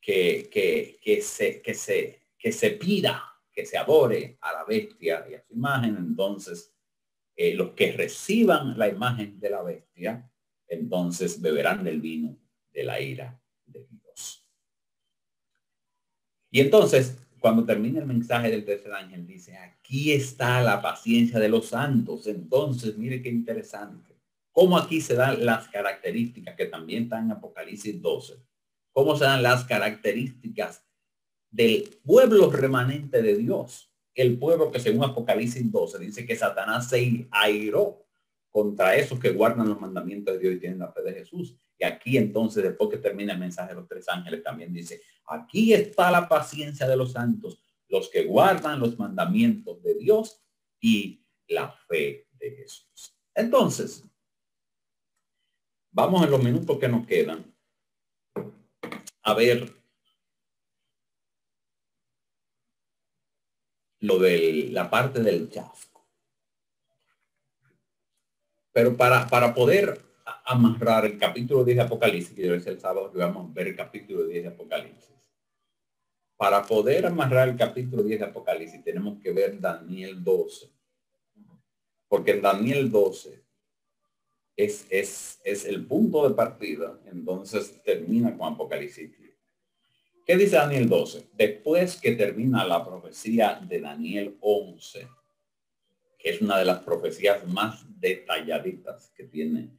que, 0.00 0.48
que, 0.52 0.98
que, 1.00 1.22
se, 1.22 1.62
que, 1.62 1.74
se, 1.74 2.20
que 2.38 2.50
se 2.50 2.70
pida, 2.72 3.31
que 3.52 3.66
se 3.66 3.76
adore 3.76 4.38
a 4.40 4.52
la 4.52 4.64
bestia 4.64 5.26
y 5.30 5.34
a 5.34 5.42
su 5.42 5.54
imagen, 5.54 5.96
entonces 5.96 6.74
eh, 7.36 7.54
los 7.54 7.70
que 7.72 7.92
reciban 7.92 8.78
la 8.78 8.88
imagen 8.88 9.40
de 9.40 9.50
la 9.50 9.62
bestia, 9.62 10.30
entonces 10.68 11.40
beberán 11.40 11.84
del 11.84 12.00
vino 12.00 12.36
de 12.72 12.84
la 12.84 13.00
ira 13.00 13.40
de 13.66 13.86
Dios. 13.90 14.46
Y 16.50 16.60
entonces, 16.60 17.18
cuando 17.40 17.64
termina 17.64 18.00
el 18.00 18.06
mensaje 18.06 18.50
del 18.50 18.64
tercer 18.64 18.92
ángel, 18.92 19.26
dice, 19.26 19.56
aquí 19.56 20.12
está 20.12 20.62
la 20.62 20.80
paciencia 20.82 21.38
de 21.38 21.48
los 21.48 21.66
santos. 21.66 22.26
Entonces, 22.26 22.96
mire 22.96 23.22
qué 23.22 23.30
interesante. 23.30 24.14
Cómo 24.52 24.76
aquí 24.76 25.00
se 25.00 25.14
dan 25.14 25.44
las 25.44 25.68
características 25.68 26.54
que 26.54 26.66
también 26.66 27.04
están 27.04 27.24
en 27.24 27.32
Apocalipsis 27.32 28.00
12. 28.00 28.34
Cómo 28.92 29.16
se 29.16 29.24
dan 29.24 29.42
las 29.42 29.64
características 29.64 30.84
del 31.52 32.00
pueblo 32.04 32.50
remanente 32.50 33.22
de 33.22 33.36
Dios 33.36 33.92
el 34.14 34.38
pueblo 34.38 34.70
que 34.70 34.80
según 34.80 35.04
Apocalipsis 35.04 35.70
12 35.70 35.98
dice 35.98 36.26
que 36.26 36.36
Satanás 36.36 36.88
se 36.88 37.26
airó 37.30 38.04
contra 38.50 38.94
esos 38.96 39.18
que 39.18 39.30
guardan 39.30 39.68
los 39.68 39.80
mandamientos 39.80 40.34
de 40.34 40.40
Dios 40.40 40.54
y 40.54 40.60
tienen 40.60 40.78
la 40.80 40.92
fe 40.92 41.02
de 41.02 41.14
Jesús. 41.14 41.56
Y 41.78 41.84
aquí 41.84 42.18
entonces, 42.18 42.62
después 42.62 42.90
que 42.90 42.98
termina 42.98 43.32
el 43.32 43.38
mensaje 43.38 43.70
de 43.70 43.80
los 43.80 43.88
tres 43.88 44.06
ángeles, 44.08 44.42
también 44.42 44.72
dice, 44.72 45.00
aquí 45.26 45.72
está 45.72 46.10
la 46.10 46.28
paciencia 46.28 46.86
de 46.86 46.96
los 46.96 47.12
santos, 47.12 47.58
los 47.88 48.10
que 48.10 48.24
guardan 48.24 48.78
los 48.78 48.98
mandamientos 48.98 49.82
de 49.82 49.94
Dios 49.94 50.42
y 50.80 51.24
la 51.48 51.72
fe 51.88 52.28
de 52.32 52.50
Jesús. 52.50 53.16
Entonces, 53.34 54.04
vamos 55.90 56.22
en 56.22 56.30
los 56.30 56.42
minutos 56.42 56.78
que 56.78 56.88
nos 56.88 57.06
quedan 57.06 57.54
a 59.22 59.34
ver 59.34 59.81
lo 64.02 64.18
de 64.18 64.68
la 64.70 64.90
parte 64.90 65.22
del 65.22 65.48
chasco. 65.48 66.04
Pero 68.72 68.96
para, 68.96 69.28
para 69.28 69.54
poder 69.54 70.00
amarrar 70.44 71.06
el 71.06 71.18
capítulo 71.18 71.64
10 71.64 71.76
de 71.76 71.82
Apocalipsis, 71.84 72.34
que 72.34 72.54
es 72.54 72.66
el 72.66 72.80
sábado 72.80 73.12
que 73.12 73.18
vamos 73.18 73.50
a 73.50 73.54
ver 73.54 73.68
el 73.68 73.76
capítulo 73.76 74.24
10 74.24 74.42
de 74.42 74.48
Apocalipsis. 74.48 75.14
Para 76.36 76.64
poder 76.64 77.06
amarrar 77.06 77.48
el 77.48 77.56
capítulo 77.56 78.02
10 78.02 78.20
de 78.20 78.26
Apocalipsis 78.26 78.82
tenemos 78.82 79.20
que 79.20 79.32
ver 79.32 79.60
Daniel 79.60 80.22
12. 80.22 80.68
Porque 82.08 82.32
en 82.32 82.42
Daniel 82.42 82.90
12 82.90 83.40
es, 84.56 84.86
es, 84.90 85.40
es 85.44 85.64
el 85.64 85.86
punto 85.86 86.28
de 86.28 86.34
partida, 86.34 86.98
entonces 87.06 87.80
termina 87.84 88.36
con 88.36 88.52
Apocalipsis 88.52 89.12
¿Qué 90.24 90.36
dice 90.36 90.54
Daniel 90.54 90.88
12? 90.88 91.30
Después 91.36 92.00
que 92.00 92.12
termina 92.12 92.64
la 92.64 92.84
profecía 92.84 93.60
de 93.60 93.80
Daniel 93.80 94.36
11, 94.40 95.08
que 96.16 96.30
es 96.30 96.40
una 96.40 96.58
de 96.58 96.64
las 96.64 96.78
profecías 96.80 97.44
más 97.48 97.84
detalladitas 97.98 99.10
que 99.16 99.24
tiene 99.24 99.70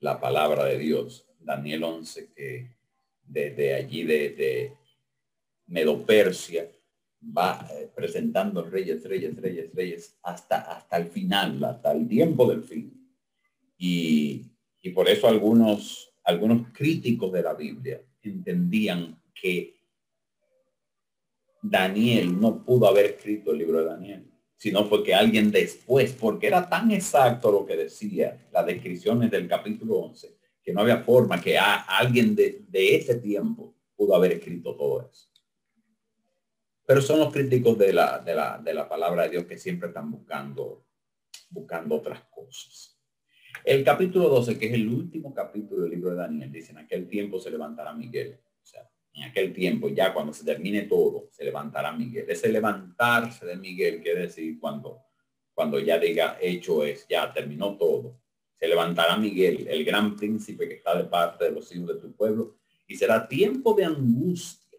la 0.00 0.20
palabra 0.20 0.64
de 0.64 0.78
Dios, 0.78 1.28
Daniel 1.38 1.84
11, 1.84 2.32
que 2.34 2.76
desde 3.24 3.74
allí 3.74 4.02
de, 4.02 4.30
de 4.30 4.76
Medopersia 5.68 6.68
va 7.24 7.64
eh, 7.70 7.88
presentando 7.94 8.64
reyes, 8.64 9.04
reyes, 9.04 9.36
reyes, 9.36 9.72
reyes, 9.72 10.18
hasta, 10.24 10.60
hasta 10.76 10.96
el 10.96 11.06
final, 11.06 11.62
hasta 11.62 11.92
el 11.92 12.08
tiempo 12.08 12.50
del 12.50 12.64
fin. 12.64 12.92
Y, 13.78 14.42
y 14.82 14.90
por 14.90 15.08
eso 15.08 15.28
algunos, 15.28 16.12
algunos 16.24 16.68
críticos 16.72 17.32
de 17.32 17.42
la 17.42 17.54
Biblia 17.54 18.02
entendían 18.22 19.20
que 19.32 19.73
Daniel 21.66 22.38
no 22.38 22.62
pudo 22.62 22.86
haber 22.86 23.06
escrito 23.06 23.52
el 23.52 23.58
libro 23.58 23.78
de 23.78 23.86
Daniel, 23.86 24.30
sino 24.54 24.84
fue 24.84 25.02
que 25.02 25.14
alguien 25.14 25.50
después, 25.50 26.12
porque 26.12 26.46
era 26.46 26.68
tan 26.68 26.90
exacto 26.90 27.50
lo 27.50 27.64
que 27.64 27.74
decía 27.74 28.48
las 28.52 28.66
descripciones 28.66 29.30
del 29.30 29.48
capítulo 29.48 29.96
11, 29.96 30.36
que 30.62 30.74
no 30.74 30.82
había 30.82 30.98
forma 30.98 31.40
que 31.40 31.56
a, 31.56 31.80
alguien 31.84 32.36
de, 32.36 32.66
ese 32.70 33.14
tiempo 33.14 33.74
pudo 33.96 34.14
haber 34.14 34.32
escrito 34.32 34.76
todo 34.76 35.08
eso. 35.10 35.30
Pero 36.84 37.00
son 37.00 37.20
los 37.20 37.32
críticos 37.32 37.78
de 37.78 37.94
la, 37.94 38.18
de 38.18 38.34
la, 38.34 38.58
de 38.58 38.74
la 38.74 38.86
palabra 38.86 39.22
de 39.22 39.30
Dios 39.30 39.44
que 39.46 39.56
siempre 39.56 39.88
están 39.88 40.10
buscando, 40.10 40.84
buscando 41.48 41.94
otras 41.94 42.24
cosas. 42.24 43.00
El 43.64 43.82
capítulo 43.82 44.28
12, 44.28 44.58
que 44.58 44.66
es 44.66 44.74
el 44.74 44.86
último 44.86 45.32
capítulo 45.32 45.84
del 45.84 45.92
libro 45.92 46.10
de 46.10 46.16
Daniel, 46.16 46.52
dice, 46.52 46.72
en 46.72 46.78
aquel 46.78 47.08
tiempo 47.08 47.40
se 47.40 47.50
levantará 47.50 47.94
Miguel. 47.94 48.38
En 49.14 49.22
aquel 49.22 49.52
tiempo, 49.52 49.88
ya 49.88 50.12
cuando 50.12 50.32
se 50.32 50.44
termine 50.44 50.82
todo, 50.82 51.28
se 51.30 51.44
levantará 51.44 51.92
Miguel. 51.92 52.26
Ese 52.28 52.48
levantarse 52.48 53.46
de 53.46 53.56
Miguel 53.56 54.02
quiere 54.02 54.22
decir 54.22 54.58
cuando, 54.58 55.02
cuando 55.54 55.78
ya 55.78 55.98
diga 55.98 56.36
hecho 56.40 56.84
es, 56.84 57.06
ya 57.08 57.32
terminó 57.32 57.76
todo. 57.76 58.20
Se 58.58 58.66
levantará 58.66 59.16
Miguel, 59.16 59.68
el 59.68 59.84
gran 59.84 60.16
príncipe 60.16 60.68
que 60.68 60.74
está 60.74 60.96
de 60.96 61.04
parte 61.04 61.44
de 61.44 61.52
los 61.52 61.74
hijos 61.74 61.88
de 61.88 62.00
tu 62.00 62.12
pueblo, 62.14 62.56
y 62.86 62.96
será 62.96 63.28
tiempo 63.28 63.74
de 63.74 63.84
angustia, 63.84 64.78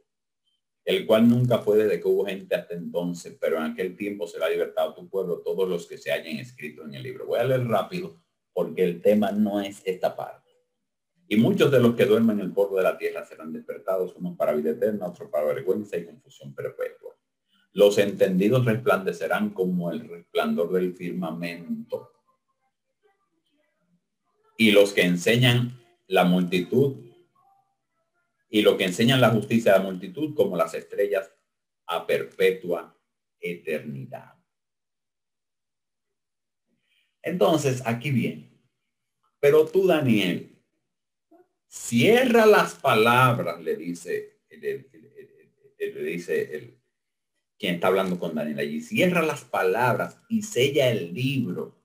el 0.84 1.06
cual 1.06 1.28
nunca 1.28 1.60
fue 1.60 1.78
desde 1.78 2.00
que 2.00 2.08
hubo 2.08 2.26
gente 2.26 2.56
hasta 2.56 2.76
entonces, 2.76 3.38
pero 3.40 3.58
en 3.58 3.64
aquel 3.64 3.96
tiempo 3.96 4.28
será 4.28 4.50
libertado 4.50 4.94
tu 4.94 5.10
pueblo, 5.10 5.40
todos 5.40 5.68
los 5.68 5.88
que 5.88 5.98
se 5.98 6.12
hayan 6.12 6.38
escrito 6.38 6.84
en 6.84 6.94
el 6.94 7.04
libro. 7.04 7.26
Voy 7.26 7.40
a 7.40 7.44
leer 7.46 7.66
rápido 7.68 8.22
porque 8.54 8.84
el 8.84 9.02
tema 9.02 9.32
no 9.32 9.62
es 9.62 9.82
esta 9.86 10.16
parte. 10.16 10.45
Y 11.28 11.38
muchos 11.38 11.72
de 11.72 11.80
los 11.80 11.96
que 11.96 12.06
duermen 12.06 12.40
en 12.40 12.46
el 12.46 12.54
polvo 12.54 12.78
de 12.78 12.84
la 12.84 12.98
tierra 12.98 13.26
serán 13.26 13.52
despertados, 13.52 14.16
unos 14.16 14.38
para 14.38 14.54
vida 14.54 14.72
eterna, 14.72 15.08
otros 15.08 15.30
para 15.30 15.46
vergüenza 15.46 15.98
y 15.98 16.06
confusión 16.06 16.54
perpetua. 16.54 17.16
Los 17.74 17.98
entendidos 17.98 18.64
resplandecerán 18.66 19.50
como 19.50 19.92
el 19.92 20.08
resplandor 20.08 20.72
del 20.72 20.96
firmamento. 20.96 22.12
Y 24.58 24.72
los 24.72 24.94
que 24.94 25.02
enseñan 25.02 25.82
la 26.08 26.24
multitud 26.24 26.98
y 28.50 28.62
lo 28.62 28.78
que 28.78 28.86
enseñan 28.86 29.20
la 29.20 29.32
justicia 29.32 29.74
de 29.74 29.80
la 29.80 29.84
multitud 29.84 30.34
como 30.36 30.56
las 30.56 30.74
estrellas 30.76 31.30
a 31.88 32.06
perpetua 32.06 32.98
eternidad. 33.40 34.36
Entonces, 37.22 37.82
aquí 37.86 38.12
viene. 38.12 38.58
Pero 39.40 39.66
tú, 39.66 39.88
Daniel, 39.88 40.55
Cierra 41.76 42.46
las 42.46 42.74
palabras, 42.76 43.62
le 43.62 43.76
dice, 43.76 44.40
le, 44.50 44.90
dice 45.78 46.56
el, 46.56 46.80
quien 47.60 47.76
está 47.76 47.88
hablando 47.88 48.18
con 48.18 48.34
Daniel 48.34 48.58
allí. 48.58 48.82
Cierra 48.82 49.22
las 49.22 49.44
palabras 49.44 50.18
y 50.30 50.42
sella 50.42 50.90
el 50.90 51.14
libro 51.14 51.76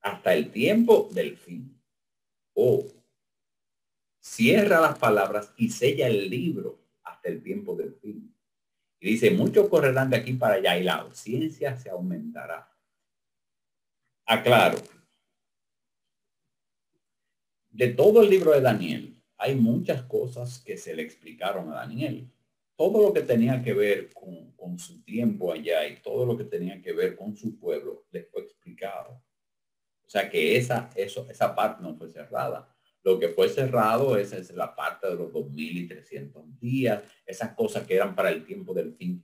hasta 0.00 0.34
el 0.34 0.50
tiempo 0.50 1.08
del 1.12 1.36
fin. 1.36 1.80
O 2.54 2.86
cierra 4.20 4.80
las 4.80 4.98
palabras 4.98 5.52
y 5.58 5.68
sella 5.68 6.08
el 6.08 6.28
libro 6.28 6.80
hasta 7.04 7.28
el 7.28 7.42
tiempo 7.42 7.76
del 7.76 7.94
fin. 7.94 8.34
Y 9.00 9.10
dice, 9.10 9.30
muchos 9.30 9.68
correrán 9.68 10.10
de 10.10 10.16
aquí 10.16 10.32
para 10.32 10.54
allá 10.54 10.76
y 10.78 10.82
la 10.82 11.06
ciencia 11.12 11.76
se 11.76 11.90
aumentará. 11.90 12.74
Aclaro, 14.24 14.78
de 17.78 17.90
todo 17.90 18.22
el 18.22 18.28
libro 18.28 18.50
de 18.50 18.60
Daniel, 18.60 19.22
hay 19.36 19.54
muchas 19.54 20.02
cosas 20.02 20.58
que 20.58 20.76
se 20.76 20.96
le 20.96 21.02
explicaron 21.02 21.70
a 21.70 21.76
Daniel. 21.76 22.28
Todo 22.74 23.00
lo 23.00 23.12
que 23.12 23.20
tenía 23.20 23.62
que 23.62 23.72
ver 23.72 24.10
con, 24.12 24.48
su 24.80 25.00
tiempo 25.04 25.52
allá 25.52 25.86
y 25.86 26.02
todo 26.02 26.26
lo 26.26 26.36
que 26.36 26.44
tenía 26.44 26.82
que 26.82 26.92
ver 26.92 27.14
con 27.16 27.36
su 27.36 27.56
pueblo 27.56 28.04
le 28.10 28.24
fue 28.24 28.42
explicado. 28.42 29.22
O 30.06 30.10
sea 30.10 30.28
que 30.28 30.56
esa, 30.56 30.90
esa 30.96 31.54
parte 31.54 31.80
no 31.82 31.96
fue 31.96 32.10
cerrada. 32.10 32.68
Lo 33.04 33.16
que 33.18 33.28
fue 33.28 33.48
cerrado 33.48 34.16
es, 34.16 34.52
la 34.54 34.74
parte 34.74 35.08
de 35.08 35.14
los 35.14 35.32
2.300 35.32 36.58
días, 36.58 37.04
esas 37.24 37.54
cosas 37.54 37.86
que 37.86 37.94
eran 37.94 38.16
para 38.16 38.30
el 38.30 38.44
tiempo 38.44 38.74
del 38.74 38.92
fin 38.94 39.22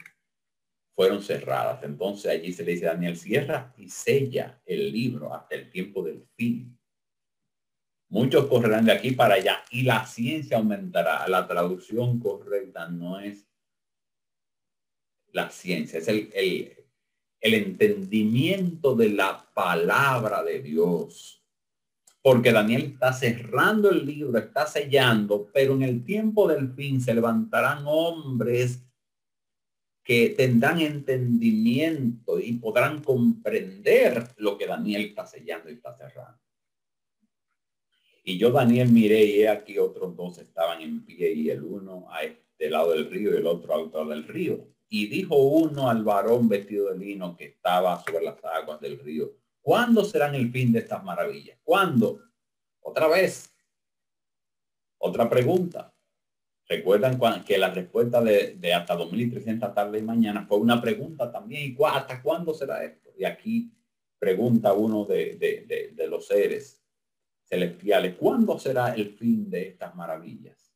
fueron 0.95 1.23
cerradas. 1.23 1.83
Entonces 1.83 2.31
allí 2.31 2.53
se 2.53 2.63
le 2.63 2.73
dice 2.73 2.87
Daniel, 2.87 3.17
cierra 3.17 3.75
y 3.77 3.89
sella 3.89 4.63
el 4.65 4.93
libro 4.93 5.35
hasta 5.35 5.57
el 5.57 5.71
tiempo 5.71 6.05
del 6.05 6.25
fin. 6.37 6.79
Muchos 8.15 8.47
correrán 8.47 8.85
de 8.85 8.93
aquí 8.93 9.11
para 9.11 9.35
allá 9.35 9.65
y 9.73 9.83
la 9.83 10.07
ciencia 10.07 10.59
aumentará. 10.59 11.27
La 11.27 11.49
traducción 11.49 12.21
correcta 12.21 12.89
no 12.89 13.19
es 13.19 13.45
la 15.33 15.51
ciencia, 15.51 15.99
es 15.99 16.07
el, 16.07 16.31
el, 16.33 17.55
entendimiento 17.55 18.95
de 18.95 19.09
la 19.09 19.51
palabra 19.53 20.45
de 20.45 20.63
Dios. 20.63 21.45
porque 22.23 22.53
Daniel 22.53 22.85
está 22.85 23.13
cerrando 23.13 23.91
el 23.91 24.07
libro, 24.07 24.39
está 24.39 24.65
sellando, 24.69 25.51
pero 25.53 25.75
en 25.75 25.83
el 25.83 26.05
tiempo 26.05 26.47
del 26.47 26.73
fin 26.73 27.01
se 27.01 27.15
levantarán 27.15 27.83
hombres 27.85 28.81
que 30.05 30.31
tendrán 30.31 30.81
entendimiento 30.81 32.39
y 32.39 32.53
podrán 32.53 33.03
comprender 33.03 34.29
lo 34.37 34.57
que 34.57 34.69
Daniel 34.69 35.07
está 35.07 35.27
sellando 35.27 35.69
y 35.69 35.75
está 35.75 35.93
cerrando. 35.97 36.44
Y 38.27 38.39
yo, 38.39 38.51
Daniel, 38.51 38.91
miré 38.91 39.23
y 39.23 39.45
aquí 39.45 39.79
otros 39.79 40.17
dos 40.17 40.39
estaban 40.39 40.81
en 40.81 41.05
pie 41.05 41.31
y 41.35 41.51
el 41.51 41.63
uno 41.63 42.07
a 42.11 42.23
este 42.23 42.71
lado 42.71 42.93
del 42.93 43.11
río 43.11 43.35
y 43.35 43.37
el 43.37 43.47
otro 43.47 43.75
al 43.75 43.83
otro 43.83 44.01
lado 44.01 44.13
del 44.13 44.27
río. 44.27 44.67
Y 44.89 45.09
dijo 45.09 45.37
uno 45.37 45.91
al 45.91 46.03
varón 46.03 46.49
vestido 46.49 46.91
de 46.91 46.99
lino 46.99 47.37
que 47.37 47.45
estaba 47.45 48.03
sobre 48.03 48.25
las 48.25 48.43
aguas 48.43 48.81
del 48.81 48.99
río, 48.99 49.35
¿cuándo 49.61 50.05
serán 50.07 50.35
el 50.35 50.51
fin 50.51 50.73
de 50.73 50.79
estas 50.79 51.05
maravillas? 51.05 51.59
¿Cuándo? 51.63 52.23
Otra 52.81 53.09
vez. 53.09 53.55
Otra 54.97 55.29
pregunta. 55.29 55.95
Recuerdan 56.67 57.45
que 57.45 57.59
la 57.59 57.75
respuesta 57.75 58.23
de, 58.23 58.73
hasta 58.73 58.97
2300 58.97 59.75
tarde 59.75 59.99
y 59.99 60.03
mañana 60.03 60.47
fue 60.47 60.57
una 60.57 60.81
pregunta 60.81 61.31
también. 61.31 61.77
¿Y 61.79 61.85
hasta 61.85 62.23
cuándo 62.23 62.55
será 62.55 62.83
esto? 62.85 63.11
Y 63.19 63.27
aquí 63.27 63.71
pregunta 64.19 64.73
uno 64.73 65.05
de, 65.05 65.93
de 65.95 66.07
los 66.09 66.27
seres 66.27 66.84
celestiales, 67.55 68.17
¿cuándo 68.17 68.59
será 68.59 68.95
el 68.95 69.11
fin 69.11 69.49
de 69.49 69.69
estas 69.69 69.95
maravillas? 69.95 70.73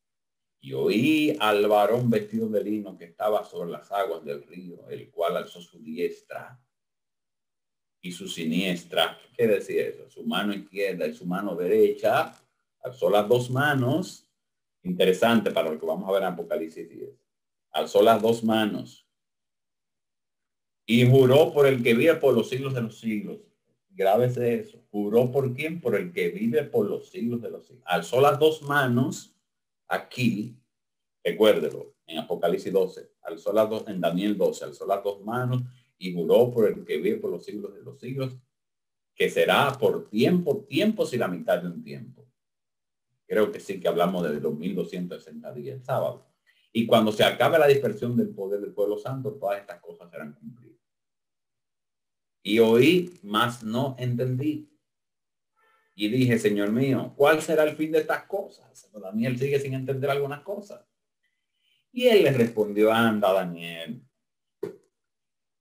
Y 0.61 0.73
oí 0.73 1.37
al 1.41 1.67
varón 1.67 2.11
vestido 2.11 2.49
de 2.49 2.63
lino 2.63 2.97
que 2.97 3.07
estaba 3.07 3.45
sobre 3.45 3.71
las 3.71 3.91
aguas 3.93 4.25
del 4.25 4.43
río, 4.45 4.89
el 4.89 5.11
cual 5.11 5.37
alzó 5.37 5.61
su 5.61 5.79
diestra 5.81 6.61
y 8.01 8.13
su 8.13 8.29
siniestra. 8.29 9.19
¿Qué 9.37 9.47
decía 9.47 9.87
eso? 9.87 10.09
Su 10.11 10.25
mano 10.25 10.53
izquierda 10.53 11.07
y 11.07 11.15
su 11.15 11.27
mano 11.27 11.55
derecha. 11.55 12.35
Alzó 12.83 13.11
las 13.11 13.29
dos 13.29 13.51
manos. 13.51 14.29
Interesante 14.83 15.51
para 15.51 15.71
lo 15.71 15.79
que 15.79 15.87
vamos 15.87 16.09
a 16.09 16.13
ver 16.13 16.23
en 16.23 16.29
Apocalipsis 16.29 16.89
10. 16.89 17.11
Alzó 17.73 18.03
las 18.03 18.21
dos 18.21 18.43
manos. 18.43 19.07
Y 20.87 21.09
juró 21.09 21.53
por 21.53 21.67
el 21.67 21.83
que 21.83 21.95
vive 21.95 22.15
por 22.15 22.35
los 22.35 22.49
siglos 22.49 22.75
de 22.75 22.83
los 22.83 22.99
siglos. 22.99 23.48
Grábese 23.99 24.61
eso. 24.61 24.79
Juró 24.93 25.33
por 25.33 25.53
quién? 25.53 25.81
Por 25.81 25.97
el 25.97 26.13
que 26.13 26.29
vive 26.29 26.63
por 26.63 26.89
los 26.89 27.11
siglos 27.11 27.43
de 27.43 27.51
los 27.51 27.67
siglos. 27.67 27.83
Alzó 27.85 28.21
las 28.21 28.39
dos 28.39 28.63
manos 28.63 29.35
aquí, 29.89 30.57
recuérdelo, 31.25 31.97
en 32.07 32.19
Apocalipsis 32.19 32.73
12, 32.73 33.11
alzó 33.23 33.53
las 33.53 33.69
dos, 33.69 33.89
en 33.89 34.01
Daniel 34.01 34.39
12, 34.39 34.67
alzó 34.67 34.87
las 34.87 35.03
dos 35.03 35.21
manos 35.23 35.65
y 35.99 36.15
juró 36.15 36.49
por 36.53 36.69
el 36.69 36.85
que 36.85 36.99
vive 36.99 37.17
por 37.17 37.33
los 37.33 37.45
siglos 37.45 37.75
de 37.75 37.83
los 37.83 37.99
siglos, 37.99 38.39
que 39.17 39.29
será 39.29 39.77
por 39.77 40.09
tiempo, 40.09 40.65
tiempos 40.69 41.13
y 41.13 41.17
la 41.17 41.27
mitad 41.27 41.61
de 41.61 41.67
un 41.67 41.83
tiempo. 41.83 42.25
Creo 43.27 43.51
que 43.51 43.59
sí 43.59 43.81
que 43.81 43.89
hablamos 43.89 44.23
de 44.23 44.41
los 44.41 44.57
1260 44.57 45.53
días 45.55 45.77
el 45.77 45.85
sábado. 45.85 46.25
Y 46.73 46.87
cuando 46.87 47.11
se 47.11 47.25
acabe 47.25 47.59
la 47.59 47.67
dispersión 47.67 48.17
del 48.17 48.29
poder 48.29 48.61
del 48.61 48.73
pueblo 48.73 48.97
santo, 48.97 49.33
todas 49.35 49.59
estas 49.59 49.81
cosas 49.81 50.09
serán 50.09 50.35
cumplidas. 50.35 50.68
Y 52.43 52.59
oí, 52.61 53.19
más 53.23 53.63
no 53.63 53.97
entendí. 53.99 54.71
Y 55.95 56.09
dije, 56.09 56.39
Señor 56.39 56.71
mío, 56.71 57.13
¿cuál 57.17 57.43
será 57.43 57.65
el 57.65 57.77
fin 57.77 57.91
de 57.91 57.99
estas 57.99 58.25
cosas? 58.25 58.89
Daniel 59.01 59.39
sigue 59.39 59.59
sin 59.59 59.75
entender 59.75 60.11
algunas 60.11 60.43
cosas. 60.43 60.85
Y 61.93 62.07
él 62.07 62.23
le 62.25 62.33
respondió, 62.33 62.93
anda, 62.93 63.33
Daniel, 63.33 64.03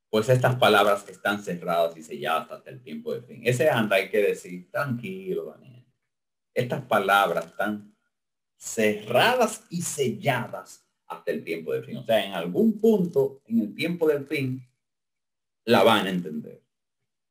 pues 0.10 0.30
estas 0.30 0.56
palabras 0.56 1.08
están 1.10 1.42
cerradas 1.44 1.98
y 1.98 2.04
selladas 2.04 2.52
hasta 2.52 2.70
el 2.70 2.82
tiempo 2.82 3.14
de 3.14 3.22
fin. 3.22 3.42
Ese 3.46 3.70
anda 3.70 3.96
hay 3.96 4.10
que 4.10 4.22
decir, 4.22 4.70
tranquilo, 4.72 5.46
Daniel. 5.46 5.86
Estas 6.54 6.84
palabras 6.84 7.48
están 7.48 7.96
cerradas 8.58 9.64
y 9.70 9.82
selladas 9.82 10.88
hasta 11.08 11.32
el 11.32 11.44
tiempo 11.44 11.74
de 11.74 11.84
fin. 11.84 11.98
O 11.98 12.04
sea, 12.04 12.26
en 12.26 12.34
algún 12.34 12.80
punto, 12.80 13.42
en 13.46 13.60
el 13.60 13.76
tiempo 13.76 14.08
del 14.08 14.26
fin, 14.26 14.62
la 15.66 15.84
van 15.84 16.08
a 16.08 16.10
entender. 16.10 16.64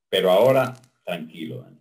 Pero 0.09 0.31
ahora, 0.31 0.75
tranquilo, 1.05 1.63
Daniel. 1.63 1.77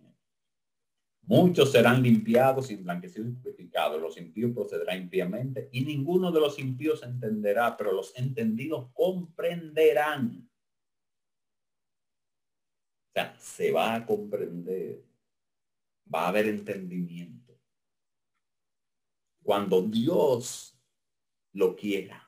Muchos 1.22 1.72
serán 1.72 2.02
limpiados, 2.02 2.70
emblanquecidos 2.70 3.28
y 3.28 3.32
purificados. 3.32 4.00
Los 4.00 4.16
impíos 4.16 4.52
procederán 4.52 5.02
impíamente 5.02 5.68
y 5.72 5.84
ninguno 5.84 6.30
de 6.30 6.40
los 6.40 6.58
impíos 6.60 7.02
entenderá, 7.02 7.76
pero 7.76 7.92
los 7.92 8.16
entendidos 8.16 8.90
comprenderán. 8.92 10.48
O 13.08 13.12
sea, 13.12 13.34
se 13.40 13.72
va 13.72 13.96
a 13.96 14.06
comprender. 14.06 15.04
Va 16.14 16.26
a 16.26 16.28
haber 16.28 16.46
entendimiento. 16.46 17.58
Cuando 19.42 19.82
Dios 19.82 20.78
lo 21.52 21.74
quiera. 21.74 22.25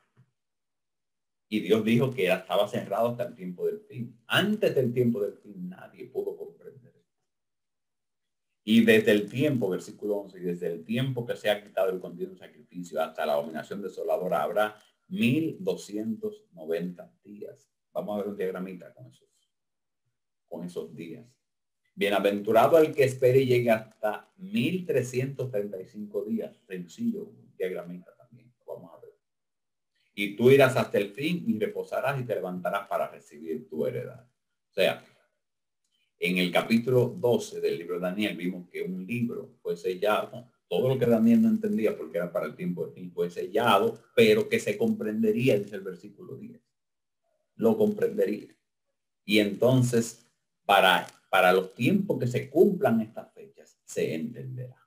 Y 1.49 1.61
Dios 1.61 1.85
dijo 1.85 2.13
que 2.13 2.31
estaba 2.31 2.69
cerrado 2.69 3.09
hasta 3.09 3.25
el 3.25 3.35
tiempo 3.35 3.67
del 3.67 3.81
fin. 3.81 4.17
Antes 4.27 4.75
del 4.75 4.93
tiempo 4.93 5.21
del 5.21 5.35
fin 5.35 5.69
nadie 5.69 6.07
pudo 6.07 6.37
comprender. 6.37 6.95
Y 8.65 8.85
desde 8.85 9.13
el 9.13 9.31
tiempo, 9.31 9.71
versículo 9.71 10.17
11, 10.19 10.41
y 10.41 10.43
desde 10.43 10.67
el 10.67 10.85
tiempo 10.85 11.25
que 11.25 11.37
se 11.37 11.49
ha 11.49 11.65
quitado 11.65 11.89
el 11.89 12.01
continuo 12.01 12.37
sacrificio 12.37 13.01
hasta 13.01 13.25
la 13.25 13.37
dominación 13.37 13.81
desoladora 13.81 14.43
habrá 14.43 14.77
1290 15.09 17.15
días. 17.25 17.73
Vamos 17.95 18.15
a 18.15 18.19
ver 18.19 18.29
un 18.29 18.37
diagramita 18.37 18.93
con 18.93 19.07
esos, 19.07 19.27
con 20.47 20.67
esos 20.67 20.95
días. 20.95 21.27
Bienaventurado 21.95 22.77
el 22.79 22.95
que 22.95 23.05
espere 23.05 23.41
y 23.41 23.47
llegue 23.47 23.71
hasta 23.71 24.31
1335 24.37 26.27
días. 26.27 26.55
Sencillo, 26.67 27.33
diagramita 27.57 28.15
también. 28.17 28.53
Vamos 28.67 28.93
a 28.95 29.01
ver. 29.01 29.15
Y 30.21 30.35
tú 30.35 30.51
irás 30.51 30.75
hasta 30.77 30.99
el 30.99 31.13
fin 31.13 31.45
y 31.47 31.57
reposarás 31.61 32.21
y 32.21 32.25
te 32.25 32.35
levantarás 32.35 32.89
para 32.89 33.07
recibir 33.07 33.69
tu 33.69 33.87
heredad. 33.87 34.29
O 34.69 34.75
sea, 34.75 35.07
en 36.19 36.39
el 36.39 36.51
capítulo 36.51 37.15
12 37.17 37.61
del 37.61 37.79
libro 37.79 37.95
de 37.95 38.01
Daniel 38.01 38.37
vimos 38.37 38.69
que 38.69 38.83
un 38.83 39.07
libro 39.07 39.55
fue 39.63 39.77
sellado, 39.77 40.51
todo 40.67 40.89
lo 40.89 40.99
que 40.99 41.07
Daniel 41.07 41.43
no 41.43 41.49
entendía 41.49 41.97
porque 41.97 42.19
era 42.19 42.33
para 42.33 42.47
el 42.47 42.57
tiempo 42.57 42.85
de 42.85 42.95
fin 42.95 43.13
fue 43.13 43.31
sellado, 43.31 44.03
pero 44.17 44.49
que 44.49 44.59
se 44.59 44.77
comprendería, 44.77 45.57
dice 45.57 45.77
el 45.77 45.83
versículo 45.83 46.37
10. 46.37 46.61
Lo 47.55 47.79
comprendería. 47.79 48.57
Y 49.25 49.39
entonces, 49.39 50.27
para, 50.65 51.07
para 51.31 51.53
los 51.53 51.75
tiempos 51.75 52.19
que 52.19 52.27
se 52.27 52.51
cumplan 52.51 53.03
estas 53.03 53.33
fechas, 53.33 53.79
se 53.85 54.17
entenderá. 54.17 54.85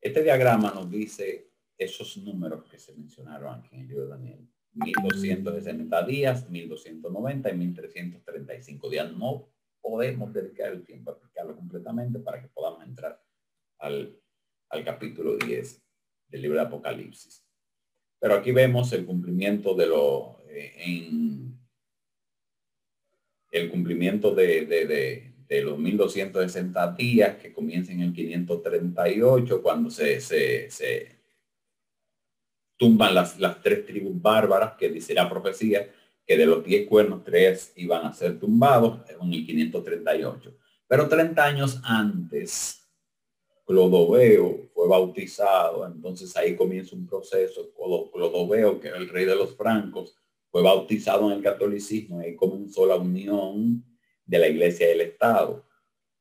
Este 0.00 0.22
diagrama 0.22 0.70
nos 0.72 0.88
dice 0.88 1.53
esos 1.78 2.16
números 2.18 2.64
que 2.70 2.78
se 2.78 2.94
mencionaron 2.94 3.54
aquí 3.54 3.74
en 3.74 3.82
el 3.82 3.88
libro 3.88 4.04
de 4.04 4.10
Daniel. 4.10 4.48
1260 4.74 6.06
días, 6.06 6.48
1290 6.50 7.50
y 7.50 7.56
1335 7.56 8.90
días. 8.90 9.12
No 9.12 9.48
podemos 9.80 10.32
dedicar 10.32 10.72
el 10.72 10.84
tiempo 10.84 11.10
a 11.10 11.14
explicarlo 11.14 11.54
completamente 11.54 12.18
para 12.18 12.40
que 12.40 12.48
podamos 12.48 12.84
entrar 12.84 13.22
al, 13.78 14.20
capítulo 14.84 15.36
10 15.36 15.82
del 16.28 16.42
libro 16.42 16.58
de 16.58 16.64
Apocalipsis. 16.64 17.46
Pero 18.18 18.34
aquí 18.34 18.50
vemos 18.50 18.92
el 18.92 19.06
cumplimiento 19.06 19.74
de 19.74 19.86
lo 19.86 20.40
eh, 20.48 20.72
en 20.78 21.58
el 23.52 23.70
cumplimiento 23.70 24.34
de, 24.34 24.66
de, 24.66 25.62
los 25.62 25.78
1260 25.78 26.92
días 26.94 27.36
que 27.36 27.52
comienza 27.52 27.92
en 27.92 28.00
el 28.00 28.12
538 28.12 29.62
cuando 29.62 29.88
se, 29.90 30.20
se 30.20 31.13
tumban 32.76 33.14
las, 33.14 33.38
las 33.38 33.62
tres 33.62 33.86
tribus 33.86 34.20
bárbaras 34.20 34.74
que 34.78 34.88
dice 34.88 35.14
la 35.14 35.28
profecía 35.28 35.88
que 36.26 36.36
de 36.36 36.46
los 36.46 36.64
10 36.64 36.88
cuernos, 36.88 37.22
tres 37.22 37.72
iban 37.76 38.06
a 38.06 38.12
ser 38.12 38.38
tumbados 38.38 39.00
en 39.10 39.28
1538. 39.28 40.56
Pero 40.86 41.08
30 41.08 41.44
años 41.44 41.80
antes, 41.84 42.88
Clodoveo 43.66 44.70
fue 44.74 44.88
bautizado, 44.88 45.86
entonces 45.86 46.36
ahí 46.36 46.56
comienza 46.56 46.96
un 46.96 47.06
proceso. 47.06 47.72
Clodoveo, 47.74 48.80
que 48.80 48.88
era 48.88 48.98
el 48.98 49.08
rey 49.08 49.24
de 49.24 49.36
los 49.36 49.56
francos, 49.56 50.16
fue 50.50 50.62
bautizado 50.62 51.30
en 51.30 51.38
el 51.38 51.42
catolicismo 51.42 52.22
y 52.22 52.36
comenzó 52.36 52.86
la 52.86 52.96
unión 52.96 53.84
de 54.24 54.38
la 54.38 54.48
iglesia 54.48 54.88
y 54.88 54.92
el 54.92 55.00
Estado. 55.00 55.66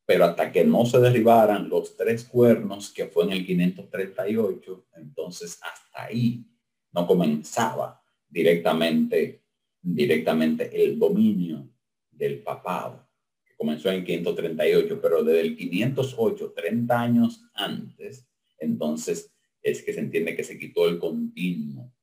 Pero 0.06 0.26
hasta 0.26 0.52
que 0.52 0.66
no 0.66 0.86
se 0.86 1.00
derribaran 1.00 1.70
los 1.70 1.96
tres 1.96 2.26
cuernos, 2.26 2.92
que 2.92 3.06
fue 3.06 3.24
en 3.26 3.32
el 3.32 3.46
538, 3.46 4.88
entonces 4.98 5.60
hasta 5.62 6.04
ahí 6.04 6.46
no 6.92 7.08
comenzaba 7.08 8.02
directamente 8.28 9.44
directamente 9.84 10.84
el 10.84 10.98
dominio 10.98 11.70
del 12.10 12.42
papado, 12.42 13.06
que 13.46 13.56
comenzó 13.56 13.92
en 13.92 14.06
538, 14.06 15.00
pero 15.02 15.24
desde 15.24 15.42
el 15.42 15.58
508, 15.58 16.54
30 16.56 17.00
años 17.00 17.42
antes, 17.54 18.26
entonces 18.58 19.32
es 19.62 19.84
que 19.84 19.94
se 19.94 20.00
entiende 20.00 20.36
que 20.36 20.44
se 20.44 20.58
quitó 20.58 20.88
el 20.88 20.98
continuo, 20.98 21.94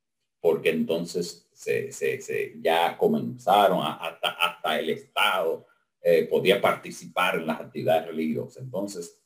porque 0.41 0.71
entonces 0.71 1.49
se, 1.53 1.91
se, 1.91 2.57
ya 2.61 2.97
comenzaron 2.97 3.81
hasta, 3.83 4.31
hasta 4.31 4.79
el 4.79 4.91
Estado 4.91 5.67
eh, 6.03 6.27
podía 6.31 6.61
participar 6.61 7.37
en 7.37 7.47
las 7.47 7.61
actividades 7.61 8.07
religiosas. 8.07 8.63
Entonces, 8.63 9.19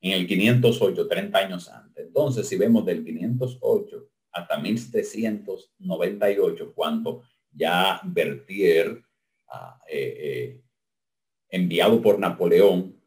en 0.00 0.12
el 0.12 0.26
508, 0.26 1.06
30 1.06 1.38
años 1.38 1.68
antes. 1.68 2.06
Entonces, 2.06 2.48
si 2.48 2.56
vemos 2.56 2.84
del 2.84 3.04
508 3.04 4.08
hasta 4.32 4.58
1798, 4.58 6.72
cuando 6.74 7.22
ya 7.52 8.00
Berthier, 8.02 9.00
ah, 9.48 9.80
eh, 9.88 10.16
eh, 10.18 10.60
enviado 11.50 12.02
por 12.02 12.18
Napoleón, 12.18 13.00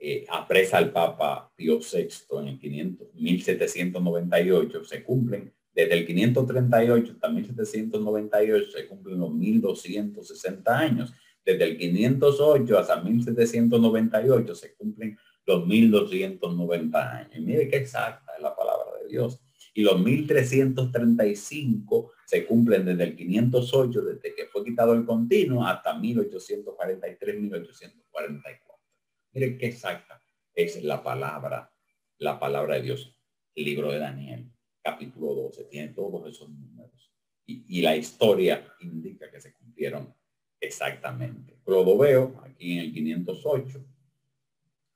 eh, 0.00 0.26
apresa 0.28 0.78
al 0.78 0.92
Papa 0.92 1.52
Pío 1.54 1.78
VI 1.80 2.08
en 2.40 2.48
el 2.48 2.58
500, 2.58 3.14
1798, 3.14 4.84
se 4.84 5.04
cumplen 5.04 5.54
desde 5.78 5.94
el 5.94 6.06
538 6.06 7.12
hasta 7.12 7.28
1798 7.28 8.70
se 8.72 8.88
cumplen 8.88 9.20
los 9.20 9.32
1260 9.32 10.76
años. 10.76 11.14
Desde 11.48 11.64
el 11.64 11.78
508 11.78 12.78
hasta 12.78 13.00
1798 13.00 14.54
se 14.54 14.74
cumplen 14.74 15.16
los 15.46 15.66
1290 15.66 17.16
años. 17.16 17.30
Y 17.34 17.40
mire 17.40 17.70
qué 17.70 17.78
exacta 17.78 18.34
es 18.36 18.42
la 18.42 18.54
palabra 18.54 18.98
de 19.00 19.08
Dios. 19.08 19.40
Y 19.72 19.82
los 19.82 19.98
1335 19.98 22.12
se 22.26 22.44
cumplen 22.44 22.84
desde 22.84 23.04
el 23.04 23.16
508, 23.16 24.02
desde 24.02 24.34
que 24.34 24.44
fue 24.46 24.62
quitado 24.62 24.92
el 24.92 25.06
continuo, 25.06 25.64
hasta 25.64 25.98
1843, 25.98 27.40
1844. 27.40 28.78
Mire 29.32 29.56
qué 29.56 29.68
exacta 29.68 30.20
es 30.54 30.84
la 30.84 31.02
palabra, 31.02 31.72
la 32.18 32.38
palabra 32.38 32.74
de 32.74 32.82
Dios. 32.82 33.18
Libro 33.54 33.90
de 33.90 34.00
Daniel 34.00 34.52
capítulo 34.82 35.34
12, 35.34 35.64
tiene 35.64 35.88
todos 35.88 36.28
esos 36.28 36.50
números. 36.50 37.10
Y, 37.46 37.80
la 37.80 37.96
historia 37.96 38.70
indica 38.80 39.30
que 39.30 39.40
se 39.40 39.54
cumplieron 39.54 40.14
exactamente. 40.60 41.58
veo 41.98 42.40
aquí 42.44 42.72
en 42.72 42.80
el 42.80 42.92
508, 42.92 43.84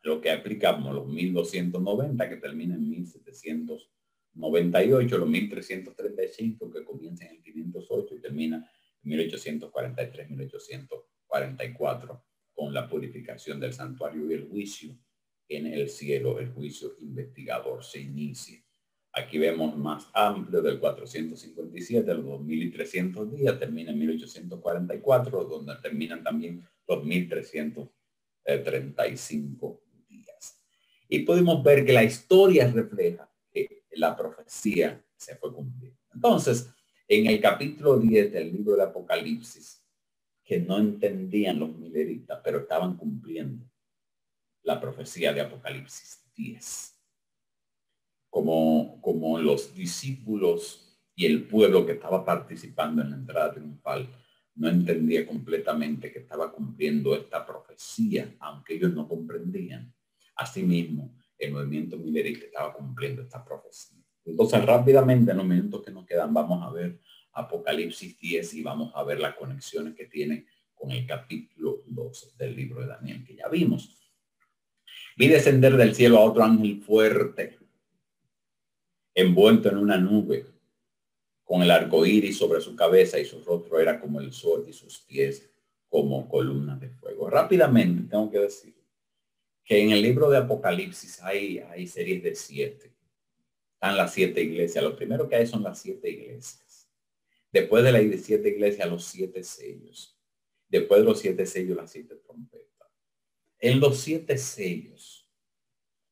lo 0.02 0.20
que 0.20 0.30
aplicamos 0.30 0.94
los 0.94 1.06
1290 1.06 2.28
que 2.28 2.36
termina 2.36 2.74
en 2.74 2.86
1798, 2.88 5.18
los 5.18 5.28
1335 5.28 6.70
que 6.70 6.84
comienza 6.84 7.24
en 7.26 7.36
el 7.36 7.42
508 7.42 8.16
y 8.16 8.20
termina 8.20 8.56
en 8.56 8.64
1843, 9.10 10.30
1844 10.30 12.24
con 12.52 12.74
la 12.74 12.88
purificación 12.88 13.60
del 13.60 13.72
santuario 13.72 14.30
y 14.30 14.34
el 14.34 14.48
juicio 14.48 14.98
en 15.48 15.66
el 15.66 15.88
cielo, 15.88 16.38
el 16.38 16.52
juicio 16.52 16.94
investigador 17.00 17.82
se 17.84 18.00
inicia. 18.00 18.61
Aquí 19.14 19.36
vemos 19.36 19.76
más 19.76 20.08
amplio 20.14 20.62
del 20.62 20.80
457, 20.80 22.14
los 22.14 22.24
2300 22.24 23.30
días, 23.30 23.58
termina 23.58 23.90
en 23.90 23.98
1844, 23.98 25.44
donde 25.44 25.76
terminan 25.82 26.24
también 26.24 26.66
los 26.88 27.04
1335 27.04 29.82
días. 30.08 30.62
Y 31.08 31.18
podemos 31.20 31.62
ver 31.62 31.84
que 31.84 31.92
la 31.92 32.04
historia 32.04 32.72
refleja 32.72 33.30
que 33.50 33.84
la 33.92 34.16
profecía 34.16 35.04
se 35.14 35.36
fue 35.36 35.52
cumpliendo. 35.52 36.00
Entonces, 36.14 36.70
en 37.06 37.26
el 37.26 37.38
capítulo 37.38 37.98
10 37.98 38.32
del 38.32 38.50
libro 38.50 38.76
de 38.76 38.84
Apocalipsis, 38.84 39.84
que 40.42 40.58
no 40.58 40.78
entendían 40.78 41.58
los 41.58 41.76
mileritas, 41.76 42.40
pero 42.42 42.60
estaban 42.60 42.96
cumpliendo 42.96 43.70
la 44.62 44.80
profecía 44.80 45.34
de 45.34 45.42
Apocalipsis 45.42 46.24
10 46.34 46.91
como, 48.32 48.98
como 49.02 49.38
los 49.38 49.74
discípulos 49.74 50.98
y 51.14 51.26
el 51.26 51.46
pueblo 51.46 51.84
que 51.84 51.92
estaba 51.92 52.24
participando 52.24 53.02
en 53.02 53.10
la 53.10 53.16
entrada 53.16 53.52
triunfal 53.52 54.08
no 54.54 54.70
entendía 54.70 55.26
completamente 55.26 56.10
que 56.10 56.20
estaba 56.20 56.50
cumpliendo 56.50 57.14
esta 57.14 57.44
profecía, 57.44 58.34
aunque 58.40 58.76
ellos 58.76 58.94
no 58.94 59.06
comprendían. 59.06 59.92
Asimismo, 60.34 61.14
el 61.36 61.52
movimiento 61.52 61.98
milerista 61.98 62.46
estaba 62.46 62.72
cumpliendo 62.72 63.20
esta 63.20 63.44
profecía. 63.44 64.02
Entonces, 64.24 64.64
rápidamente, 64.64 65.32
en 65.32 65.36
los 65.36 65.46
minutos 65.46 65.82
que 65.82 65.90
nos 65.90 66.06
quedan, 66.06 66.32
vamos 66.32 66.62
a 66.62 66.70
ver 66.72 67.00
Apocalipsis 67.34 68.18
10 68.18 68.54
y 68.54 68.62
vamos 68.62 68.92
a 68.94 69.02
ver 69.02 69.20
las 69.20 69.34
conexiones 69.34 69.94
que 69.94 70.06
tiene 70.06 70.46
con 70.74 70.90
el 70.90 71.06
capítulo 71.06 71.82
12 71.86 72.30
del 72.38 72.56
libro 72.56 72.80
de 72.80 72.86
Daniel, 72.86 73.24
que 73.26 73.36
ya 73.36 73.48
vimos. 73.48 73.94
Vi 75.18 75.28
descender 75.28 75.76
del 75.76 75.94
cielo 75.94 76.16
a 76.16 76.24
otro 76.24 76.42
ángel 76.42 76.80
fuerte 76.80 77.61
envuelto 79.14 79.68
en 79.68 79.78
una 79.78 79.96
nube, 79.96 80.46
con 81.44 81.62
el 81.62 81.70
arco 81.70 82.06
iris 82.06 82.38
sobre 82.38 82.60
su 82.60 82.74
cabeza 82.74 83.18
y 83.18 83.24
su 83.24 83.42
rostro 83.42 83.78
era 83.78 84.00
como 84.00 84.20
el 84.20 84.32
sol 84.32 84.64
y 84.68 84.72
sus 84.72 85.00
pies 85.00 85.50
como 85.88 86.28
columnas 86.28 86.80
de 86.80 86.88
fuego. 86.88 87.28
Rápidamente 87.28 88.08
tengo 88.08 88.30
que 88.30 88.38
decir 88.38 88.74
que 89.64 89.82
en 89.82 89.90
el 89.90 90.00
libro 90.00 90.30
de 90.30 90.38
Apocalipsis 90.38 91.20
hay, 91.22 91.58
hay 91.58 91.86
series 91.86 92.22
de 92.22 92.34
siete. 92.34 92.94
Están 93.74 93.96
las 93.96 94.14
siete 94.14 94.42
iglesias. 94.42 94.82
Lo 94.82 94.96
primero 94.96 95.28
que 95.28 95.36
hay 95.36 95.46
son 95.46 95.62
las 95.62 95.80
siete 95.80 96.08
iglesias. 96.08 96.88
Después 97.50 97.84
de 97.84 97.92
las 97.92 98.24
siete 98.24 98.48
iglesias, 98.48 98.88
los 98.88 99.04
siete 99.04 99.44
sellos. 99.44 100.18
Después 100.68 101.00
de 101.02 101.04
los 101.04 101.20
siete 101.20 101.44
sellos, 101.44 101.76
las 101.76 101.90
siete 101.90 102.16
trompetas. 102.16 102.88
En 103.58 103.78
los 103.78 103.98
siete 103.98 104.38
sellos 104.38 105.28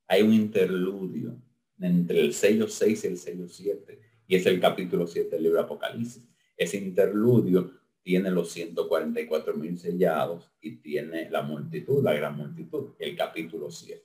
hay 0.06 0.22
un 0.22 0.34
interludio 0.34 1.40
entre 1.80 2.20
el 2.20 2.34
sello 2.34 2.68
6 2.68 3.04
y 3.04 3.06
el 3.06 3.18
sello 3.18 3.48
7, 3.48 4.00
y 4.26 4.36
es 4.36 4.46
el 4.46 4.60
capítulo 4.60 5.06
7 5.06 5.30
del 5.30 5.42
libro 5.42 5.60
Apocalipsis. 5.60 6.28
Ese 6.56 6.76
interludio 6.76 7.72
tiene 8.02 8.30
los 8.30 8.50
144 8.50 9.54
mil 9.56 9.78
sellados 9.78 10.50
y 10.60 10.76
tiene 10.76 11.30
la 11.30 11.42
multitud, 11.42 12.02
la 12.02 12.14
gran 12.14 12.36
multitud, 12.36 12.94
el 12.98 13.16
capítulo 13.16 13.70
7. 13.70 14.02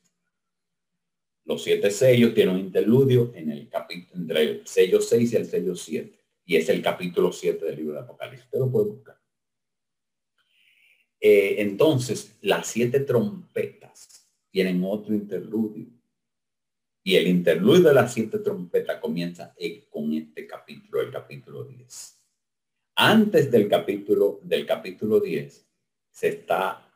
Los 1.46 1.64
siete 1.64 1.92
sellos 1.92 2.34
tienen 2.34 2.56
un 2.56 2.62
interludio 2.62 3.32
en 3.36 3.52
el 3.52 3.70
capítulo, 3.70 4.20
entre 4.20 4.42
el 4.42 4.68
sello 4.68 5.00
6 5.00 5.34
y 5.34 5.36
el 5.36 5.46
sello 5.46 5.76
7. 5.76 6.20
Y 6.46 6.56
es 6.56 6.70
el 6.70 6.82
capítulo 6.82 7.32
7 7.32 7.64
del 7.64 7.76
libro 7.76 7.94
de 7.94 8.00
Apocalipsis. 8.00 8.46
Usted 8.46 8.60
lo 8.60 8.72
puede 8.72 8.86
buscar. 8.88 9.20
Eh, 11.20 11.56
entonces, 11.60 12.38
las 12.42 12.68
siete 12.68 13.00
trompetas 13.00 14.28
tienen 14.50 14.84
otro 14.84 15.14
interludio 15.14 15.88
y 17.08 17.16
el 17.18 17.28
interludio 17.28 17.90
de 17.90 17.94
las 17.94 18.14
siete 18.14 18.40
trompetas 18.40 19.00
comienza 19.00 19.54
con 19.92 20.12
este 20.14 20.48
capítulo, 20.48 21.02
el 21.02 21.12
capítulo 21.12 21.64
10. 21.64 22.20
Antes 22.96 23.52
del 23.52 23.70
capítulo, 23.70 24.40
del 24.42 24.66
capítulo 24.66 25.20
10, 25.20 25.68
se 26.10 26.28
está 26.30 26.92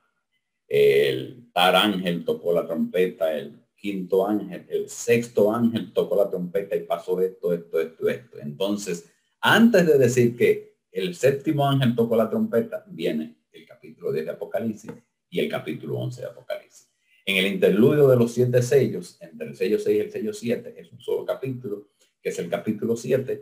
el 0.67 1.52
tar 1.54 1.76
ángel 1.76 2.26
tocó 2.26 2.52
la 2.54 2.65
trompeta, 2.65 3.38
el 3.38 3.63
quinto 3.76 4.28
ángel, 4.28 4.65
el 4.69 4.89
sexto 4.89 5.54
ángel 5.54 5.93
tocó 5.93 6.15
la 6.15 6.28
trompeta 6.28 6.76
y 6.76 6.82
pasó 6.82 7.22
esto, 7.22 7.54
esto, 7.54 7.80
esto, 7.80 8.10
esto. 8.10 8.39
Entonces, 8.39 9.12
antes 9.41 9.86
de 9.86 10.00
decir 10.00 10.36
que 10.36 10.80
el 10.91 11.13
séptimo 11.13 11.67
ángel 11.67 11.95
tocó 11.95 12.15
la 12.15 12.32
trompeta, 12.32 12.84
viene 12.88 13.43
el 13.52 13.63
capítulo 13.63 14.12
10 14.12 14.26
de 14.26 14.32
Apocalipsis 14.32 14.91
y 15.30 15.39
el 15.39 15.50
capítulo 15.50 16.00
11 16.00 16.22
de 16.22 16.28
Apocalipsis. 16.28 16.88
En 17.25 17.38
el 17.38 17.47
interludio 17.47 18.08
de 18.08 18.17
los 18.17 18.34
siete 18.34 18.62
sellos, 18.62 19.17
entre 19.21 19.47
el 19.47 19.55
sello 19.55 19.79
6 19.79 19.97
y 19.97 19.99
el 19.99 20.12
sello 20.12 20.34
7, 20.34 20.75
es 20.77 20.91
un 20.91 20.99
solo 20.99 21.25
capítulo, 21.25 21.89
que 22.21 22.29
es 22.29 22.39
el 22.39 22.49
capítulo 22.49 22.95
7, 22.95 23.41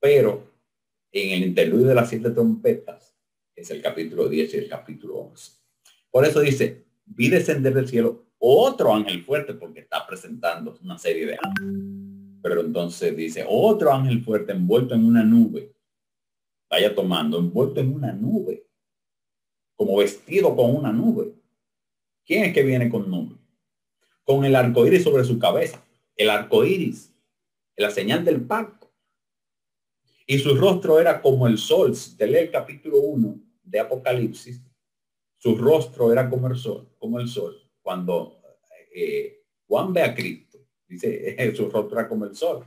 pero 0.00 0.52
en 1.12 1.30
el 1.30 1.48
interludio 1.48 1.88
de 1.88 1.94
las 1.94 2.08
siete 2.08 2.30
trompetas, 2.30 3.16
es 3.54 3.70
el 3.70 3.80
capítulo 3.80 4.28
10 4.28 4.54
y 4.54 4.56
el 4.58 4.68
capítulo 4.68 5.16
11. 5.16 5.52
Por 6.10 6.24
eso 6.24 6.40
dice, 6.40 6.86
vi 7.06 7.28
descender 7.28 7.72
del 7.72 7.88
cielo 7.88 8.26
otro 8.38 8.92
ángel 8.92 9.24
fuerte, 9.24 9.54
porque 9.54 9.80
está 9.80 10.06
presentando 10.06 10.76
una 10.82 10.98
serie 10.98 11.26
de 11.26 11.38
ángeles. 11.40 12.40
Pero 12.42 12.60
entonces 12.60 13.16
dice, 13.16 13.44
otro 13.48 13.92
ángel 13.92 14.22
fuerte 14.22 14.52
envuelto 14.52 14.94
en 14.94 15.04
una 15.04 15.22
nube. 15.22 15.74
Vaya 16.68 16.94
tomando, 16.94 17.38
envuelto 17.38 17.80
en 17.80 17.94
una 17.94 18.12
nube, 18.12 18.66
como 19.76 19.96
vestido 19.96 20.54
con 20.54 20.74
una 20.74 20.92
nube 20.92 21.43
¿Quién 22.26 22.44
es 22.44 22.54
que 22.54 22.62
viene 22.62 22.88
con 22.88 23.10
nube? 23.10 23.36
Con 24.24 24.44
el 24.44 24.56
arco 24.56 24.86
iris 24.86 25.04
sobre 25.04 25.24
su 25.24 25.38
cabeza. 25.38 25.84
El 26.16 26.30
arco 26.30 26.64
iris, 26.64 27.12
la 27.76 27.90
señal 27.90 28.24
del 28.24 28.40
pacto. 28.46 28.90
Y 30.26 30.38
su 30.38 30.56
rostro 30.56 31.00
era 31.00 31.20
como 31.20 31.46
el 31.46 31.58
sol. 31.58 31.94
Si 31.94 32.16
te 32.16 32.26
lee 32.26 32.38
el 32.38 32.50
capítulo 32.50 32.98
1 32.98 33.40
de 33.64 33.80
Apocalipsis, 33.80 34.62
su 35.36 35.56
rostro 35.56 36.10
era 36.12 36.30
como 36.30 36.46
el 36.46 36.56
sol, 36.56 36.88
como 36.98 37.20
el 37.20 37.28
sol. 37.28 37.60
Cuando 37.82 38.40
eh, 38.94 39.42
Juan 39.66 39.92
ve 39.92 40.02
a 40.02 40.14
Cristo, 40.14 40.58
dice, 40.88 41.54
su 41.56 41.68
rostro 41.68 41.98
era 41.98 42.08
como 42.08 42.24
el 42.24 42.34
sol. 42.34 42.64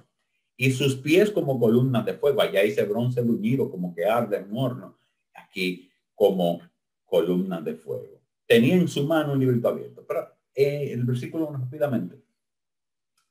Y 0.55 0.71
sus 0.71 0.97
pies 0.97 1.31
como 1.31 1.59
columnas 1.59 2.05
de 2.05 2.13
fuego. 2.13 2.41
Allá 2.41 2.61
dice 2.61 2.83
bronce 2.83 3.23
luñido, 3.23 3.71
como 3.71 3.95
que 3.95 4.05
arde 4.05 4.37
en 4.37 4.55
horno. 4.55 4.99
Aquí 5.33 5.89
como 6.13 6.61
columnas 7.05 7.63
de 7.65 7.75
fuego 7.75 8.16
tenía 8.47 8.75
en 8.75 8.87
su 8.87 9.03
mano 9.03 9.33
un 9.33 9.39
librito 9.39 9.67
abierto. 9.67 10.05
Pero 10.07 10.27
eh, 10.55 10.91
el 10.91 11.03
versículo 11.03 11.51
rápidamente. 11.51 12.23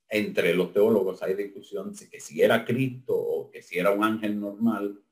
Entre 0.09 0.55
los 0.55 0.73
teólogos 0.73 1.21
hay 1.23 1.35
discusión 1.35 1.93
de 1.93 2.09
que 2.09 2.21
si 2.21 2.41
era 2.41 2.65
Cristo 2.65 3.17
o 3.17 3.51
que 3.51 3.61
si 3.63 3.79
era 3.79 3.91
un 3.91 4.05
ángel 4.05 4.39
normal, 4.39 5.03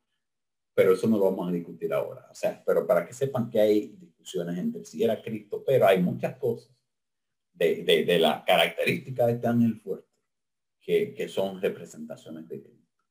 pero 0.72 0.92
eso 0.92 1.08
no 1.08 1.18
lo 1.18 1.24
vamos 1.24 1.48
a 1.48 1.52
discutir 1.52 1.92
ahora. 1.92 2.28
O 2.30 2.34
sea, 2.34 2.62
pero 2.64 2.86
para 2.86 3.04
que 3.04 3.12
sepan 3.12 3.50
que 3.50 3.60
hay 3.60 3.96
discusiones 3.98 4.56
entre 4.58 4.84
si 4.84 5.02
era 5.02 5.20
Cristo, 5.20 5.64
pero 5.66 5.86
hay 5.86 6.00
muchas 6.00 6.36
cosas 6.36 6.70
de, 7.52 7.82
de, 7.82 8.04
de 8.04 8.18
la 8.20 8.44
característica 8.44 9.26
de 9.26 9.32
este 9.32 9.46
ángel 9.48 9.80
fuerte, 9.80 10.08
que, 10.80 11.14
que 11.14 11.28
son 11.28 11.60
representaciones 11.60 12.48
de 12.48 12.62
Cristo. 12.62 13.02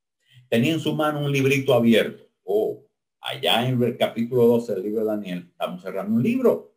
Tenía 0.50 0.74
en 0.74 0.80
su 0.80 0.94
mano 0.94 1.26
un 1.26 1.32
librito 1.32 1.74
abierto. 1.74 2.24
Oh, 2.44 2.86
allá 3.20 3.68
en 3.68 3.82
el 3.82 3.98
capítulo 3.98 4.46
12 4.48 4.76
del 4.76 4.84
libro 4.84 5.02
de 5.02 5.08
Daniel, 5.08 5.48
estamos 5.52 5.82
cerrando 5.82 6.16
un 6.16 6.24
libro. 6.24 6.73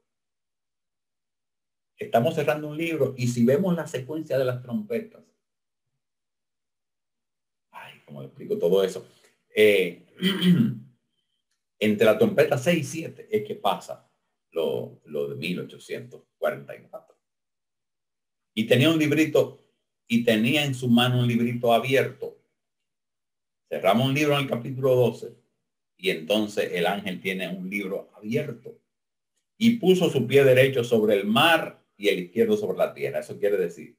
Estamos 1.99 2.35
cerrando 2.35 2.69
un 2.69 2.77
libro 2.77 3.15
y 3.17 3.29
si 3.29 3.45
vemos 3.45 3.75
la 3.75 3.87
secuencia 3.87 4.39
de 4.39 4.45
las 4.45 4.63
trompetas, 4.63 5.25
ay, 7.71 8.01
¿cómo 8.05 8.21
le 8.21 8.27
explico 8.27 8.59
todo 8.59 8.85
eso? 8.85 9.07
Eh, 9.55 10.07
entre 11.79 12.05
la 12.05 12.19
trompeta 12.19 12.59
6 12.59 12.79
y 12.79 12.85
7 12.85 13.29
es 13.31 13.45
que 13.47 13.55
pasa 13.55 14.11
lo, 14.51 15.01
lo 15.05 15.29
de 15.29 15.37
1844. 15.37 17.17
Y 18.55 18.65
tenía 18.65 18.91
un 18.91 18.99
librito 18.99 19.63
y 20.07 20.23
tenía 20.23 20.65
en 20.65 20.75
su 20.75 20.89
mano 20.89 21.21
un 21.21 21.27
librito 21.27 21.73
abierto. 21.73 22.39
Cerramos 23.69 24.09
un 24.09 24.15
libro 24.15 24.35
en 24.35 24.41
el 24.41 24.49
capítulo 24.49 24.95
12 24.95 25.35
y 25.97 26.11
entonces 26.11 26.73
el 26.73 26.87
ángel 26.87 27.21
tiene 27.21 27.49
un 27.49 27.69
libro 27.71 28.11
abierto 28.15 28.79
y 29.57 29.79
puso 29.79 30.11
su 30.11 30.27
pie 30.27 30.45
derecho 30.45 30.85
sobre 30.85 31.15
el 31.15 31.27
mar 31.27 31.86
y 31.97 32.09
el 32.09 32.21
izquierdo 32.21 32.57
sobre 32.57 32.79
la 32.79 32.93
tierra. 32.93 33.21
Eso 33.21 33.39
quiere 33.39 33.57
decir, 33.57 33.97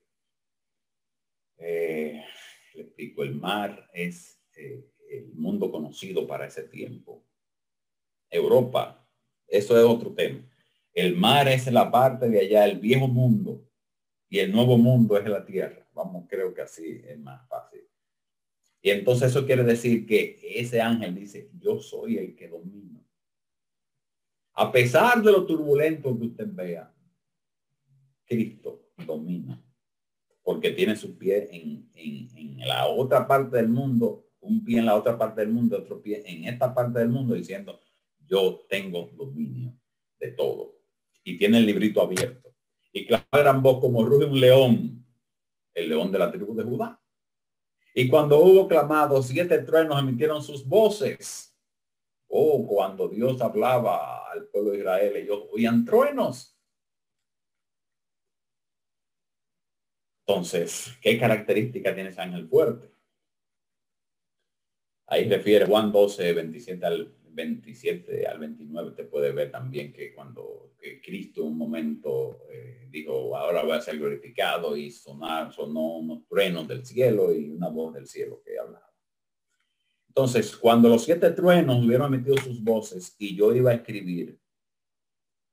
eh, 1.58 2.24
el 2.98 3.36
mar 3.36 3.90
es 3.94 4.40
eh, 4.56 4.86
el 5.10 5.34
mundo 5.34 5.72
conocido 5.72 6.28
para 6.28 6.46
ese 6.48 6.64
tiempo. 6.64 7.24
Europa, 8.30 9.08
eso 9.48 9.78
es 9.78 9.86
otro 9.86 10.14
tema. 10.14 10.44
El 10.94 11.16
mar 11.16 11.48
es 11.48 11.72
la 11.72 11.90
parte 11.92 12.30
de 12.30 12.40
allá, 12.40 12.66
el 12.66 12.80
viejo 12.80 13.08
mundo, 13.08 13.64
y 14.30 14.40
el 14.40 14.52
nuevo 14.52 14.78
mundo 14.78 15.18
es 15.18 15.28
la 15.28 15.46
tierra. 15.46 15.88
Vamos, 15.94 16.26
creo 16.28 16.54
que 16.54 16.62
así 16.62 17.02
es 17.06 17.18
más 17.20 17.48
fácil. 17.48 17.88
Y 18.82 18.90
entonces 18.92 19.32
eso 19.32 19.46
quiere 19.46 19.64
decir 19.64 20.06
que 20.06 20.40
ese 20.44 20.82
ángel 20.82 21.16
dice, 21.16 21.50
yo 21.60 21.80
soy 21.80 22.18
el 22.18 22.36
que 22.36 22.48
domina. 22.48 23.04
A 24.54 24.72
pesar 24.72 25.22
de 25.22 25.32
lo 25.32 25.46
turbulento 25.46 26.18
que 26.18 26.26
usted 26.26 26.48
vea, 26.50 26.94
Cristo 28.28 28.92
domina. 29.06 29.64
Porque 30.44 30.72
tiene 30.72 30.96
su 30.96 31.18
pie 31.18 31.50
en, 31.52 31.90
en, 31.94 32.58
la 32.60 32.88
otra 32.88 33.28
parte 33.28 33.58
del 33.58 33.70
mundo, 33.70 34.28
un 34.40 34.64
pie 34.64 34.80
en 34.80 34.86
la 34.86 34.96
otra 34.96 35.18
parte 35.18 35.42
del 35.42 35.52
mundo, 35.52 35.78
otro 35.78 36.02
pie 36.02 36.24
en 36.26 36.46
esta 36.46 36.74
parte 36.74 37.00
del 37.00 37.10
mundo, 37.10 37.34
diciendo, 37.34 37.80
yo 38.26 38.66
tengo 38.70 39.10
dominio 39.16 39.74
de 40.20 40.32
todo. 40.32 40.80
Y 41.24 41.38
tiene 41.38 41.58
el 41.58 41.66
librito 41.66 42.02
abierto. 42.02 42.54
Y 42.94 43.06
claro, 43.06 43.26
eran 43.34 43.62
voz 43.62 43.80
como 43.80 44.06
ruge 44.06 44.26
un 44.26 44.40
león, 44.40 45.06
el 45.74 45.90
león 45.90 46.12
de 46.12 46.20
la 46.20 46.32
tribu 46.32 46.56
de 46.56 46.64
Judá. 46.64 47.02
Y 47.94 48.08
cuando 48.08 48.40
hubo 48.40 48.68
clamado, 48.68 49.22
siete 49.22 49.60
truenos 49.60 50.00
emitieron 50.00 50.42
sus 50.42 50.66
voces. 50.66 51.56
Oh, 52.28 52.66
cuando 52.68 53.08
Dios 53.08 53.42
hablaba 53.42 54.30
al 54.32 54.48
pueblo 54.48 54.72
de 54.72 54.80
Israel, 54.80 55.16
ellos 55.16 55.46
oían 55.52 55.84
truenos. 55.86 56.57
Entonces, 60.28 60.94
¿qué 61.02 61.18
característica 61.18 61.96
tiene 61.96 62.10
ese 62.10 62.20
ángel 62.20 62.50
fuerte? 62.50 62.92
Ahí 65.06 65.30
refiere 65.30 65.66
Juan 65.66 65.90
12, 65.90 66.34
27 66.34 66.86
al 66.86 67.14
27 67.30 68.28
al 68.28 68.40
29, 68.40 68.92
te 68.92 69.04
puede 69.06 69.32
ver 69.32 69.52
también 69.52 69.94
que 69.94 70.14
cuando 70.14 70.74
Cristo 71.02 71.46
un 71.46 71.58
momento 71.58 72.42
eh, 72.52 72.88
dijo, 72.90 73.38
ahora 73.38 73.64
voy 73.64 73.78
a 73.78 73.82
ser 73.82 74.00
glorificado 74.00 74.76
y 74.76 74.92
sonar, 74.92 75.54
sonó 75.54 76.00
unos 76.00 76.28
truenos 76.28 76.68
del 76.68 76.86
cielo 76.86 77.34
y 77.34 77.52
una 77.52 77.70
voz 77.70 77.94
del 77.94 78.08
cielo 78.08 78.42
que 78.44 78.60
hablaba. 78.60 78.92
Entonces, 80.10 80.58
cuando 80.58 80.90
los 80.90 81.06
siete 81.06 81.30
truenos 81.32 81.86
hubieron 81.86 82.12
metido 82.12 82.36
sus 82.38 82.62
voces 82.62 83.16
y 83.20 83.36
yo 83.36 83.56
iba 83.56 83.72
a 83.72 83.76
escribir, 83.76 84.38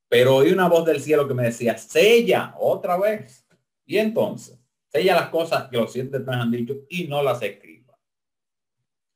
pero 0.08 0.36
oí 0.36 0.50
una 0.50 0.68
voz 0.68 0.86
del 0.86 1.00
cielo 1.00 1.28
que 1.28 1.34
me 1.34 1.44
decía, 1.44 1.76
sella 1.76 2.54
otra 2.58 2.96
vez. 2.98 3.46
Y 3.84 3.98
entonces, 3.98 4.63
Sella 4.94 5.16
las 5.16 5.30
cosas 5.30 5.68
que 5.68 5.76
los 5.76 5.92
siete 5.92 6.18
han 6.24 6.52
dicho 6.52 6.86
y 6.88 7.08
no 7.08 7.20
las 7.20 7.42
escriba. 7.42 7.98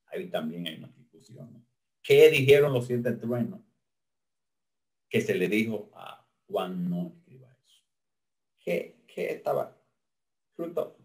Ahí 0.07 0.29
también 0.29 0.67
hay 0.67 0.79
una 0.79 0.89
discusión. 0.89 1.65
¿Qué 2.03 2.29
dijeron 2.31 2.73
los 2.73 2.89
siete 2.89 3.13
truenos? 3.13 3.61
Que 5.09 5.21
se 5.21 5.37
le 5.37 5.47
dijo 5.47 5.89
a 5.95 6.27
Juan 6.49 6.91
no 6.91 7.15
escriba 7.15 7.57
eso. 7.65 7.85
¿Qué, 8.59 9.05
qué 9.07 9.31
estaba? 9.31 9.81
Fruto. 10.57 10.99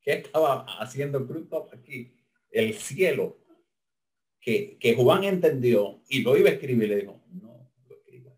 ¿Qué 0.00 0.14
estaba 0.14 0.66
haciendo 0.80 1.24
fruto 1.24 1.68
aquí? 1.72 2.16
El 2.50 2.74
cielo. 2.74 3.38
Que, 4.40 4.76
que 4.76 4.96
Juan 4.96 5.22
entendió 5.22 6.02
y 6.08 6.22
lo 6.22 6.36
iba 6.36 6.48
a 6.48 6.54
escribir 6.54 6.88
le 6.88 6.96
dijo, 6.96 7.22
no 7.30 7.70
lo 7.86 7.94
escriba. 7.94 8.32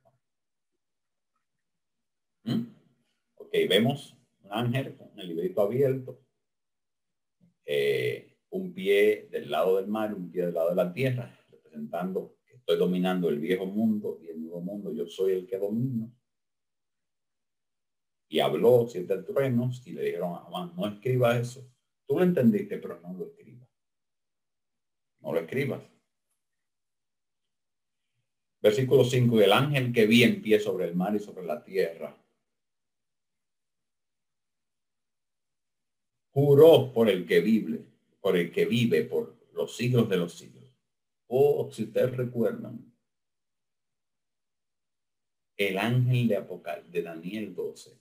¿Mm? 2.44 2.66
Ok, 3.36 3.52
vemos 3.70 4.14
un 4.42 4.52
ángel 4.52 4.94
el 5.18 5.28
librito 5.28 5.62
abierto, 5.62 6.20
eh, 7.64 8.36
un 8.50 8.72
pie 8.72 9.28
del 9.30 9.50
lado 9.50 9.76
del 9.76 9.88
mar, 9.88 10.14
un 10.14 10.30
pie 10.30 10.46
del 10.46 10.54
lado 10.54 10.70
de 10.70 10.76
la 10.76 10.92
tierra, 10.92 11.38
representando 11.50 12.36
que 12.46 12.54
estoy 12.54 12.78
dominando 12.78 13.28
el 13.28 13.38
viejo 13.38 13.66
mundo 13.66 14.18
y 14.22 14.28
el 14.28 14.40
nuevo 14.40 14.60
mundo, 14.60 14.92
yo 14.92 15.06
soy 15.06 15.32
el 15.32 15.46
que 15.46 15.58
domino. 15.58 16.12
Y 18.28 18.40
habló 18.40 18.86
siete 18.88 19.18
truenos 19.22 19.86
y 19.86 19.92
le 19.92 20.02
dijeron 20.02 20.34
a 20.34 20.38
Juan, 20.38 20.72
no 20.76 20.86
escriba 20.86 21.38
eso. 21.38 21.68
Tú 22.06 22.18
lo 22.18 22.24
entendiste, 22.24 22.78
pero 22.78 23.00
no 23.00 23.12
lo 23.12 23.26
escribas. 23.26 23.68
No 25.20 25.32
lo 25.32 25.40
escribas. 25.40 25.82
Versículo 28.60 29.04
5, 29.04 29.40
el 29.40 29.52
ángel 29.52 29.92
que 29.92 30.06
vi 30.06 30.24
en 30.24 30.42
pie 30.42 30.58
sobre 30.58 30.86
el 30.86 30.96
mar 30.96 31.14
y 31.14 31.20
sobre 31.20 31.44
la 31.44 31.62
tierra 31.62 32.16
juró 36.36 36.92
por 36.92 37.08
el 37.08 37.26
que 37.26 37.40
vive, 37.40 37.82
por 38.20 38.36
el 38.36 38.52
que 38.52 38.66
vive 38.66 39.04
por 39.04 39.38
los 39.54 39.74
siglos 39.74 40.06
de 40.06 40.18
los 40.18 40.34
siglos. 40.34 40.70
O 41.28 41.62
oh, 41.62 41.72
si 41.72 41.84
ustedes 41.84 42.14
recuerdan, 42.14 42.92
el 45.56 45.78
ángel 45.78 46.28
de 46.28 46.36
Apocal 46.36 46.92
de 46.92 47.02
Daniel 47.02 47.54
12 47.54 47.98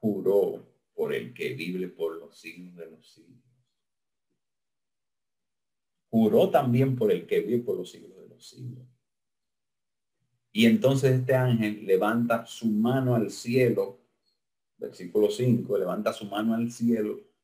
juró 0.00 0.66
por 0.94 1.12
el 1.12 1.34
que 1.34 1.52
vive 1.52 1.88
por 1.88 2.16
los 2.16 2.38
siglos 2.38 2.74
de 2.76 2.90
los 2.90 3.12
siglos. 3.12 3.44
Juró 6.08 6.48
también 6.48 6.96
por 6.96 7.12
el 7.12 7.26
que 7.26 7.40
vive 7.40 7.58
por 7.58 7.76
los 7.76 7.90
siglos 7.90 8.16
de 8.16 8.26
los 8.26 8.48
siglos. 8.48 8.86
Y 10.50 10.64
entonces 10.64 11.20
este 11.20 11.34
ángel 11.34 11.84
levanta 11.84 12.46
su 12.46 12.68
mano 12.68 13.14
al 13.14 13.30
cielo, 13.30 14.00
versículo 14.78 15.30
5, 15.30 15.76
levanta 15.76 16.14
su 16.14 16.24
mano 16.24 16.54
al 16.54 16.72
cielo 16.72 17.35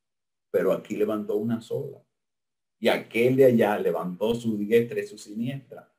pero 0.53 0.73
aquí 0.73 0.97
levantó 0.97 1.37
una 1.37 1.61
sola. 1.61 2.05
Y 2.79 2.89
aquel 2.89 3.37
de 3.37 3.47
allá 3.47 3.79
levantó 3.79 4.35
su 4.35 4.57
diestra 4.59 5.01
y 5.01 5.07
su 5.07 5.17
siniestra. 5.17 5.91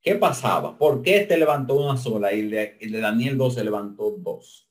¿Qué 0.00 0.14
pasaba? 0.14 0.76
¿Por 0.76 1.02
qué 1.02 1.18
este 1.18 1.38
levantó 1.38 1.74
una 1.74 1.96
sola 1.96 2.32
y 2.32 2.40
el 2.40 2.50
de, 2.50 3.00
Daniel 3.00 3.38
12 3.38 3.64
levantó 3.64 4.10
dos? 4.10 4.70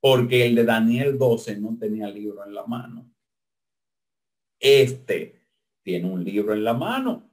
Porque 0.00 0.44
el 0.44 0.56
de 0.56 0.64
Daniel 0.64 1.16
12 1.16 1.60
no 1.60 1.78
tenía 1.78 2.10
libro 2.10 2.44
en 2.44 2.54
la 2.54 2.66
mano. 2.66 3.10
Este 4.58 5.40
tiene 5.82 6.10
un 6.10 6.24
libro 6.24 6.54
en 6.54 6.64
la 6.64 6.74
mano. 6.74 7.30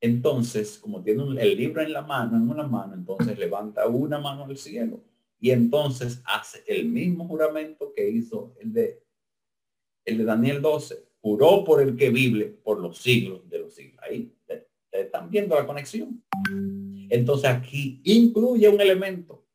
Entonces, 0.00 0.78
como 0.78 1.02
tiene 1.02 1.22
el 1.42 1.56
libro 1.56 1.82
en 1.82 1.92
la 1.92 2.02
mano, 2.02 2.36
en 2.36 2.48
una 2.48 2.66
mano, 2.66 2.94
entonces 2.94 3.38
levanta 3.38 3.86
una 3.88 4.18
mano 4.18 4.44
al 4.44 4.56
cielo 4.56 5.09
y 5.40 5.50
entonces 5.50 6.22
hace 6.26 6.62
el 6.66 6.86
mismo 6.86 7.26
juramento 7.26 7.92
que 7.94 8.08
hizo 8.08 8.54
el 8.60 8.72
de, 8.74 9.02
el 10.04 10.18
de 10.18 10.24
Daniel 10.24 10.60
12. 10.60 11.08
Juró 11.22 11.64
por 11.64 11.82
el 11.82 11.96
que 11.96 12.10
vive 12.10 12.46
por 12.46 12.78
los 12.78 12.98
siglos 12.98 13.48
de 13.48 13.58
los 13.58 13.74
siglos. 13.74 13.98
Ahí 14.02 14.34
están 14.92 15.30
viendo 15.30 15.54
la 15.54 15.66
conexión. 15.66 16.22
Entonces 17.08 17.48
aquí 17.48 18.02
incluye 18.04 18.68
un 18.68 18.80
elemento. 18.80 19.46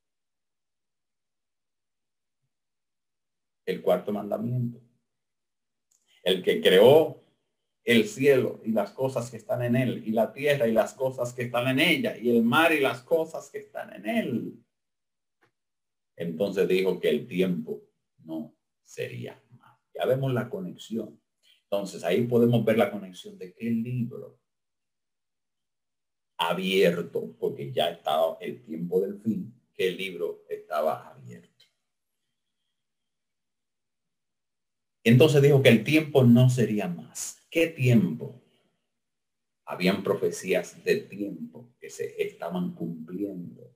El 3.65 3.81
cuarto 3.81 4.11
mandamiento. 4.11 4.81
El 6.23 6.41
que 6.43 6.61
creó 6.61 7.21
el 7.83 8.07
cielo 8.07 8.59
y 8.63 8.71
las 8.71 8.91
cosas 8.91 9.29
que 9.29 9.38
están 9.38 9.61
en 9.61 9.75
él, 9.75 10.03
y 10.07 10.11
la 10.11 10.33
tierra 10.33 10.67
y 10.67 10.71
las 10.71 10.95
cosas 10.95 11.33
que 11.33 11.43
están 11.43 11.67
en 11.67 11.79
ella, 11.79 12.17
y 12.17 12.36
el 12.36 12.41
mar 12.43 12.73
y 12.73 12.79
las 12.79 13.01
cosas 13.03 13.51
que 13.51 13.59
están 13.59 13.93
en 13.93 14.07
él 14.07 14.64
entonces 16.16 16.68
dijo 16.68 16.99
que 16.99 17.09
el 17.09 17.28
tiempo 17.28 17.84
no 18.24 18.55
sería 18.82 19.41
más. 19.51 19.78
Ya 19.93 20.05
vemos 20.05 20.34
la 20.34 20.49
conexión. 20.49 21.22
Entonces 21.63 22.03
ahí 22.03 22.26
podemos 22.28 22.63
ver 22.63 22.78
la 22.78 22.91
conexión 22.91 23.38
de 23.38 23.53
qué 23.53 23.66
libro 23.66 24.39
abierto, 26.38 27.36
porque 27.39 27.72
ya 27.72 27.89
estaba 27.89 28.38
el 28.39 28.63
tiempo 28.63 29.01
del 29.01 29.20
fin, 29.20 29.53
que 29.74 29.88
el 29.88 29.97
libro 29.97 30.43
estaba 30.49 31.09
abierto. 31.09 31.66
Entonces 35.03 35.41
dijo 35.41 35.61
que 35.61 35.70
el 35.70 35.84
tiempo 35.84 36.24
no 36.24 36.49
sería 36.49 36.88
más. 36.88 37.45
¿Qué 37.51 37.68
tiempo? 37.68 38.41
Habían 39.66 40.03
profecías 40.03 40.84
de 40.84 40.97
tiempo 40.97 41.74
que 41.80 41.89
se 41.89 42.22
estaban 42.22 42.74
cumpliendo. 42.74 43.74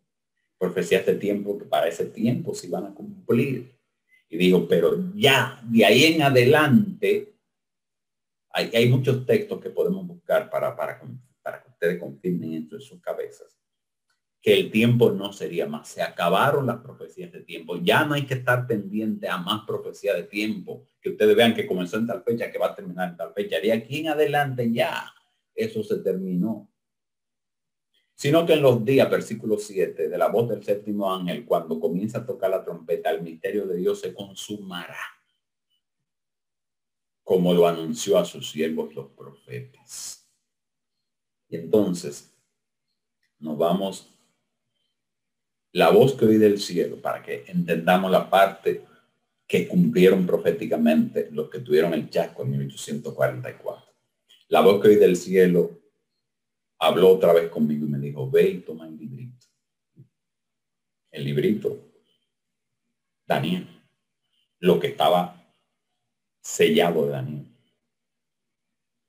Profecías 0.59 1.05
de 1.05 1.15
tiempo 1.15 1.57
que 1.57 1.65
para 1.65 1.87
ese 1.87 2.05
tiempo 2.05 2.53
se 2.53 2.67
iban 2.67 2.85
a 2.85 2.93
cumplir. 2.93 3.75
Y 4.29 4.37
dijo, 4.37 4.67
pero 4.67 5.11
ya, 5.15 5.59
de 5.63 5.85
ahí 5.85 6.03
en 6.03 6.21
adelante, 6.21 7.33
hay, 8.51 8.87
muchos 8.89 9.25
textos 9.25 9.59
que 9.59 9.71
podemos 9.71 10.05
buscar 10.05 10.49
para, 10.51 10.75
para, 10.75 11.01
para 11.41 11.63
que 11.63 11.69
ustedes 11.69 11.99
confirmen 11.99 12.53
en 12.53 12.81
sus 12.81 13.01
cabezas 13.01 13.59
que 14.41 14.53
el 14.53 14.71
tiempo 14.71 15.11
no 15.11 15.33
sería 15.33 15.67
más. 15.67 15.89
Se 15.89 16.01
acabaron 16.01 16.65
las 16.65 16.77
profecías 16.77 17.31
de 17.31 17.41
tiempo. 17.41 17.77
Ya 17.81 18.05
no 18.05 18.13
hay 18.13 18.25
que 18.25 18.35
estar 18.35 18.67
pendiente 18.67 19.27
a 19.27 19.37
más 19.37 19.65
profecía 19.65 20.13
de 20.13 20.23
tiempo. 20.23 20.87
Que 21.01 21.09
ustedes 21.09 21.35
vean 21.35 21.53
que 21.53 21.67
comenzó 21.67 21.97
en 21.97 22.07
tal 22.07 22.23
fecha, 22.23 22.51
que 22.51 22.57
va 22.57 22.67
a 22.67 22.75
terminar 22.75 23.09
en 23.09 23.17
tal 23.17 23.33
fecha. 23.33 23.59
De 23.59 23.71
aquí 23.71 23.99
en 23.99 24.09
adelante 24.09 24.71
ya 24.71 25.13
eso 25.53 25.83
se 25.83 25.97
terminó. 25.97 26.69
Sino 28.19 28.45
que 28.45 28.51
en 28.51 28.61
los 28.61 28.83
días, 28.83 29.09
versículo 29.09 29.57
7, 29.57 30.09
de 30.09 30.17
la 30.17 30.27
voz 30.27 30.49
del 30.49 30.61
séptimo 30.61 31.09
ángel, 31.09 31.45
cuando 31.45 31.79
comienza 31.79 32.17
a 32.17 32.25
tocar 32.25 32.49
la 32.49 32.65
trompeta, 32.65 33.11
el 33.11 33.21
misterio 33.21 33.65
de 33.65 33.77
Dios 33.77 34.01
se 34.01 34.13
consumará. 34.13 34.99
Como 37.23 37.53
lo 37.53 37.65
anunció 37.65 38.17
a 38.17 38.25
sus 38.25 38.51
siervos 38.51 38.93
los 38.93 39.11
profetas. 39.11 40.29
Y 41.47 41.55
entonces 41.55 42.35
nos 43.39 43.57
vamos 43.57 44.13
la 45.71 45.89
voz 45.89 46.13
que 46.13 46.25
oí 46.25 46.37
del 46.37 46.59
cielo, 46.59 47.01
para 47.01 47.23
que 47.23 47.45
entendamos 47.47 48.11
la 48.11 48.29
parte 48.29 48.83
que 49.47 49.65
cumplieron 49.65 50.25
proféticamente 50.25 51.29
los 51.31 51.49
que 51.49 51.59
tuvieron 51.59 51.93
el 51.93 52.09
chasco 52.09 52.43
en 52.43 52.51
1844. 52.51 53.93
La 54.49 54.59
voz 54.59 54.81
que 54.81 54.89
oí 54.89 54.95
del 54.97 55.15
cielo 55.15 55.79
habló 56.79 57.09
otra 57.09 57.33
vez 57.33 57.49
conmigo 57.49 57.85
y 57.85 57.89
me 57.89 57.99
dijo, 57.99 58.29
ve 58.29 58.49
y 58.49 58.57
toma 58.61 58.87
el 58.87 58.97
librito. 58.97 59.47
El 61.11 61.25
librito, 61.25 61.91
Daniel, 63.25 63.67
lo 64.59 64.79
que 64.79 64.87
estaba 64.87 65.39
sellado 66.41 67.05
de 67.05 67.11
Daniel. 67.11 67.45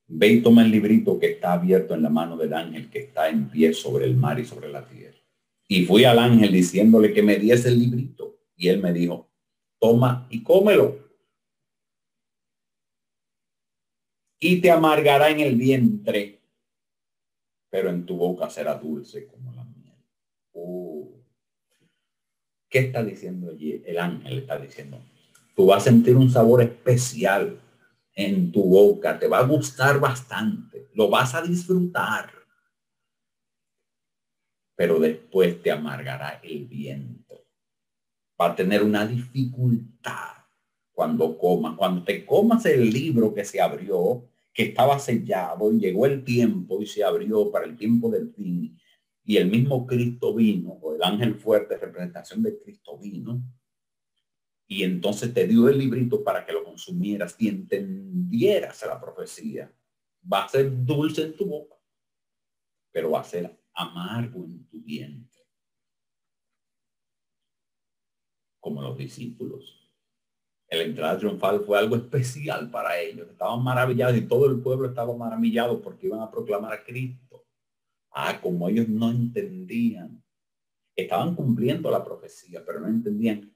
Ve 0.08 0.28
y 0.28 0.42
toma 0.42 0.62
el 0.62 0.70
librito 0.70 1.18
que 1.18 1.32
está 1.32 1.52
abierto 1.52 1.94
en 1.94 2.02
la 2.02 2.10
mano 2.10 2.36
del 2.36 2.52
ángel 2.52 2.90
que 2.90 2.98
está 2.98 3.28
en 3.28 3.48
pie 3.48 3.72
sobre 3.72 4.06
el 4.06 4.16
mar 4.16 4.40
y 4.40 4.44
sobre 4.44 4.68
la 4.68 4.86
tierra. 4.86 5.18
Y 5.68 5.84
fui 5.86 6.04
al 6.04 6.18
ángel 6.18 6.52
diciéndole 6.52 7.12
que 7.12 7.22
me 7.22 7.36
diese 7.36 7.68
el 7.68 7.78
librito. 7.78 8.40
Y 8.56 8.68
él 8.68 8.82
me 8.82 8.92
dijo, 8.92 9.30
toma 9.78 10.26
y 10.28 10.42
cómelo. 10.42 10.98
Y 14.40 14.60
te 14.60 14.70
amargará 14.70 15.30
en 15.30 15.40
el 15.40 15.54
vientre, 15.54 16.39
pero 17.70 17.88
en 17.88 18.04
tu 18.04 18.16
boca 18.16 18.50
será 18.50 18.74
dulce 18.74 19.26
como 19.26 19.52
la 19.52 19.64
miel. 19.64 19.94
Oh. 20.52 21.08
¿Qué 22.68 22.80
está 22.80 23.02
diciendo 23.02 23.50
allí? 23.50 23.82
El 23.86 23.98
ángel 23.98 24.40
está 24.40 24.58
diciendo, 24.58 25.00
tú 25.56 25.66
vas 25.66 25.82
a 25.82 25.90
sentir 25.90 26.16
un 26.16 26.30
sabor 26.30 26.62
especial 26.62 27.60
en 28.14 28.52
tu 28.52 28.64
boca, 28.64 29.18
te 29.18 29.28
va 29.28 29.38
a 29.38 29.46
gustar 29.46 29.98
bastante, 29.98 30.88
lo 30.94 31.08
vas 31.08 31.34
a 31.34 31.42
disfrutar 31.42 32.40
pero 34.80 34.98
después 34.98 35.62
te 35.62 35.70
amargará 35.70 36.40
el 36.42 36.64
viento. 36.64 37.44
Va 38.40 38.46
a 38.46 38.54
tener 38.54 38.82
una 38.82 39.06
dificultad 39.06 40.46
cuando 40.90 41.36
comas, 41.36 41.76
cuando 41.76 42.02
te 42.02 42.24
comas 42.24 42.64
el 42.64 42.88
libro 42.90 43.34
que 43.34 43.44
se 43.44 43.60
abrió, 43.60 44.24
estaba 44.62 44.98
sellado 44.98 45.72
y 45.72 45.78
llegó 45.78 46.06
el 46.06 46.24
tiempo 46.24 46.80
y 46.82 46.86
se 46.86 47.04
abrió 47.04 47.50
para 47.50 47.66
el 47.66 47.76
tiempo 47.76 48.10
del 48.10 48.32
fin 48.32 48.76
y 49.24 49.36
el 49.36 49.48
mismo 49.48 49.86
Cristo 49.86 50.34
vino, 50.34 50.70
o 50.82 50.94
el 50.94 51.02
ángel 51.02 51.36
fuerte 51.36 51.76
representación 51.76 52.42
de 52.42 52.58
Cristo 52.58 52.98
vino, 52.98 53.42
y 54.66 54.82
entonces 54.84 55.32
te 55.34 55.46
dio 55.46 55.68
el 55.68 55.78
librito 55.78 56.22
para 56.22 56.44
que 56.44 56.52
lo 56.52 56.64
consumieras 56.64 57.36
y 57.38 57.48
entendieras 57.48 58.84
la 58.86 59.00
profecía. 59.00 59.72
Va 60.32 60.44
a 60.44 60.48
ser 60.48 60.84
dulce 60.84 61.22
en 61.22 61.36
tu 61.36 61.46
boca, 61.46 61.76
pero 62.92 63.10
va 63.10 63.20
a 63.20 63.24
ser 63.24 63.56
amargo 63.74 64.44
en 64.44 64.64
tu 64.68 64.80
vientre. 64.80 65.42
Como 68.60 68.82
los 68.82 68.96
discípulos. 68.96 69.79
El 70.70 70.82
entrada 70.82 71.18
triunfal 71.18 71.64
fue 71.64 71.76
algo 71.76 71.96
especial 71.96 72.70
para 72.70 73.00
ellos. 73.00 73.28
Estaban 73.28 73.62
maravillados 73.62 74.16
y 74.16 74.22
todo 74.22 74.46
el 74.46 74.60
pueblo 74.60 74.88
estaba 74.88 75.14
maravillado 75.16 75.82
porque 75.82 76.06
iban 76.06 76.20
a 76.20 76.30
proclamar 76.30 76.72
a 76.72 76.84
Cristo. 76.84 77.44
Ah, 78.12 78.40
como 78.40 78.68
ellos 78.68 78.88
no 78.88 79.10
entendían. 79.10 80.22
Estaban 80.94 81.34
cumpliendo 81.34 81.90
la 81.90 82.04
profecía, 82.04 82.64
pero 82.64 82.78
no 82.78 82.86
entendían. 82.86 83.52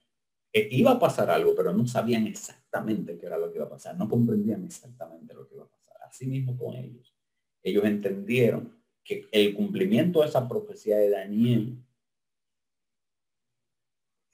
que 0.51 0.67
iba 0.71 0.91
a 0.91 0.99
pasar 0.99 1.29
algo, 1.29 1.53
pero 1.55 1.73
no 1.73 1.87
sabían 1.87 2.27
exactamente 2.27 3.17
qué 3.17 3.25
era 3.25 3.37
lo 3.37 3.49
que 3.49 3.57
iba 3.59 3.65
a 3.65 3.69
pasar. 3.69 3.97
No 3.97 4.09
comprendían 4.09 4.65
exactamente 4.65 5.33
lo 5.33 5.47
que 5.47 5.55
iba 5.55 5.63
a 5.63 5.69
pasar. 5.69 5.95
Así 6.05 6.27
mismo 6.27 6.57
con 6.57 6.75
ellos. 6.75 7.15
Ellos 7.63 7.85
entendieron 7.85 8.77
que 9.03 9.25
el 9.31 9.53
cumplimiento 9.53 10.21
de 10.21 10.27
esa 10.27 10.49
profecía 10.49 10.97
de 10.97 11.09
Daniel 11.09 11.77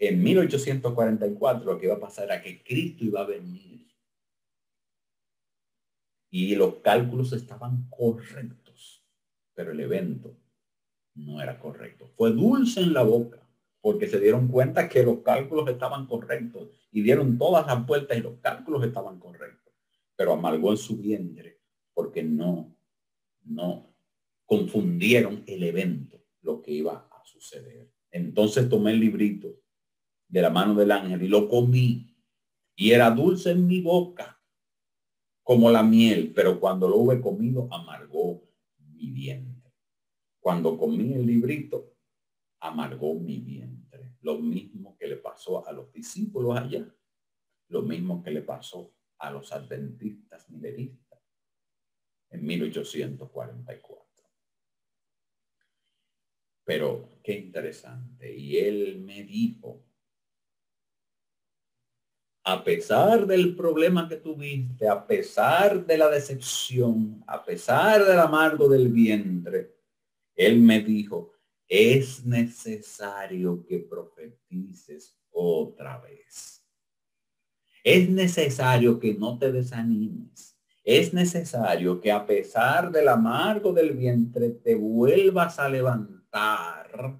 en 0.01 0.23
1844 0.23 1.63
lo 1.63 1.79
que 1.79 1.85
iba 1.85 1.95
a 1.95 1.99
pasar 1.99 2.25
era 2.25 2.41
que 2.41 2.63
Cristo 2.63 3.05
iba 3.05 3.21
a 3.21 3.27
venir 3.27 3.87
y 6.31 6.55
los 6.55 6.77
cálculos 6.77 7.33
estaban 7.33 7.87
correctos, 7.87 9.05
pero 9.53 9.73
el 9.73 9.79
evento 9.79 10.35
no 11.13 11.39
era 11.39 11.59
correcto. 11.59 12.09
Fue 12.15 12.31
dulce 12.31 12.81
en 12.81 12.93
la 12.93 13.03
boca 13.03 13.47
porque 13.79 14.07
se 14.07 14.19
dieron 14.19 14.47
cuenta 14.47 14.89
que 14.89 15.03
los 15.03 15.19
cálculos 15.19 15.69
estaban 15.69 16.07
correctos 16.07 16.69
y 16.91 17.03
dieron 17.03 17.37
todas 17.37 17.67
las 17.67 17.85
vueltas 17.85 18.17
y 18.17 18.21
los 18.21 18.39
cálculos 18.39 18.83
estaban 18.83 19.19
correctos, 19.19 19.71
pero 20.15 20.33
amargó 20.33 20.71
en 20.71 20.77
su 20.77 20.97
vientre 20.97 21.59
porque 21.93 22.23
no, 22.23 22.75
no, 23.43 23.93
confundieron 24.47 25.43
el 25.45 25.61
evento, 25.61 26.25
lo 26.41 26.63
que 26.63 26.71
iba 26.71 27.07
a 27.11 27.23
suceder. 27.23 27.91
Entonces 28.09 28.67
tomé 28.67 28.93
el 28.93 28.99
librito 28.99 29.61
de 30.31 30.41
la 30.41 30.49
mano 30.49 30.73
del 30.73 30.91
ángel 30.91 31.21
y 31.21 31.27
lo 31.27 31.49
comí 31.49 32.15
y 32.75 32.91
era 32.91 33.11
dulce 33.11 33.51
en 33.51 33.67
mi 33.67 33.81
boca 33.81 34.41
como 35.43 35.69
la 35.69 35.83
miel, 35.83 36.31
pero 36.33 36.59
cuando 36.59 36.87
lo 36.87 36.97
hube 36.97 37.19
comido 37.19 37.67
amargó 37.71 38.41
mi 38.77 39.11
vientre. 39.11 39.73
Cuando 40.39 40.77
comí 40.77 41.13
el 41.13 41.25
librito, 41.25 41.97
amargó 42.61 43.15
mi 43.15 43.39
vientre. 43.39 44.15
Lo 44.21 44.39
mismo 44.39 44.95
que 44.97 45.07
le 45.07 45.17
pasó 45.17 45.67
a 45.67 45.73
los 45.73 45.91
discípulos 45.91 46.57
allá, 46.57 46.87
lo 47.67 47.81
mismo 47.81 48.23
que 48.23 48.31
le 48.31 48.41
pasó 48.41 48.93
a 49.17 49.31
los 49.31 49.51
adventistas 49.51 50.49
mileristas 50.49 51.19
en 52.29 52.45
1844. 52.45 54.29
Pero 56.63 57.09
qué 57.21 57.37
interesante. 57.37 58.33
Y 58.33 58.57
él 58.57 59.01
me 59.01 59.23
dijo, 59.23 59.83
a 62.43 62.63
pesar 62.63 63.27
del 63.27 63.55
problema 63.55 64.07
que 64.09 64.17
tuviste, 64.17 64.87
a 64.87 65.05
pesar 65.05 65.85
de 65.85 65.97
la 65.97 66.09
decepción, 66.09 67.23
a 67.27 67.43
pesar 67.43 68.03
del 68.03 68.19
amargo 68.19 68.67
del 68.67 68.87
vientre, 68.87 69.75
él 70.35 70.59
me 70.59 70.81
dijo, 70.81 71.33
es 71.67 72.25
necesario 72.25 73.63
que 73.65 73.79
profetices 73.79 75.17
otra 75.29 75.99
vez. 75.99 76.65
Es 77.83 78.09
necesario 78.09 78.99
que 78.99 79.13
no 79.13 79.37
te 79.37 79.51
desanimes. 79.51 80.57
Es 80.83 81.13
necesario 81.13 82.01
que 82.01 82.11
a 82.11 82.25
pesar 82.25 82.91
del 82.91 83.07
amargo 83.07 83.71
del 83.71 83.91
vientre 83.91 84.49
te 84.49 84.75
vuelvas 84.75 85.59
a 85.59 85.69
levantar 85.69 87.19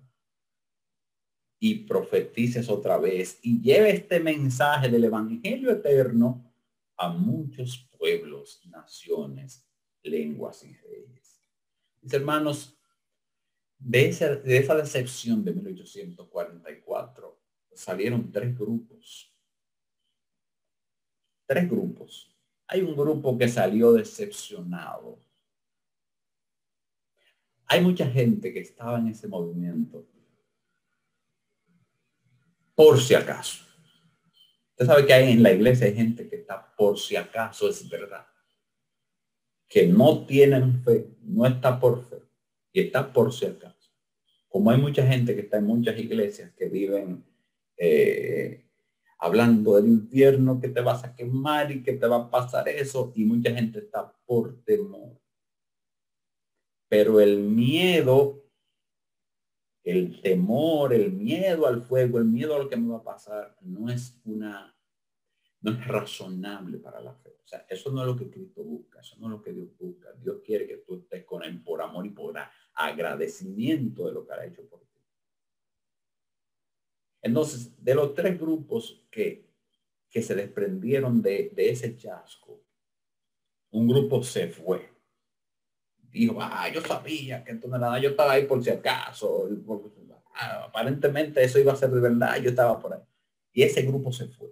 y 1.63 1.75
profetices 1.75 2.69
otra 2.69 2.97
vez 2.97 3.37
y 3.43 3.61
lleve 3.61 3.91
este 3.91 4.19
mensaje 4.19 4.89
del 4.89 5.03
Evangelio 5.03 5.69
eterno 5.69 6.51
a 6.97 7.09
muchos 7.09 7.87
pueblos, 7.99 8.65
naciones, 8.65 9.63
lenguas 10.01 10.63
y 10.63 10.73
reyes. 10.73 11.39
Mis 12.01 12.11
hermanos, 12.13 12.75
de 13.77 14.09
esa, 14.09 14.35
de 14.35 14.57
esa 14.57 14.75
decepción 14.75 15.45
de 15.45 15.53
1844 15.53 17.39
salieron 17.73 18.31
tres 18.31 18.57
grupos. 18.57 19.31
Tres 21.45 21.69
grupos. 21.69 22.35
Hay 22.65 22.81
un 22.81 22.95
grupo 22.95 23.37
que 23.37 23.47
salió 23.47 23.93
decepcionado 23.93 25.19
hay 27.71 27.79
mucha 27.79 28.05
gente 28.05 28.51
que 28.51 28.59
estaba 28.59 28.99
en 28.99 29.07
ese 29.07 29.29
movimiento 29.29 30.05
por 32.81 32.99
si 32.99 33.13
acaso. 33.13 33.63
Usted 34.71 34.87
sabe 34.87 35.05
que 35.05 35.13
hay 35.13 35.33
en 35.33 35.43
la 35.43 35.51
iglesia 35.53 35.85
hay 35.85 35.93
gente 35.93 36.27
que 36.27 36.37
está 36.37 36.75
por 36.75 36.97
si 36.97 37.15
acaso 37.15 37.69
es 37.69 37.87
verdad. 37.87 38.25
Que 39.67 39.85
no 39.85 40.25
tienen 40.25 40.83
fe, 40.83 41.05
no 41.21 41.45
está 41.45 41.79
por 41.79 42.03
fe 42.09 42.23
y 42.73 42.81
está 42.81 43.13
por 43.13 43.31
si 43.31 43.45
acaso. 43.45 43.91
Como 44.47 44.71
hay 44.71 44.81
mucha 44.81 45.05
gente 45.05 45.35
que 45.35 45.41
está 45.41 45.57
en 45.57 45.65
muchas 45.65 45.95
iglesias 45.99 46.53
que 46.57 46.69
viven 46.69 47.23
eh, 47.77 48.65
hablando 49.19 49.75
del 49.75 49.85
infierno, 49.85 50.59
que 50.59 50.69
te 50.69 50.81
vas 50.81 51.03
a 51.03 51.15
quemar 51.15 51.71
y 51.71 51.83
que 51.83 51.93
te 51.93 52.07
va 52.07 52.15
a 52.15 52.31
pasar 52.31 52.67
eso, 52.67 53.13
y 53.15 53.25
mucha 53.25 53.53
gente 53.53 53.77
está 53.77 54.11
por 54.25 54.59
temor. 54.63 55.21
Pero 56.89 57.21
el 57.21 57.37
miedo, 57.37 58.43
el 59.83 60.21
temor, 60.21 60.93
el 60.93 61.11
miedo 61.11 61.65
al 61.67 61.81
fuego, 61.81 62.19
el 62.19 62.25
miedo 62.25 62.55
a 62.55 62.59
lo 62.59 62.69
que 62.69 62.77
me 62.77 62.91
va 62.91 62.97
a 62.97 63.03
pasar, 63.03 63.57
no 63.61 63.89
es 63.89 64.19
una, 64.25 64.75
no 65.61 65.71
es 65.71 65.87
razonable 65.87 66.77
para 66.77 67.01
la 67.01 67.13
fe. 67.15 67.37
O 67.43 67.47
sea, 67.47 67.65
eso 67.69 67.91
no 67.91 68.01
es 68.01 68.07
lo 68.07 68.15
que 68.15 68.29
Cristo 68.29 68.63
busca, 68.63 68.99
eso 69.01 69.17
no 69.19 69.27
es 69.27 69.31
lo 69.31 69.41
que 69.41 69.53
Dios 69.53 69.69
busca. 69.77 70.11
Dios 70.13 70.37
quiere 70.45 70.67
que 70.67 70.77
tú 70.77 70.95
estés 70.95 71.25
con 71.25 71.43
él 71.43 71.61
por 71.63 71.81
amor 71.81 72.05
y 72.05 72.11
por 72.11 72.35
agradecimiento 72.73 74.07
de 74.07 74.13
lo 74.13 74.25
que 74.25 74.33
ha 74.33 74.45
hecho 74.45 74.67
por 74.67 74.81
ti. 74.81 74.99
Entonces, 77.23 77.83
de 77.83 77.95
los 77.95 78.13
tres 78.13 78.39
grupos 78.39 79.05
que, 79.11 79.49
que 80.09 80.21
se 80.21 80.35
desprendieron 80.35 81.21
de, 81.21 81.51
de 81.55 81.69
ese 81.69 81.97
chasco, 81.97 82.63
un 83.71 83.87
grupo 83.87 84.23
se 84.23 84.47
fue. 84.47 84.89
Dijo, 86.11 86.37
ah, 86.41 86.67
yo 86.73 86.81
sabía 86.81 87.43
que 87.43 87.51
entonces 87.51 87.79
nada, 87.79 87.99
yo 87.99 88.09
estaba 88.09 88.33
ahí 88.33 88.45
por 88.45 88.63
si 88.63 88.69
acaso. 88.69 89.47
Ah, 90.33 90.65
aparentemente 90.67 91.43
eso 91.43 91.59
iba 91.59 91.73
a 91.73 91.75
ser 91.75 91.91
de 91.91 92.01
verdad, 92.01 92.37
yo 92.41 92.49
estaba 92.49 92.79
por 92.79 92.93
ahí. 92.93 93.01
Y 93.53 93.63
ese 93.63 93.81
grupo 93.83 94.11
se 94.11 94.27
fue. 94.27 94.49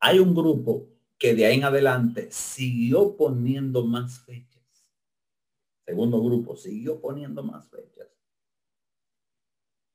Hay 0.00 0.18
un 0.18 0.34
grupo 0.34 0.88
que 1.18 1.34
de 1.34 1.46
ahí 1.46 1.56
en 1.56 1.64
adelante 1.64 2.28
siguió 2.30 3.16
poniendo 3.16 3.84
más 3.86 4.20
fechas 4.20 4.54
segundo 5.84 6.22
grupo, 6.22 6.56
siguió 6.56 7.00
poniendo 7.00 7.42
más 7.42 7.68
fechas. 7.68 8.08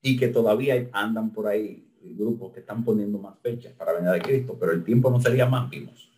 Y 0.01 0.17
que 0.17 0.29
todavía 0.29 0.89
andan 0.93 1.31
por 1.31 1.47
ahí 1.47 1.85
grupos 2.01 2.53
que 2.53 2.61
están 2.61 2.85
poniendo 2.85 3.17
más 3.19 3.37
fechas 3.39 3.73
para 3.73 3.93
venir 3.93 4.11
de 4.11 4.21
Cristo, 4.21 4.57
pero 4.57 4.71
el 4.71 4.83
tiempo 4.83 5.09
no 5.09 5.19
sería 5.19 5.45
más, 5.45 5.69
vimos. 5.69 6.09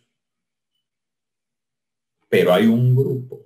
Pero 2.28 2.52
hay 2.52 2.66
un 2.66 2.94
grupo 2.94 3.41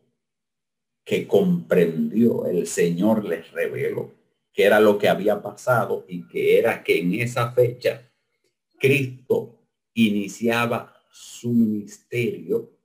que 1.07 1.27
comprendió, 1.27 2.45
el 2.47 2.67
Señor 2.67 3.25
les 3.25 3.51
reveló 3.53 4.13
que 4.53 4.65
era 4.65 4.81
lo 4.81 4.99
que 4.99 5.09
había 5.09 5.41
pasado 5.41 6.05
y 6.09 6.27
que 6.27 6.59
era 6.59 6.83
que 6.83 6.99
en 6.99 7.15
esa 7.15 7.53
fecha 7.53 8.11
Cristo 8.79 9.61
iniciaba 9.95 10.95
su 11.11 11.51
ministerio 11.51 12.77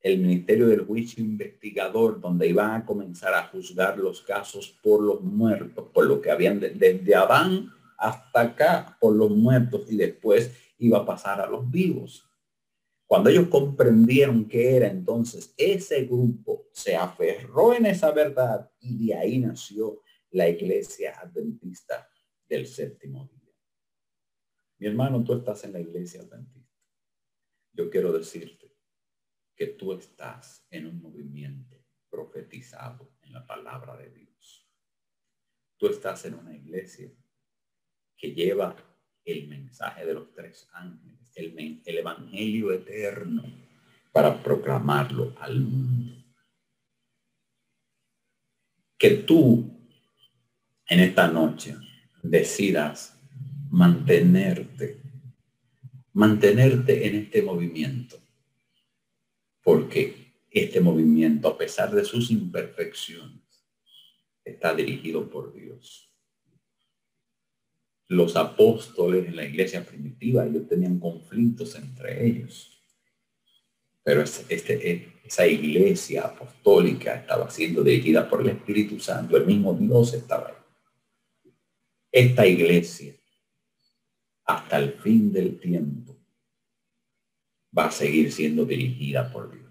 el 0.00 0.18
Ministerio 0.18 0.68
del 0.68 0.86
Juicio 0.86 1.22
Investigador, 1.22 2.20
donde 2.20 2.48
iban 2.48 2.70
a 2.70 2.86
comenzar 2.86 3.34
a 3.34 3.48
juzgar 3.48 3.98
los 3.98 4.22
casos 4.22 4.78
por 4.82 5.02
los 5.02 5.20
muertos, 5.20 5.86
por 5.92 6.06
lo 6.06 6.20
que 6.20 6.30
habían 6.30 6.60
desde 6.60 7.14
Adán 7.14 7.70
hasta 7.96 8.40
acá, 8.40 8.96
por 9.00 9.14
los 9.14 9.30
muertos, 9.30 9.90
y 9.90 9.96
después 9.96 10.52
iba 10.78 10.98
a 10.98 11.06
pasar 11.06 11.40
a 11.40 11.46
los 11.46 11.68
vivos. 11.68 12.27
Cuando 13.08 13.30
ellos 13.30 13.48
comprendieron 13.48 14.46
que 14.46 14.76
era 14.76 14.86
entonces 14.86 15.54
ese 15.56 16.04
grupo, 16.04 16.68
se 16.72 16.94
aferró 16.94 17.72
en 17.72 17.86
esa 17.86 18.12
verdad 18.12 18.70
y 18.80 19.06
de 19.06 19.14
ahí 19.14 19.38
nació 19.38 20.02
la 20.30 20.46
iglesia 20.46 21.18
adventista 21.18 22.06
del 22.46 22.66
séptimo 22.66 23.26
día. 23.32 23.54
Mi 24.78 24.88
hermano, 24.88 25.24
tú 25.24 25.32
estás 25.32 25.64
en 25.64 25.72
la 25.72 25.80
iglesia 25.80 26.20
adventista. 26.20 26.78
Yo 27.72 27.88
quiero 27.88 28.12
decirte 28.12 28.76
que 29.56 29.68
tú 29.68 29.94
estás 29.94 30.66
en 30.68 30.86
un 30.86 31.00
movimiento 31.00 31.82
profetizado 32.10 33.16
en 33.22 33.32
la 33.32 33.46
palabra 33.46 33.96
de 33.96 34.10
Dios. 34.10 34.68
Tú 35.78 35.86
estás 35.86 36.26
en 36.26 36.34
una 36.34 36.54
iglesia 36.54 37.10
que 38.18 38.34
lleva 38.34 38.76
el 39.24 39.48
mensaje 39.48 40.04
de 40.04 40.12
los 40.12 40.30
tres 40.34 40.68
ángeles, 40.72 41.27
el, 41.38 41.80
el 41.84 41.98
evangelio 41.98 42.72
eterno 42.72 43.44
para 44.12 44.42
proclamarlo 44.42 45.34
al 45.40 45.60
mundo. 45.60 46.14
Que 48.98 49.10
tú 49.10 49.70
en 50.88 51.00
esta 51.00 51.28
noche 51.28 51.76
decidas 52.22 53.16
mantenerte, 53.70 55.00
mantenerte 56.12 57.06
en 57.06 57.14
este 57.16 57.42
movimiento 57.42 58.18
porque 59.68 60.32
este 60.50 60.80
movimiento, 60.80 61.46
a 61.46 61.58
pesar 61.58 61.90
de 61.94 62.02
sus 62.02 62.30
imperfecciones, 62.30 63.66
está 64.42 64.74
dirigido 64.74 65.28
por 65.28 65.52
Dios. 65.52 66.07
Los 68.08 68.36
apóstoles 68.36 69.26
en 69.26 69.36
la 69.36 69.44
iglesia 69.44 69.84
primitiva, 69.84 70.46
ellos 70.46 70.66
tenían 70.66 70.98
conflictos 70.98 71.74
entre 71.76 72.26
ellos. 72.26 72.82
Pero 74.02 74.22
este, 74.22 75.12
esa 75.22 75.46
iglesia 75.46 76.22
apostólica 76.22 77.14
estaba 77.16 77.50
siendo 77.50 77.82
dirigida 77.82 78.26
por 78.28 78.40
el 78.40 78.48
Espíritu 78.48 78.98
Santo. 78.98 79.36
El 79.36 79.44
mismo 79.44 79.74
Dios 79.74 80.14
estaba 80.14 80.48
ahí. 80.48 81.52
Esta 82.10 82.46
iglesia, 82.46 83.14
hasta 84.46 84.78
el 84.78 84.94
fin 84.94 85.30
del 85.30 85.60
tiempo, 85.60 86.16
va 87.76 87.88
a 87.88 87.90
seguir 87.90 88.32
siendo 88.32 88.64
dirigida 88.64 89.30
por 89.30 89.52
Dios. 89.52 89.67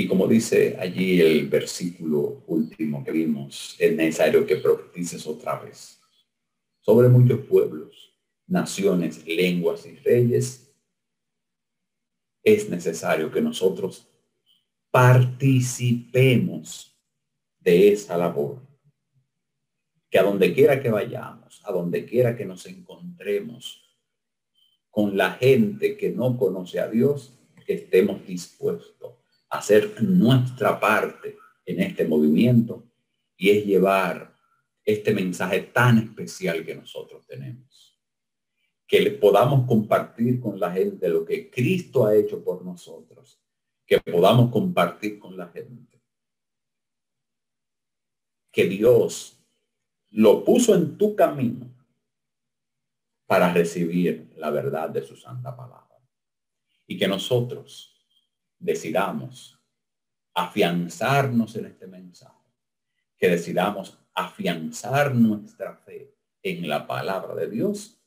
Y 0.00 0.06
como 0.06 0.28
dice 0.28 0.76
allí 0.78 1.20
el 1.20 1.48
versículo 1.48 2.44
último 2.46 3.02
que 3.02 3.10
vimos, 3.10 3.74
es 3.80 3.96
necesario 3.96 4.46
que 4.46 4.54
profetices 4.54 5.26
otra 5.26 5.58
vez 5.58 6.00
sobre 6.78 7.08
muchos 7.08 7.40
pueblos, 7.40 8.16
naciones, 8.46 9.26
lenguas 9.26 9.84
y 9.86 9.96
reyes. 9.96 10.72
Es 12.44 12.70
necesario 12.70 13.32
que 13.32 13.40
nosotros 13.40 14.06
participemos 14.92 16.96
de 17.58 17.92
esa 17.92 18.16
labor. 18.16 18.62
Que 20.08 20.20
a 20.20 20.22
donde 20.22 20.54
quiera 20.54 20.80
que 20.80 20.90
vayamos, 20.90 21.60
a 21.64 21.72
donde 21.72 22.06
quiera 22.06 22.36
que 22.36 22.44
nos 22.44 22.66
encontremos, 22.66 23.82
con 24.90 25.16
la 25.16 25.32
gente 25.32 25.96
que 25.96 26.10
no 26.10 26.38
conoce 26.38 26.78
a 26.78 26.86
Dios, 26.86 27.36
estemos 27.66 28.24
dispuestos 28.24 29.17
hacer 29.50 30.02
nuestra 30.02 30.78
parte 30.78 31.36
en 31.64 31.80
este 31.80 32.06
movimiento 32.06 32.84
y 33.36 33.50
es 33.50 33.64
llevar 33.64 34.34
este 34.84 35.12
mensaje 35.12 35.60
tan 35.60 35.98
especial 35.98 36.64
que 36.64 36.74
nosotros 36.74 37.26
tenemos. 37.26 37.98
Que 38.86 39.00
le 39.00 39.10
podamos 39.12 39.66
compartir 39.66 40.40
con 40.40 40.58
la 40.58 40.72
gente 40.72 41.08
lo 41.08 41.24
que 41.24 41.50
Cristo 41.50 42.06
ha 42.06 42.14
hecho 42.14 42.42
por 42.42 42.64
nosotros. 42.64 43.38
Que 43.86 44.00
podamos 44.00 44.50
compartir 44.50 45.18
con 45.18 45.36
la 45.36 45.48
gente. 45.48 46.02
Que 48.50 48.64
Dios 48.64 49.38
lo 50.10 50.42
puso 50.42 50.74
en 50.74 50.96
tu 50.96 51.14
camino 51.14 51.70
para 53.26 53.52
recibir 53.52 54.32
la 54.36 54.50
verdad 54.50 54.88
de 54.88 55.02
su 55.02 55.16
santa 55.16 55.54
palabra. 55.54 56.00
Y 56.86 56.96
que 56.96 57.06
nosotros 57.06 57.97
decidamos 58.58 59.58
afianzarnos 60.34 61.56
en 61.56 61.66
este 61.66 61.86
mensaje, 61.86 62.34
que 63.16 63.28
decidamos 63.28 63.98
afianzar 64.14 65.14
nuestra 65.14 65.74
fe 65.74 66.14
en 66.42 66.68
la 66.68 66.86
palabra 66.86 67.34
de 67.34 67.50
Dios 67.50 68.00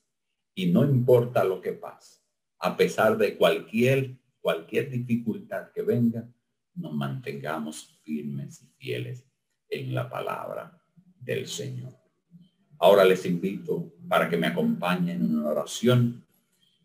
y 0.56 0.68
no 0.68 0.84
importa 0.84 1.44
lo 1.44 1.62
que 1.62 1.74
pase, 1.74 2.22
a 2.60 2.76
pesar 2.76 3.18
de 3.18 3.38
cualquier, 3.38 4.18
cualquier 4.40 4.90
dificultad 4.90 5.72
que 5.72 5.82
venga, 5.82 6.28
nos 6.76 6.94
mantengamos 6.94 8.00
firmes 8.04 8.62
y 8.62 8.68
fieles 8.78 9.26
en 9.70 9.94
la 9.94 10.10
palabra 10.10 10.82
del 11.20 11.48
Señor. 11.48 11.94
Ahora 12.80 13.06
les 13.06 13.26
invito 13.26 13.94
para 14.08 14.30
que 14.30 14.38
me 14.38 14.48
acompañen 14.48 15.22
en 15.22 15.38
una 15.38 15.50
oración 15.50 16.26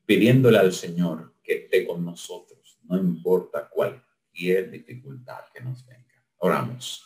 pidiéndole 0.04 0.58
al 0.58 0.72
Señor 0.72 1.34
que 1.42 1.64
esté 1.64 1.86
con 1.86 2.04
nosotros, 2.04 2.55
no 2.88 2.96
importa 2.98 3.68
cualquier 3.68 4.70
dificultad 4.70 5.40
que 5.54 5.62
nos 5.62 5.84
venga. 5.86 6.24
Oramos. 6.38 7.04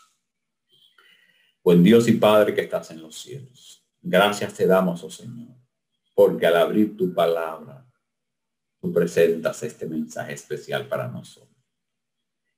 Buen 1.63 1.83
Dios 1.83 2.09
y 2.09 2.13
Padre 2.13 2.55
que 2.55 2.63
estás 2.63 2.91
en 2.91 3.03
los 3.03 3.17
cielos, 3.17 3.87
gracias 4.01 4.55
te 4.55 4.67
damos, 4.67 5.05
oh 5.05 5.11
Señor, 5.11 5.57
porque 6.15 6.47
al 6.47 6.57
abrir 6.57 6.97
tu 6.97 7.13
palabra, 7.13 7.87
tú 8.81 8.93
presentas 8.93 9.63
este 9.63 9.87
mensaje 9.87 10.33
especial 10.33 10.89
para 10.89 11.09
nosotros. 11.09 11.51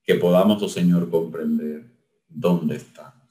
Que 0.04 0.14
podamos, 0.14 0.62
oh 0.62 0.68
Señor, 0.68 1.10
comprender 1.10 1.90
dónde 2.28 2.76
estamos 2.76 3.22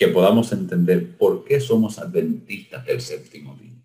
que 0.00 0.08
podamos 0.08 0.50
entender 0.52 1.18
por 1.18 1.44
qué 1.44 1.60
somos 1.60 1.98
adventistas 1.98 2.86
del 2.86 3.02
séptimo 3.02 3.54
día. 3.56 3.84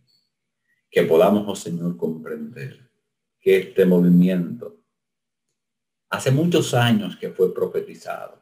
Que 0.89 1.03
podamos, 1.03 1.43
oh 1.45 1.58
Señor, 1.58 1.97
comprender 1.97 2.89
que 3.38 3.58
este 3.58 3.86
movimiento 3.86 4.84
hace 6.16 6.32
muchos 6.32 6.74
años 6.74 7.18
que 7.18 7.30
fue 7.30 7.53
profetizado, 7.53 8.41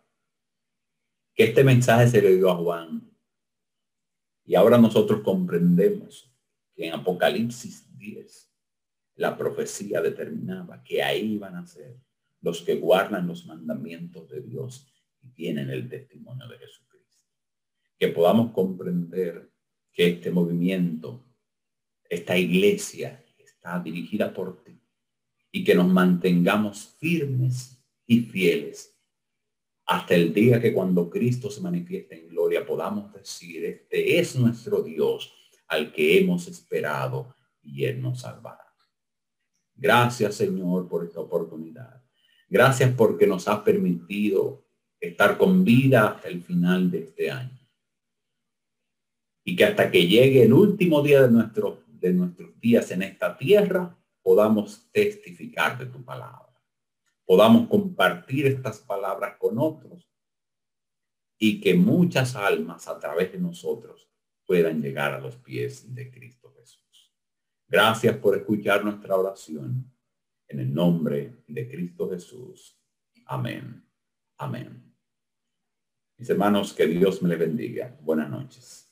que 1.34 1.46
este 1.46 1.64
mensaje 1.64 2.08
se 2.08 2.22
le 2.22 2.36
dio 2.36 2.52
a 2.52 2.56
Juan. 2.56 3.12
Y 4.46 4.56
ahora 4.56 4.78
nosotros 4.78 5.22
comprendemos 5.22 6.32
que 6.76 6.88
en 6.88 6.94
Apocalipsis 6.94 7.98
10 7.98 8.52
la 9.16 9.36
profecía 9.38 10.02
determinaba 10.02 10.84
que 10.84 11.02
ahí 11.02 11.38
van 11.38 11.56
a 11.56 11.66
ser 11.66 12.00
los 12.42 12.62
que 12.62 12.76
guardan 12.76 13.28
los 13.28 13.46
mandamientos 13.46 14.30
de 14.30 14.42
Dios 14.42 14.88
y 15.22 15.30
tienen 15.30 15.70
el 15.70 15.90
testimonio 15.90 16.48
de 16.48 16.60
Jesucristo. 16.60 17.26
Que 17.98 18.10
podamos 18.10 18.52
comprender 18.52 19.52
que 19.92 20.10
este 20.10 20.30
movimiento, 20.30 21.26
esta 22.10 22.38
iglesia 22.38 23.24
está 23.38 23.80
dirigida 23.80 24.34
por 24.34 24.64
ti 24.64 24.83
y 25.56 25.64
que 25.64 25.76
nos 25.76 25.88
mantengamos 25.88 26.96
firmes 27.00 27.80
y 28.08 28.22
fieles 28.22 28.94
hasta 29.86 30.16
el 30.16 30.34
día 30.34 30.60
que 30.60 30.74
cuando 30.74 31.10
Cristo 31.10 31.52
se 31.52 31.62
manifieste 31.62 32.20
en 32.20 32.30
gloria 32.30 32.66
podamos 32.66 33.14
decir, 33.14 33.64
este 33.64 34.20
es 34.20 34.36
nuestro 34.36 34.82
Dios 34.82 35.32
al 35.68 35.94
que 35.94 36.20
hemos 36.20 36.48
esperado 36.48 37.36
y 37.62 37.86
Él 37.86 38.02
nos 38.02 38.22
salvará. 38.22 38.66
Gracias 39.76 40.36
Señor 40.36 40.88
por 40.88 41.06
esta 41.06 41.20
oportunidad. 41.20 42.04
Gracias 42.50 42.94
porque 42.96 43.28
nos 43.28 43.48
has 43.48 43.60
permitido 43.60 44.66
estar 45.00 45.38
con 45.38 45.64
vida 45.64 46.08
hasta 46.08 46.30
el 46.30 46.42
final 46.42 46.90
de 46.90 47.00
este 47.00 47.30
año. 47.30 47.60
Y 49.44 49.56
que 49.56 49.66
hasta 49.66 49.92
que 49.92 50.08
llegue 50.08 50.44
el 50.44 50.54
último 50.54 51.02
día 51.04 51.24
de, 51.24 51.32
nuestro, 51.32 51.84
de 51.88 52.14
nuestros 52.14 52.60
días 52.60 52.90
en 52.92 53.02
esta 53.02 53.38
tierra, 53.38 53.98
podamos 54.24 54.90
testificar 54.92 55.78
de 55.78 55.86
tu 55.86 56.04
palabra, 56.04 56.60
podamos 57.26 57.68
compartir 57.68 58.48
estas 58.48 58.80
palabras 58.80 59.36
con 59.38 59.60
otros 59.60 60.10
y 61.38 61.60
que 61.60 61.76
muchas 61.76 62.36
almas 62.36 62.88
a 62.88 62.98
través 62.98 63.32
de 63.34 63.40
nosotros 63.40 64.10
puedan 64.46 64.82
llegar 64.82 65.14
a 65.14 65.20
los 65.20 65.36
pies 65.38 65.94
de 65.94 66.10
Cristo 66.10 66.54
Jesús. 66.58 67.14
Gracias 67.68 68.18
por 68.18 68.38
escuchar 68.38 68.84
nuestra 68.84 69.16
oración. 69.16 69.92
En 70.48 70.60
el 70.60 70.74
nombre 70.74 71.44
de 71.48 71.68
Cristo 71.68 72.10
Jesús. 72.10 72.80
Amén. 73.26 73.84
Amén. 74.38 74.94
Mis 76.18 76.30
hermanos, 76.30 76.74
que 76.74 76.86
Dios 76.86 77.22
me 77.22 77.30
le 77.30 77.36
bendiga. 77.38 77.98
Buenas 78.02 78.30
noches. 78.30 78.83